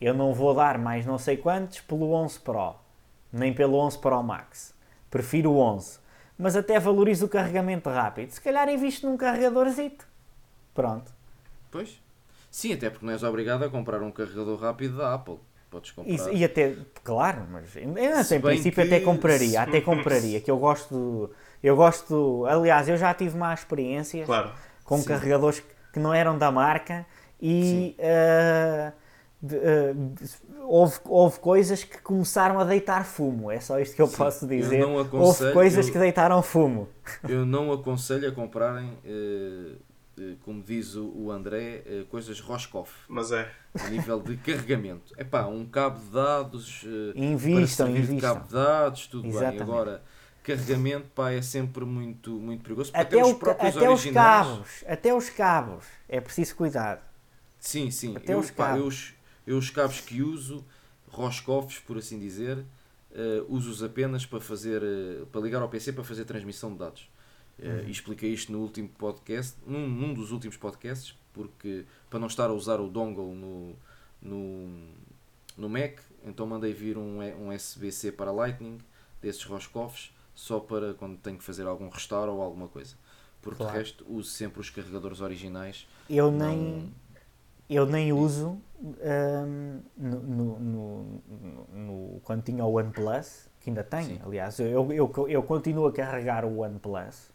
[0.00, 2.74] eu não vou dar mais não sei quantos pelo 11 Pro
[3.32, 4.74] nem pelo 11 Pro Max.
[5.10, 5.98] Prefiro o 11.
[6.38, 8.30] Mas até valorizo o carregamento rápido.
[8.30, 10.06] Se calhar invisto num carregadorzito.
[10.74, 11.12] Pronto.
[11.70, 12.00] Pois.
[12.50, 15.38] Sim, até porque não és obrigado a comprar um carregador rápido da Apple.
[15.70, 16.12] Podes comprar.
[16.12, 18.94] Isso, e até, claro, mas eu, em princípio que...
[18.94, 21.30] até compraria, até compraria, que eu gosto,
[21.62, 24.50] eu gosto, aliás, eu já tive más experiências claro.
[24.84, 25.04] com Sim.
[25.04, 25.62] carregadores
[25.92, 27.04] que não eram da marca
[27.40, 28.92] e uh,
[29.42, 30.14] de, uh,
[30.62, 34.46] houve, houve coisas que começaram a deitar fumo, é só isto que eu Sim, posso
[34.46, 34.80] dizer.
[34.80, 36.88] Eu houve coisas eu, que deitaram fumo.
[37.28, 39.90] Eu não aconselho a comprarem uh,
[40.42, 42.92] como diz o André, coisas Roscoff.
[43.08, 43.50] Mas é.
[43.80, 45.14] A nível de carregamento.
[45.16, 46.84] É pá, um cabo de dados.
[47.14, 48.16] Invistam, para invistam.
[48.16, 49.52] De cabo de dados, tudo Exatamente.
[49.54, 49.62] bem.
[49.62, 50.02] Agora,
[50.42, 52.90] carregamento, pá, é sempre muito, muito perigoso.
[52.94, 54.46] Até, o, os próprios até os originais.
[54.46, 57.00] cabos, até os cabos, é preciso cuidado.
[57.58, 58.16] Sim, sim.
[58.16, 58.80] Até eu, os pá, cabos.
[58.80, 59.14] eu, os-
[59.46, 60.64] eu os cabos que uso,
[61.08, 62.64] Roscoffs, por assim dizer,
[63.12, 67.08] eh, uso-os apenas para fazer, eh, para ligar ao PC para fazer transmissão de dados.
[67.58, 67.88] Eh, Uhum.
[67.88, 72.46] E expliquei isto no último podcast, num, num dos últimos podcasts, porque para não estar
[72.46, 73.76] a usar o dongle no,
[74.22, 74.88] no,
[75.58, 78.78] no Mac, então mandei vir um, um USB-C para Lightning
[79.20, 80.10] desses Roscoffs,
[80.40, 82.94] só para quando tenho que fazer algum restauro ou alguma coisa.
[83.42, 83.72] Porque Claro.
[83.72, 85.86] de resto uso sempre os carregadores originais.
[86.08, 86.94] Eu Não- nem,
[87.68, 91.22] eu nem uso hum, no, no, no-
[91.74, 94.20] no- quando tinha o OnePlus, que ainda tenho, Sim.
[94.24, 97.30] aliás, eu, eu, eu continuo a carregar o OnePlus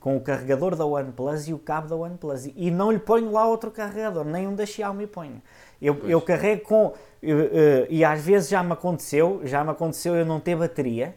[0.00, 3.46] com o carregador da OnePlus e o cabo da OnePlus e não lhe ponho lá
[3.46, 5.40] outro carregador, nem um da Xiaomi ponho.
[5.80, 6.10] Eu, Pois.
[6.10, 6.94] eu carrego com.
[7.22, 11.14] eh, eh, e às vezes já me aconteceu, já me aconteceu eu não ter bateria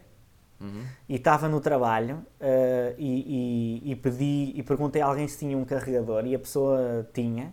[0.60, 0.84] Uhum.
[1.08, 5.56] e estava no trabalho eh, e, e- e pedi e perguntei a alguém se tinha
[5.58, 7.52] um carregador e a pessoa tinha,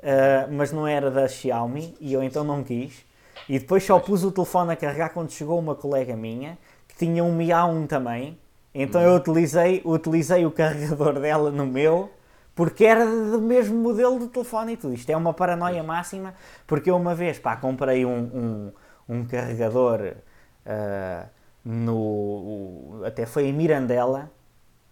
[0.00, 3.04] eh, mas não era da Xiaomi e eu então não quis.
[3.48, 7.24] E depois só pus o telefone a carregar quando chegou uma colega minha que tinha
[7.24, 8.38] um Mi A1 também.
[8.74, 12.10] Então eu utilizei, utilizei o carregador dela no meu
[12.54, 14.94] porque era do mesmo modelo de telefone e tudo.
[14.94, 16.34] Isto é uma paranoia máxima
[16.66, 18.72] porque eu uma vez pá, comprei um,
[19.08, 20.14] um, um carregador
[20.66, 21.26] ah,
[21.68, 24.30] no, até foi em Mirandela,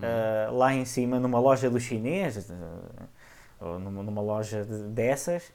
[0.02, 2.50] ah, lá em cima, numa loja do chinês,
[3.60, 5.52] ou numa, numa loja de- dessas,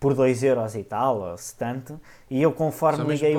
[0.00, 3.36] por 2 euros e tal, ou se tanto, e eu conforme Só liguei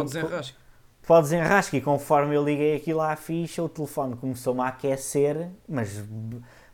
[1.08, 6.04] o desenrasque e conforme eu liguei aquilo à ficha, o telefone começou-me a aquecer, mas,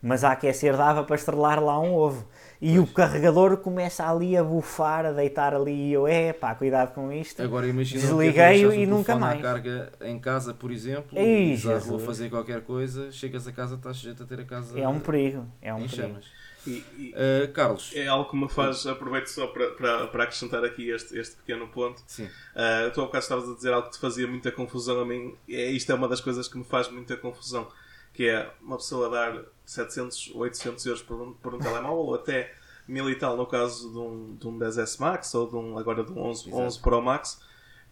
[0.01, 2.25] mas a aquecer dava para estrelar lá um ovo.
[2.61, 6.93] E o carregador começa ali a bufar, a deitar ali e eu, é pá, cuidado
[6.93, 7.41] com isto.
[7.41, 9.41] Agora imagina Desliguei-o que é e nunca mais.
[9.41, 12.03] carga em casa, por exemplo, Ei, e à rua Jesus.
[12.03, 15.45] fazer qualquer coisa, chegas a casa, estás sujeito a ter a casa É um perigo,
[15.59, 15.95] é um perigo.
[15.95, 16.25] chamas.
[16.67, 20.63] E, e Uh, Carlos, é algo que me faz, aproveito só para, para, para acrescentar
[20.63, 21.99] aqui este, este pequeno ponto.
[22.05, 25.05] sim, Uh, tu há bocado estavas a dizer algo que te fazia muita confusão a
[25.05, 25.35] mim.
[25.49, 27.67] É, isto é uma das coisas que me faz muita confusão.
[28.13, 29.33] Que é uma pessoa dar
[29.72, 32.53] 700, 800 euros por um, por um telemóvel ou até
[32.88, 36.03] mil e tal no caso de um, de um 10S Max ou de um, agora
[36.03, 36.64] de um 11, Exato.
[36.64, 37.41] 11 Pro Max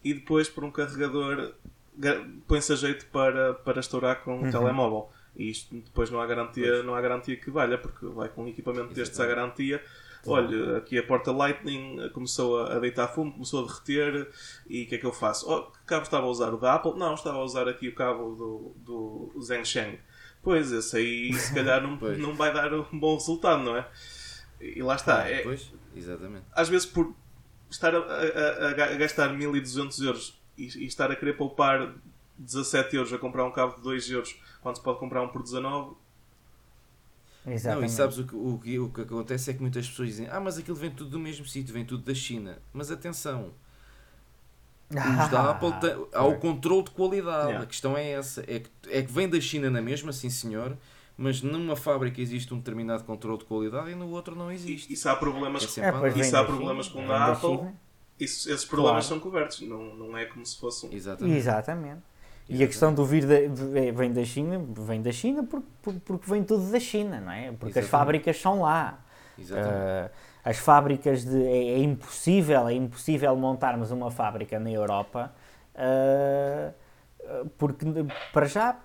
[0.04, 1.54] e depois por um carregador
[1.98, 5.10] ga- põe-se a jeito para, para estourar com um telemóvel.
[5.36, 8.48] E isto depois não há garantia, não há garantia que valha, porque vai com um
[8.48, 9.82] equipamento destes à garantia.
[10.26, 14.30] Olha, aqui a porta Lightning começou a a deitar fumo, começou a derreter,
[14.68, 15.50] e o que é que eu faço?
[15.50, 16.54] Oh, que cabo estava a usar?
[16.54, 16.94] O da Apple?
[16.98, 19.98] Não, estava a usar aqui o cabo do, do Zhengsheng.
[20.50, 23.88] Pois, esse aí se calhar não, não vai dar um bom resultado, não é?
[24.60, 25.28] E lá está.
[25.30, 26.46] é, pois, exatamente.
[26.52, 27.14] às vezes por
[27.70, 31.94] estar a, a- a- gastar 1200 euros e, e estar a querer poupar
[32.38, 35.44] 17 euros a comprar um cabo de 2 euros quando se pode comprar um por
[35.44, 35.96] 19
[37.46, 40.28] Não, e sabes o que, o, que, o que acontece é que muitas pessoas dizem
[40.30, 42.58] Ah, mas aquilo vem tudo do mesmo sítio, vem tudo da China.
[42.74, 43.54] Mas atenção,
[44.92, 47.48] os da Apple têm- há o controle de qualidade.
[47.48, 47.64] Yeah.
[47.64, 50.76] A questão é essa: é que, é que vem da China na mesma, sim senhor,
[51.18, 54.92] mas numa fábrica existe um determinado controle de qualidade e no outro não existe.
[54.92, 57.50] e se há problemas, É É, e se há da problemas China, com da Apple,
[57.58, 57.74] China.
[58.20, 59.22] isso- esses problemas Claro.
[59.22, 59.62] são cobertos.
[59.62, 60.92] Não, não é como se fosse um.
[60.94, 61.38] Exatamente.
[61.38, 62.02] Exatamente.
[62.52, 66.44] E a questão do vir da- vem da China, vem da China porque, porque vem
[66.44, 67.52] tudo da China, não é?
[67.52, 67.90] Porque as Exatamente.
[67.92, 69.00] fábricas são lá.
[69.38, 69.72] Exatamente.
[69.76, 70.10] Ah,
[70.44, 71.44] as fábricas de.
[71.44, 75.32] É, é impossível, é impossível montarmos uma fábrica na Europa
[75.76, 76.74] ah,
[77.58, 77.86] porque
[78.34, 78.78] para já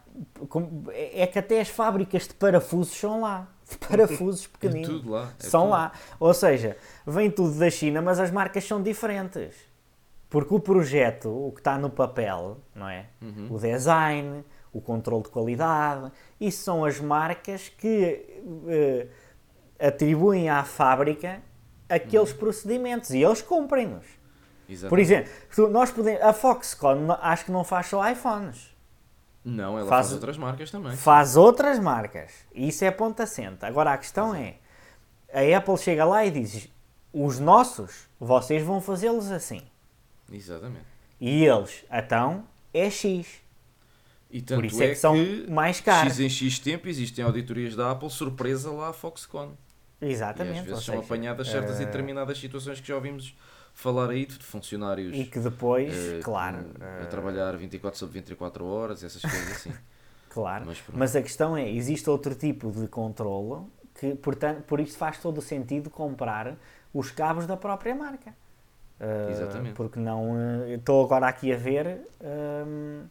[0.92, 3.48] é é que até as fábricas de parafusos são lá.
[3.68, 4.88] De parafusos é pequeninos.
[4.88, 5.32] tudo lá.
[5.38, 5.70] é são tudo.
[5.70, 5.92] lá.
[6.20, 6.76] Ou seja,
[7.06, 9.56] vem tudo da China, mas as marcas são diferentes.
[10.28, 13.06] Porque o projeto, o que está no papel, não é?
[13.22, 13.48] Uhum.
[13.50, 16.10] O design, o controle de qualidade,
[16.40, 19.06] isso são as marcas que eh,
[19.86, 21.42] atribuem à fábrica
[21.88, 22.38] aqueles Uhum.
[22.38, 24.04] procedimentos e eles cumprem-nos.
[24.88, 25.30] Por exemplo,
[25.70, 28.72] nós podemos, a Foxconn acho que não faz só iPhones.
[29.44, 30.96] Não, ela Faz- faz, outras marcas também.
[30.96, 32.32] Faz outras marcas.
[32.54, 33.64] E isso é ponto assente.
[33.66, 34.54] Agora a questão é:
[35.30, 36.66] a Apple chega lá e diz:
[37.12, 39.60] os nossos, vocês vão fazê-los assim.
[40.32, 40.86] Exatamente.
[41.20, 43.26] E eles, então, é X.
[44.30, 45.14] E tanto isso é que são
[45.48, 46.14] mais caros.
[46.14, 49.50] X em X tempo existem auditorias da Apple, surpresa lá a Foxconn.
[50.00, 50.58] E Exatamente.
[50.58, 53.36] às vezes são seja, apanhadas certas e eh, determinadas situações que já ouvimos
[53.72, 58.20] falar aí de funcionários E que depois, eh, claro, com- eh, a trabalhar 24 sobre
[58.20, 59.72] 24 horas, essas coisas assim.
[60.30, 60.64] claro.
[60.66, 65.18] mas Mas, a questão é, existe outro tipo de controlo que, portanto, por isso faz
[65.18, 66.56] todo o sentido comprar
[66.92, 68.34] os cabos da própria marca.
[69.00, 69.74] Uh, Exatamente.
[69.74, 70.68] Porque não.
[70.68, 72.00] Estou agora aqui a ver.
[72.20, 73.04] Um,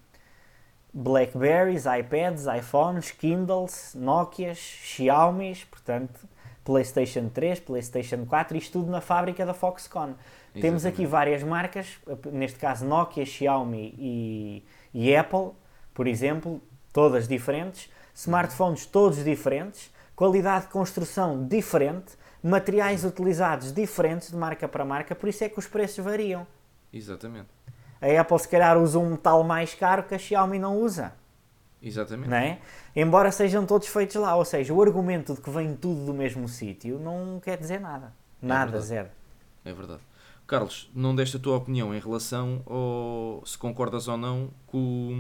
[0.94, 6.28] Blackberries, iPads, iPhones, Kindles, Nokias, Xiaomis, portanto,
[6.64, 10.12] PlayStation 3, PlayStation 4, isto tudo na fábrica da Foxconn.
[10.12, 10.62] Exatamente.
[10.62, 11.98] Temos aqui várias marcas,
[12.32, 15.52] neste caso Nokia, Xiaomi e, e Apple,
[15.94, 16.62] por exemplo,
[16.92, 24.86] todas diferentes, smartphones todos diferentes, qualidade de construção diferente, materiais utilizados diferentes de marca para
[24.86, 26.46] marca, por isso é que os preços variam.
[26.92, 27.50] Exatamente.
[28.02, 31.14] A Apple se calhar usa um metal mais caro que a Xiaomi não usa.
[31.84, 32.30] Exatamente.
[32.30, 32.60] Não é?
[32.96, 34.36] Embora sejam todos feitos lá.
[34.36, 38.14] Ou seja, o argumento de que vem tudo do mesmo sítio não quer dizer nada.
[38.42, 39.10] É nada, é zero.
[39.66, 40.02] É verdade.
[40.46, 45.14] Carlos, não deste a tua opinião em relação ao se concordas ou não que o,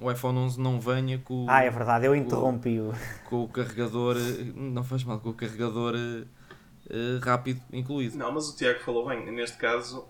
[0.00, 2.92] o iPhone 11 não venha com Ah, é verdade, eu interrompi o
[3.28, 4.16] com o carregador,
[4.54, 8.18] não faz mal, com o carregador uh, rápido incluído.
[8.18, 10.08] Não, mas o Tiago falou bem, neste caso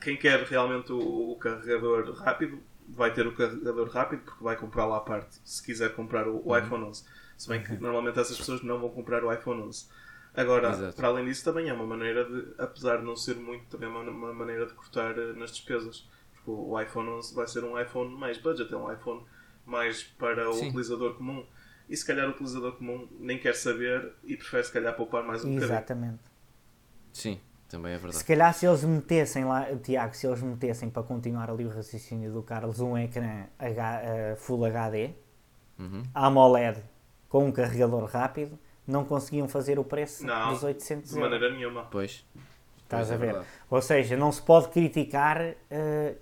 [0.00, 4.86] quem quer realmente o, o, carregador rápido vai ter o carregador rápido porque vai comprar
[4.86, 6.58] lá à parte se quiser comprar o, o uhum.
[6.58, 7.04] iPhone 11.
[7.36, 7.80] Se bem que uhum.
[7.80, 9.86] normalmente essas pessoas não vão comprar o iPhone 11.
[10.34, 10.96] Agora, Exato.
[10.96, 13.92] para além disso, também é uma maneira de, apesar de não ser muito, também é
[13.92, 16.06] uma, uma maneira de cortar uh, nas despesas.
[16.34, 19.24] Porque o iPhone 11 vai ser um iPhone mais budget, é um iPhone
[19.64, 20.68] mais para o Sim.
[20.68, 21.46] utilizador comum.
[21.88, 25.42] E se calhar o utilizador comum nem quer saber e prefere se calhar poupar mais
[25.42, 25.58] um Exatamente.
[25.58, 25.78] bocadinho.
[25.78, 26.22] Exatamente.
[27.12, 27.40] Sim.
[27.68, 28.16] Também é verdade.
[28.16, 32.32] Se calhar se eles metessem lá, Tiago, se eles metessem para continuar ali o raciocínio
[32.32, 35.10] do Carlos um ecrã H, uh, Full HD,
[35.78, 36.02] uhum.
[36.14, 36.82] AMOLED
[37.28, 41.10] com um carregador rápido, não conseguiam fazer o preço não, dos 800 euros.
[41.10, 41.82] de maneira nenhuma.
[41.90, 42.24] Pois.
[42.84, 43.26] Estás pois é a ver?
[43.26, 43.46] Verdade.
[43.68, 46.16] Ou seja, não se pode criticar, uh,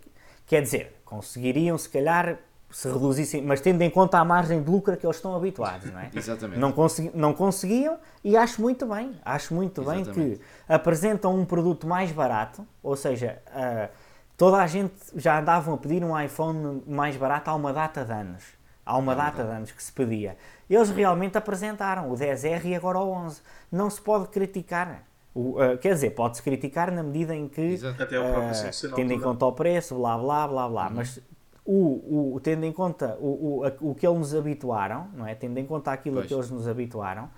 [0.47, 2.39] quer dizer, conseguiriam se calhar
[2.75, 6.01] se reduzissem, mas tendo em conta a margem de lucro que eles estão habituados, não
[6.01, 6.11] é?
[6.13, 6.59] Exatamente.
[6.59, 10.11] Não, consegui, não conseguiam e acho muito bem, acho muito Exatamente.
[10.11, 13.89] bem que apresentam um produto mais barato, ou seja, uh,
[14.37, 18.13] toda a gente já andavam a pedir um iPhone mais barato há uma data de
[18.13, 18.43] anos.
[18.85, 20.37] Há uma é data de anos que se pedia.
[20.69, 23.41] Eles realmente apresentaram o 10R e agora o 11.
[23.71, 25.05] Não se pode criticar.
[25.33, 29.53] O, uh, quer dizer, pode-se criticar na medida em que, uh, tendo em conta o
[29.53, 30.95] preço, blá blá blá blá, uhum.
[30.97, 31.21] mas
[31.65, 35.35] o, o, tendo em conta o, o, o que eles nos habituaram, não é?
[35.35, 36.27] tendo em conta aquilo pois.
[36.27, 37.31] que eles nos habituaram,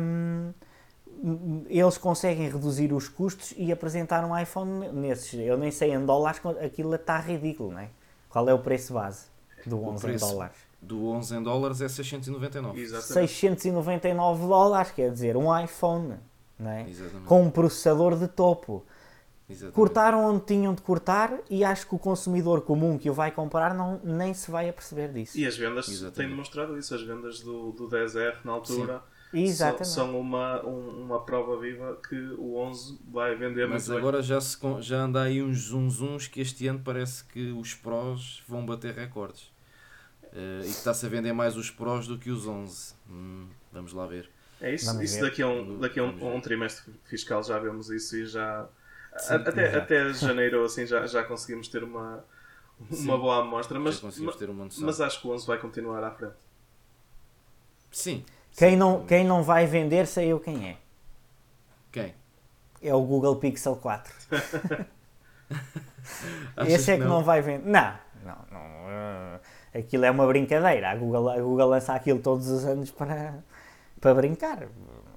[0.00, 0.52] hum,
[1.68, 5.34] eles conseguem reduzir os custos e apresentar um iPhone nesses.
[5.34, 7.88] Eu nem sei em dólares, aquilo está ridículo, não é?
[8.28, 9.26] Qual é o preço base
[9.66, 10.56] do 11 em dólares?
[10.80, 12.80] Do 11 em dólares é 699.
[12.80, 13.30] Exatamente.
[13.30, 16.16] 699 dólares, quer dizer, um iPhone,
[16.58, 16.88] não é?
[16.88, 17.26] Exatamente.
[17.26, 18.84] Com um processador de topo
[19.48, 19.74] Exatamente.
[19.74, 23.74] Cortaram onde tinham de cortar e acho que o consumidor comum que o vai comprar
[23.74, 25.38] não, nem se vai aperceber disso.
[25.38, 26.16] E as vendas Exatamente.
[26.16, 26.94] têm demonstrado isso.
[26.94, 29.02] As vendas do, do 10R na altura
[29.52, 34.22] são, são, uma, um, uma prova viva que o 11 vai vender Mas muito agora
[34.22, 38.64] já, se, já anda aí uns zunzuns que este ano parece que os Pros vão
[38.64, 39.52] bater recordes.
[40.32, 42.94] Uh, e que está-se a vender mais os Pros do que os 11.
[43.10, 44.30] Hum, vamos lá ver.
[44.58, 48.16] É isso, isso daqui a um, daqui a um, um trimestre fiscal já vemos isso
[48.16, 48.66] e já
[49.16, 52.24] Sim, até, até janeiro assim já, já conseguimos ter uma,
[52.80, 54.02] uma Sim, boa amostra, mas,
[54.78, 56.34] mas acho que o 11 vai continuar à frente.
[57.90, 58.24] Sim.
[58.56, 60.76] Quem não, quem não vai vender, sei eu quem é.
[61.92, 62.14] Quem?
[62.82, 64.12] É o Google Pixel 4.
[66.66, 67.16] Esse é que não?
[67.16, 67.68] não, vai vender.
[67.68, 68.64] Não, não, não.
[68.84, 70.90] Uh, aquilo é uma brincadeira.
[70.90, 73.42] A Google, a Google lança aquilo todos os anos para,
[74.00, 74.66] para brincar.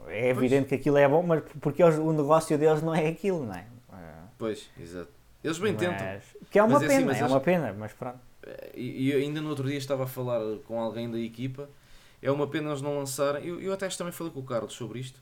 [0.08, 0.70] É evidente pois.
[0.70, 3.66] que aquilo é bom, mas porque o negócio deles não é aquilo, não é?
[4.38, 5.12] Pois, exato.
[5.44, 6.22] Eles bem mas, tentam.
[6.50, 8.20] Que é uma mas pena, é, assim, é uma pena, mas pronto.
[8.74, 11.70] E, e ainda no outro dia estava a falar com alguém da equipa.
[12.22, 13.46] É uma pena eles não lançarem.
[13.46, 15.22] Eu, eu até também falei com o Carlos sobre isto.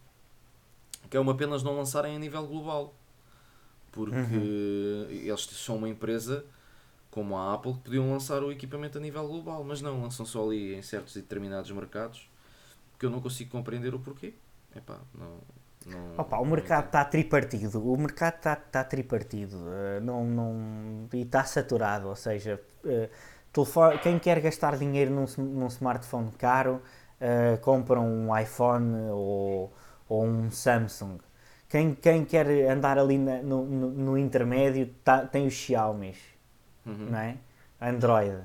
[1.10, 2.94] Que é uma pena eles não lançarem a nível global.
[3.92, 5.08] Porque uhum.
[5.10, 6.46] eles são uma empresa
[7.12, 10.46] como a Apple que podiam lançar o equipamento a nível global, mas não, lançam só
[10.46, 12.30] ali em certos e determinados mercados.
[13.00, 14.34] Que eu não consigo compreender o porquê.
[14.76, 15.40] Epá, não,
[15.86, 21.22] não, Opa, o mercado está tripartido, o mercado está tá tripartido uh, não, não, e
[21.22, 23.10] está saturado, ou seja, uh,
[23.54, 26.82] telefone, quem quer gastar dinheiro num, num smartphone caro
[27.22, 29.74] uh, compra um iPhone ou,
[30.10, 31.20] ou um Samsung.
[31.70, 36.16] Quem, quem quer andar ali na, no, no, no, intermédio tá, tem os Xiaomi,
[36.86, 37.10] uhum.
[37.12, 37.38] não é?
[37.80, 38.38] Android.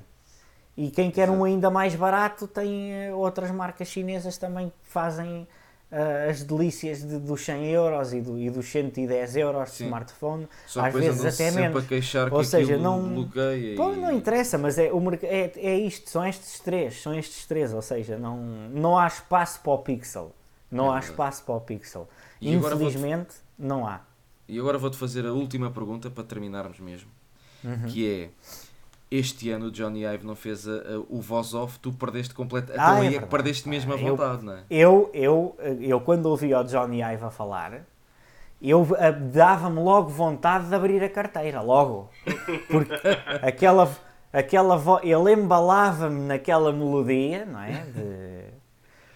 [0.77, 1.39] E quem quer Exato.
[1.39, 5.47] um ainda mais barato tem outras marcas chinesas também que fazem
[5.91, 10.47] uh, as delícias de, dos 100 euros e, do, e dos 110 euros de smartphone,
[10.65, 11.83] Só às vezes até menos.
[12.31, 13.29] Ou seja, não,
[13.75, 17.73] pô, não interessa, mas é, o, é, é isto, são estes três, são estes três,
[17.73, 20.33] ou seja, não, não há espaço para o Pixel.
[20.71, 22.07] Não é há espaço para o pixel.
[22.39, 24.01] E Infelizmente, não há.
[24.47, 27.09] E agora vou-te fazer a última pergunta para terminarmos mesmo.
[27.63, 27.87] Uhum.
[27.87, 28.29] Que é
[29.11, 32.79] este ano o Johnny Ive não fez a, a, o voz off, tu perdeste completamente.
[32.81, 34.63] Ah, então é é que perdeste mesmo a vontade, eu, não é?
[34.69, 37.81] Eu, eu, eu, quando ouvi o Johnny Ive a falar,
[38.61, 38.87] eu
[39.33, 42.09] dava-me logo vontade de abrir a carteira, logo.
[42.69, 42.93] Porque
[43.45, 43.91] aquela,
[44.31, 47.83] aquela voz, ele embalava-me naquela melodia, não é?
[47.93, 48.45] De,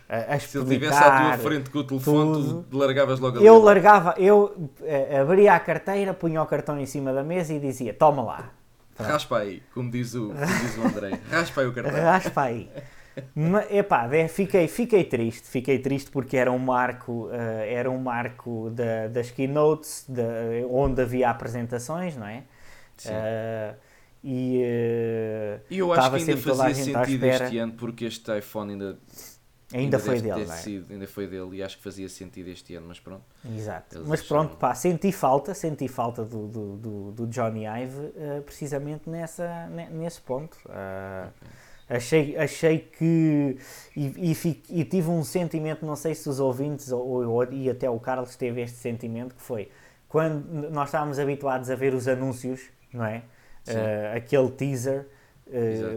[0.10, 2.66] a, a Se ele estivesse à tua frente com o telefone, tudo.
[2.70, 3.46] tu largavas logo ali.
[3.46, 4.70] Eu largava, eu
[5.22, 8.50] abria a carteira, punha o cartão em cima da mesa e dizia: Toma lá.
[8.96, 9.10] Pronto.
[9.10, 11.20] Raspa aí, como diz o, como diz o André.
[11.30, 11.94] Raspa aí o cartão.
[11.94, 12.70] Raspa aí.
[13.34, 17.34] Mas, epá, fiquei, fiquei triste, fiquei triste porque era um marco, uh,
[17.66, 22.44] era um marco da, das keynotes, de, onde havia apresentações, não é?
[22.98, 23.12] Sim.
[23.12, 23.76] Uh,
[24.24, 28.98] e, uh, e eu acho que ainda fazia sentido este ano porque este iPhone ainda
[29.74, 30.46] Ainda, ainda foi dele, é?
[30.46, 33.24] sido, ainda foi dele e acho que fazia sentido este ano, mas pronto.
[33.44, 34.04] Exato.
[34.06, 39.10] Mas pronto, pá, senti falta, senti falta do, do, do, do Johnny Ive uh, precisamente
[39.10, 40.56] nessa, nesse ponto.
[40.66, 41.32] Uh,
[41.86, 41.98] okay.
[41.98, 43.58] achei, achei que.
[43.96, 47.90] E, e, e, tive um sentimento, não sei se os ouvintes ou, ou, e até
[47.90, 49.72] o Carlos teve este sentimento, que foi
[50.08, 52.62] quando nós estávamos habituados a ver os anúncios,
[52.94, 53.24] não é?
[53.68, 55.08] Uh, aquele teaser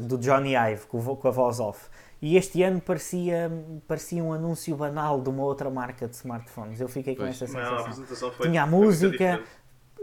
[0.02, 1.88] do Johnny Ive com, com a voz off
[2.20, 3.50] e este ano parecia,
[3.86, 6.80] parecia um anúncio banal de uma outra marca de smartphones.
[6.80, 7.40] Eu fiquei com pois.
[7.40, 8.32] essa sensação.
[8.38, 9.40] Não, Tinha a música,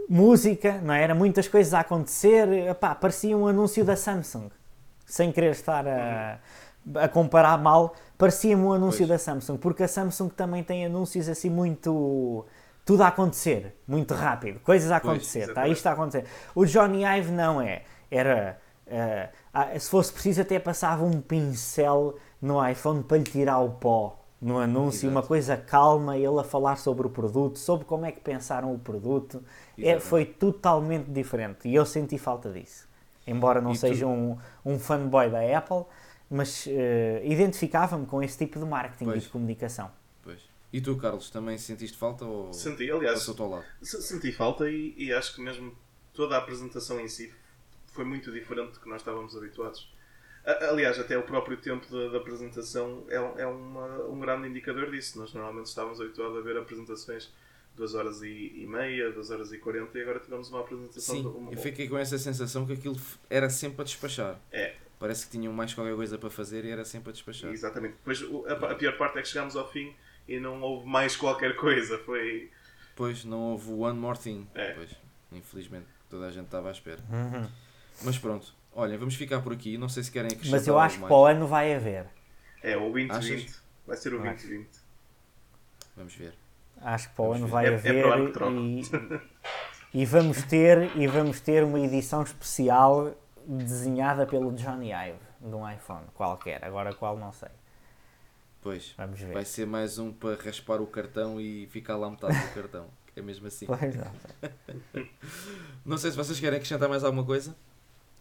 [0.08, 1.02] música, não é?
[1.02, 2.48] Era muitas coisas a acontecer.
[2.70, 4.48] Epá, parecia um anúncio da Samsung.
[5.04, 6.38] Sem querer estar a,
[6.94, 9.10] a comparar mal, parecia-me um anúncio pois.
[9.10, 9.58] da Samsung.
[9.58, 12.46] Porque a Samsung também tem anúncios assim muito
[12.86, 15.68] tudo a acontecer, muito rápido, coisas a acontecer, pois, tá?
[15.68, 16.24] isto a acontecer.
[16.54, 18.56] O Johnny Ive não é, era
[18.86, 19.28] uh,
[19.78, 24.58] se fosse preciso até passava um pincel no iPhone para lhe tirar o pó no
[24.58, 25.10] anúncio, Exato.
[25.10, 28.78] uma coisa calma, ele a falar sobre o produto, sobre como é que pensaram o
[28.78, 29.42] produto,
[29.78, 32.86] é, foi totalmente diferente e eu senti falta disso.
[33.26, 34.10] Embora não e seja tu...
[34.10, 35.84] um, um fanboy da Apple,
[36.30, 36.70] mas uh,
[37.24, 39.16] identificava-me com esse tipo de marketing pois.
[39.16, 39.90] e de comunicação.
[40.22, 40.40] Pois.
[40.72, 43.26] E tu, Carlos, também sentiste falta ou senti, aliás,
[43.82, 45.72] senti falta e, e acho que mesmo
[46.12, 47.32] toda a apresentação em si
[47.96, 49.90] foi muito diferente do que nós estávamos habituados.
[50.70, 55.18] Aliás, até o próprio tempo da, apresentação é, é uma, um grande indicador disso.
[55.18, 57.32] Nós normalmente estávamos habituados a ver apresentações
[57.74, 61.16] 2 horas e, e meia, 2 horas e 40 e agora tivemos uma apresentação.
[61.16, 61.52] Sim, de uma...
[61.52, 62.96] eu fiquei com essa sensação que aquilo
[63.28, 64.38] era sempre a despachar.
[64.52, 64.74] É.
[65.00, 67.50] Parece que tinham mais qualquer coisa para fazer e era sempre a despachar.
[67.50, 67.96] Exatamente.
[67.96, 69.92] Depois a, a pior parte é que chegámos ao fim
[70.28, 71.98] e não houve mais qualquer coisa.
[71.98, 72.50] Foi.
[72.94, 74.46] Pois, não houve one more thing.
[74.54, 74.72] É.
[74.74, 74.90] Pois,
[75.32, 77.02] infelizmente, toda a gente estava à espera.
[77.10, 77.48] Uhum.
[78.02, 79.78] Mas pronto, olha, vamos ficar por aqui.
[79.78, 82.06] Não sei se querem acrescentar Mas eu acho que para o ano vai haver.
[82.62, 83.54] É, o 2020.
[83.86, 84.68] Vai ser o 2020.
[85.96, 86.34] Vamos ver.
[86.80, 88.18] Acho que para o ano vai é, haver é
[89.94, 93.14] e, e, vamos ter, e vamos ter uma edição especial
[93.46, 96.64] desenhada pelo Johnny Ive de um iPhone qualquer.
[96.64, 97.48] Agora qual não sei.
[98.60, 99.32] Pois, vamos ver.
[99.32, 102.88] vai ser mais um para raspar o cartão e ficar lá metade do cartão.
[103.14, 103.64] É mesmo assim.
[103.64, 104.12] Pois não.
[105.86, 107.56] não sei se vocês querem acrescentar mais alguma coisa.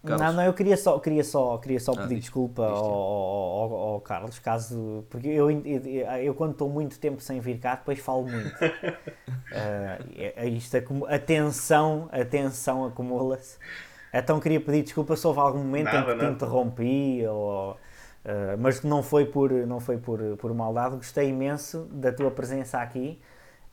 [0.05, 0.27] Carlos.
[0.27, 4.01] Não, não, eu queria só, queria só, queria só ah, pedir desculpa ao, ao, ao,
[4.01, 5.05] Carlos, caso.
[5.09, 5.81] Porque eu, eu,
[6.21, 8.55] eu quando estou muito tempo sem vir cá, depois falo muito.
[8.63, 10.77] uh, isto,
[11.07, 13.57] a tensão, a tensão acumula-se.
[14.13, 17.77] Então queria pedir desculpa se houve algum momento nada, em que te interrompi, ou, uh,
[18.57, 20.95] mas não foi, por, não foi por, por maldade.
[20.95, 23.19] Gostei imenso da tua presença aqui.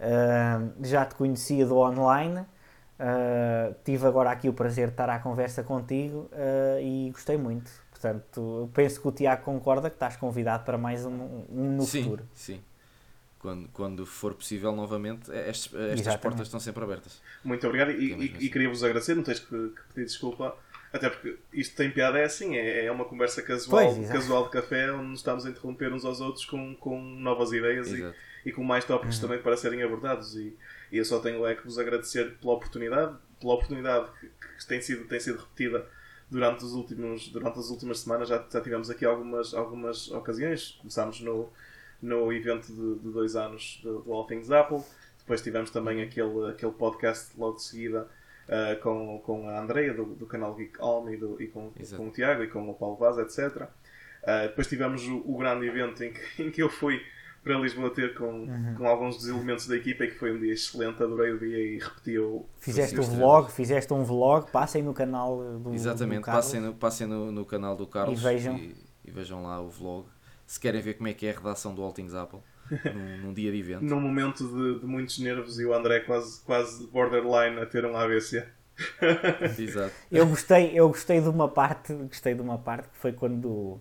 [0.01, 2.45] Uh, já te conhecia do online.
[3.03, 7.69] Uh, tive agora aqui o prazer de estar à conversa contigo uh, e gostei muito.
[7.91, 12.05] Portanto, penso que o Tiago concorda que estás convidado para mais um, um no sim,
[12.05, 12.25] futuro.
[12.33, 12.61] Sim,
[13.41, 17.21] quando, quando for possível novamente, estas, estas portas estão sempre abertas.
[17.43, 18.37] Muito obrigado e, e, assim.
[18.39, 20.57] e queria-vos agradecer, não tens que, que, pedir desculpa,
[20.93, 24.51] até porque isto tem piada, é assim, é, é uma conversa casual, pois, casual de
[24.51, 28.13] café, onde nos estamos a interromper uns aos outros com, com novas ideias e,
[28.47, 29.23] e, com mais tópicos uhum.
[29.23, 30.37] também para serem abordados.
[30.37, 30.57] E,
[30.93, 34.81] e eu só tenho é que vos agradecer pela oportunidade, pela oportunidade que, que, tem,
[34.83, 35.89] sido, tem sido repetida
[36.31, 38.29] durante, os últimos, durante as últimas semanas.
[38.29, 40.73] Já, já tivemos aqui algumas, algumas ocasiões.
[40.73, 41.51] Começámos no,
[42.03, 44.83] no evento de, de dois anos do, do All Things Apple.
[45.19, 48.07] Depois tivemos também aquele, aquele podcast logo de seguida
[48.49, 52.09] uh, com, com a Andrea do, do canal Geek Home e, do, e com, com
[52.09, 53.63] o Tiago e com o Paulo Vaz, etc.
[53.63, 53.69] Uh,
[54.25, 57.03] eh, depois tivemos o, o grande evento em que, em que eu fui
[57.43, 58.75] para Lisboa ter com, uhum.
[58.77, 61.59] com alguns dos elementos da equipa e que foi um dia excelente, adorei o dia
[61.59, 62.47] e repeti o.
[62.59, 67.07] Fizeste um vlog, fizeste um vlog, passem no canal do Exatamente, do passem, no, passem
[67.07, 68.57] no, no canal do Carlos e vejam.
[68.57, 70.07] E, e, vejam lá o vlog.
[70.47, 72.41] Se querem ver como é que é a redação do All Things Apple.
[72.95, 73.83] num, num dia de evento.
[73.83, 77.97] Num momento de, de, muitos nervos e o André quase, quase borderline a ter um
[77.97, 78.47] AVC.
[79.59, 79.93] Exato.
[80.11, 83.81] Eu gostei, eu gostei de uma parte, gostei de uma parte que foi quando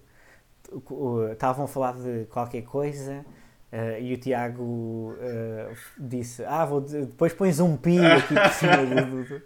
[1.32, 3.24] estavam a falar de qualquer coisa
[3.72, 8.78] uh, e o Tiago uh, disse: Ah, vou, depois pões um pi aqui por cima
[8.78, 9.42] do, do,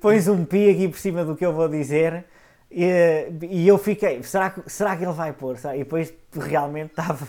[0.00, 2.24] pões um pi aqui por cima do que eu vou dizer.
[2.68, 5.56] E, e eu fiquei, será que, será que ele vai pôr?
[5.74, 7.24] E depois realmente estava.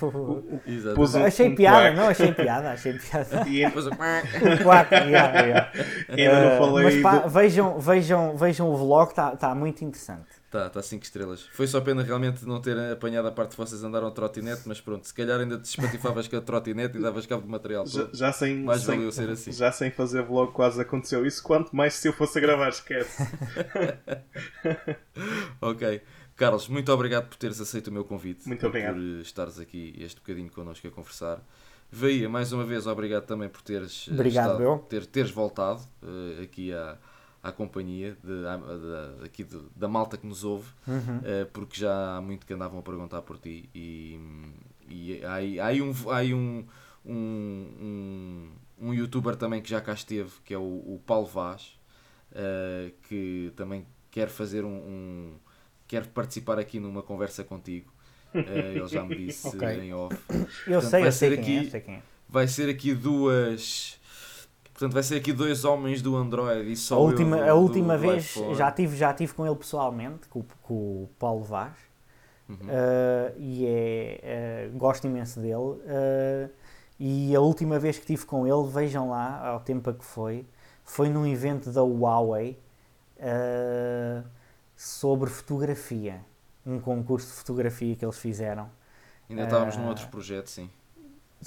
[0.66, 1.18] Exato.
[1.26, 2.08] Achei um piada, não?
[2.08, 3.46] Achei piada, achei piada.
[3.48, 5.72] E depois o quack, yeah, yeah.
[6.10, 6.84] Ainda não falei.
[6.86, 10.28] Mas pá, vejam, vejam, vejam o vlog, está tá muito interessante.
[10.48, 11.42] Está, está 5 estrelas.
[11.52, 14.80] Foi só pena realmente não ter apanhado a parte de vocês andaram a trotinete, mas
[14.80, 17.86] pronto, se calhar ainda te espatifavas com a trotinete e davas cabo de material.
[17.86, 19.52] Já, já, sem, mais sem, valeu ser assim.
[19.52, 23.22] Já sem fazer vlog quase aconteceu isso, quanto mais se eu fosse a gravar, esquece.
[25.60, 26.02] ok.
[26.38, 28.48] Carlos, muito obrigado por teres aceito o meu convite.
[28.48, 28.94] Muito obrigado.
[28.94, 31.42] Por estares aqui este bocadinho connosco a conversar.
[31.92, 36.74] Veia, mais uma vez, obrigado também por teres, obrigado, estado, ter, teres voltado uh, aqui
[36.74, 36.98] à,
[37.48, 41.18] à companhia de, de, aqui de, da malta que nos ouve, uhum.
[41.20, 44.20] uh, porque já há muito que andavam a perguntar por ti e,
[44.90, 46.66] e há, há aí um, há aí um,
[47.06, 48.52] um, um,
[48.82, 51.80] um, youtuber também que já cá esteve, que é o, o Paulo Vaz,
[52.34, 55.34] uh, que também quer fazer um, um,
[55.88, 57.94] quer participar aqui numa conversa contigo.
[58.36, 59.80] Uh, ele já me disse okay.
[59.80, 60.18] em off.
[60.68, 62.02] Eu Portanto, sei, eu sei, aqui, quem é, sei quem é.
[62.30, 63.97] Vai ser aqui duas
[64.78, 67.98] Portanto, vai ser aqui dois homens do Android e só a última, do, a última
[67.98, 71.74] vez já tive, já tive com ele pessoalmente, com, com o Paulo Vaz,
[72.48, 72.58] uhum.
[72.58, 75.56] uh, e é, uh, gosto imenso dele.
[75.56, 76.50] Uh,
[77.00, 80.46] e a última vez que tive com ele, vejam lá, ao tempo a que foi,
[80.84, 82.60] foi num evento da Huawei
[84.76, 86.22] sobre fotografia.
[86.64, 88.70] Um concurso de fotografia que eles fizeram.
[89.28, 90.70] Ainda estávamos num outro projeto, sim.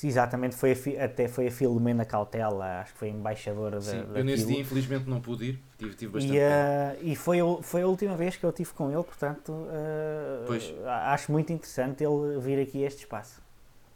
[0.02, 4.20] Exatamente, foi a, até foi a Filomena Cautela, acho que foi embaixadora Sim, da.
[4.20, 6.34] Eu nesse dia infelizmente não pude ir, tive, tive bastante.
[6.34, 10.86] E, uh, e foi, foi a última vez que eu tive com ele, portanto uh,
[10.86, 13.42] acho muito interessante ele vir aqui a este espaço.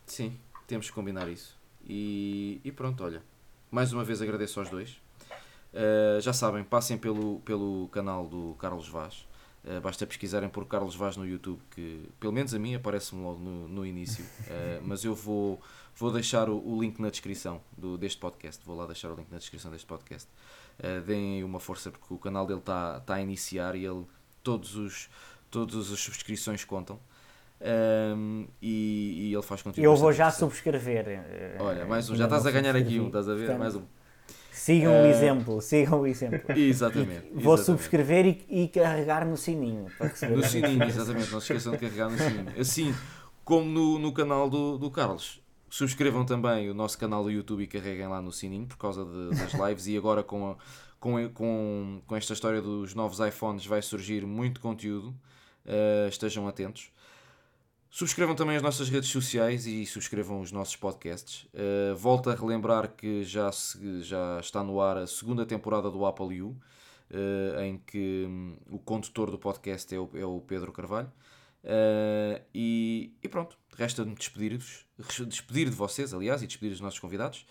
[0.05, 1.57] Sim, temos que combinar isso.
[1.87, 3.23] E, e pronto, olha,
[3.71, 5.01] mais uma vez agradeço aos dois.
[5.73, 9.27] Uh, já sabem, passem pelo, pelo canal do Carlos Vaz.
[9.65, 13.39] Uh, basta pesquisarem por Carlos Vaz no YouTube, que pelo menos a mim aparece-me logo
[13.39, 14.23] no, no início.
[14.23, 15.59] Uh, mas eu vou,
[15.97, 18.63] vou deixar o, o, link na descrição do, deste podcast.
[18.67, 20.29] Vou lá deixar o link na descrição deste podcast.
[20.79, 24.05] Uh, deem uma força porque o canal dele está tá a iniciar e ele
[24.43, 25.09] todos os
[25.51, 26.99] todas as subscrições contam.
[27.61, 29.85] Um, e, e, ele faz conteúdo.
[29.85, 31.07] Eu vou já subscrever.
[31.59, 32.17] Olha, mais um.
[32.17, 33.57] Já estás a ganhar aqui um, estás a ver?
[33.57, 33.85] Mais um.
[34.55, 36.41] Sigam uh, o exemplo, sigam o exemplo.
[36.57, 37.27] Exatamente.
[37.27, 37.65] E vou exatamente.
[37.65, 39.87] subscrever e, e, carregar no sininho.
[40.31, 42.53] no sininho, exatamente, não se esqueçam de carregar no sininho.
[42.57, 42.95] Assim
[43.45, 45.43] como no, no canal do, do Carlos.
[45.69, 49.31] Subscrevam também o nosso canal do YouTube e carreguem lá no sininho por causa de,
[49.31, 50.57] das lives e agora com, a,
[51.01, 55.09] com, com, com esta história dos novos iPhones vai surgir muito conteúdo.
[55.67, 56.93] Uh, estejam atentos.
[57.95, 61.47] Subscrevam também as nossas redes sociais e subscrevam os nossos podcasts.
[61.55, 66.05] Uh, volto a relembrar que já, se, já está no ar a segunda temporada do
[66.05, 70.73] Apple U, uh, em que um, o condutor do podcast é o, é o Pedro
[70.73, 71.07] Carvalho.
[71.63, 74.85] Uh, e, e, pronto, resta-me despedir-vos,
[75.29, 77.47] despedir de vocês, aliás, e despedir dos nossos convidados.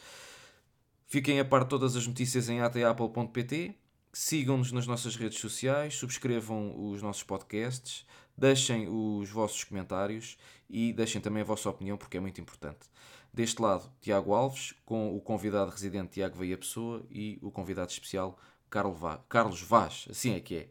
[1.07, 3.77] Fiquem a par de todas as notícias em atapple.pt.
[4.11, 8.05] Sigam-nos nas nossas redes sociais, subscrevam os nossos podcasts.
[8.38, 10.38] Deixem os vossos comentários
[10.69, 12.89] e deixem também a vossa opinião, porque é muito importante.
[13.34, 18.38] Deste lado, Tiago Alves, com o convidado residente Tiago Veia Pessoa e o convidado especial
[18.69, 20.07] Carlos Vaz.
[20.10, 20.69] Assim é que é.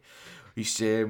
[0.56, 1.08] Isto é,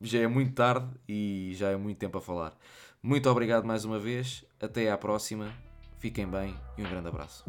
[0.00, 2.56] já é muito tarde e já é muito tempo a falar.
[3.02, 4.44] Muito obrigado mais uma vez.
[4.60, 5.54] Até à próxima.
[5.98, 7.44] Fiquem bem e um grande abraço.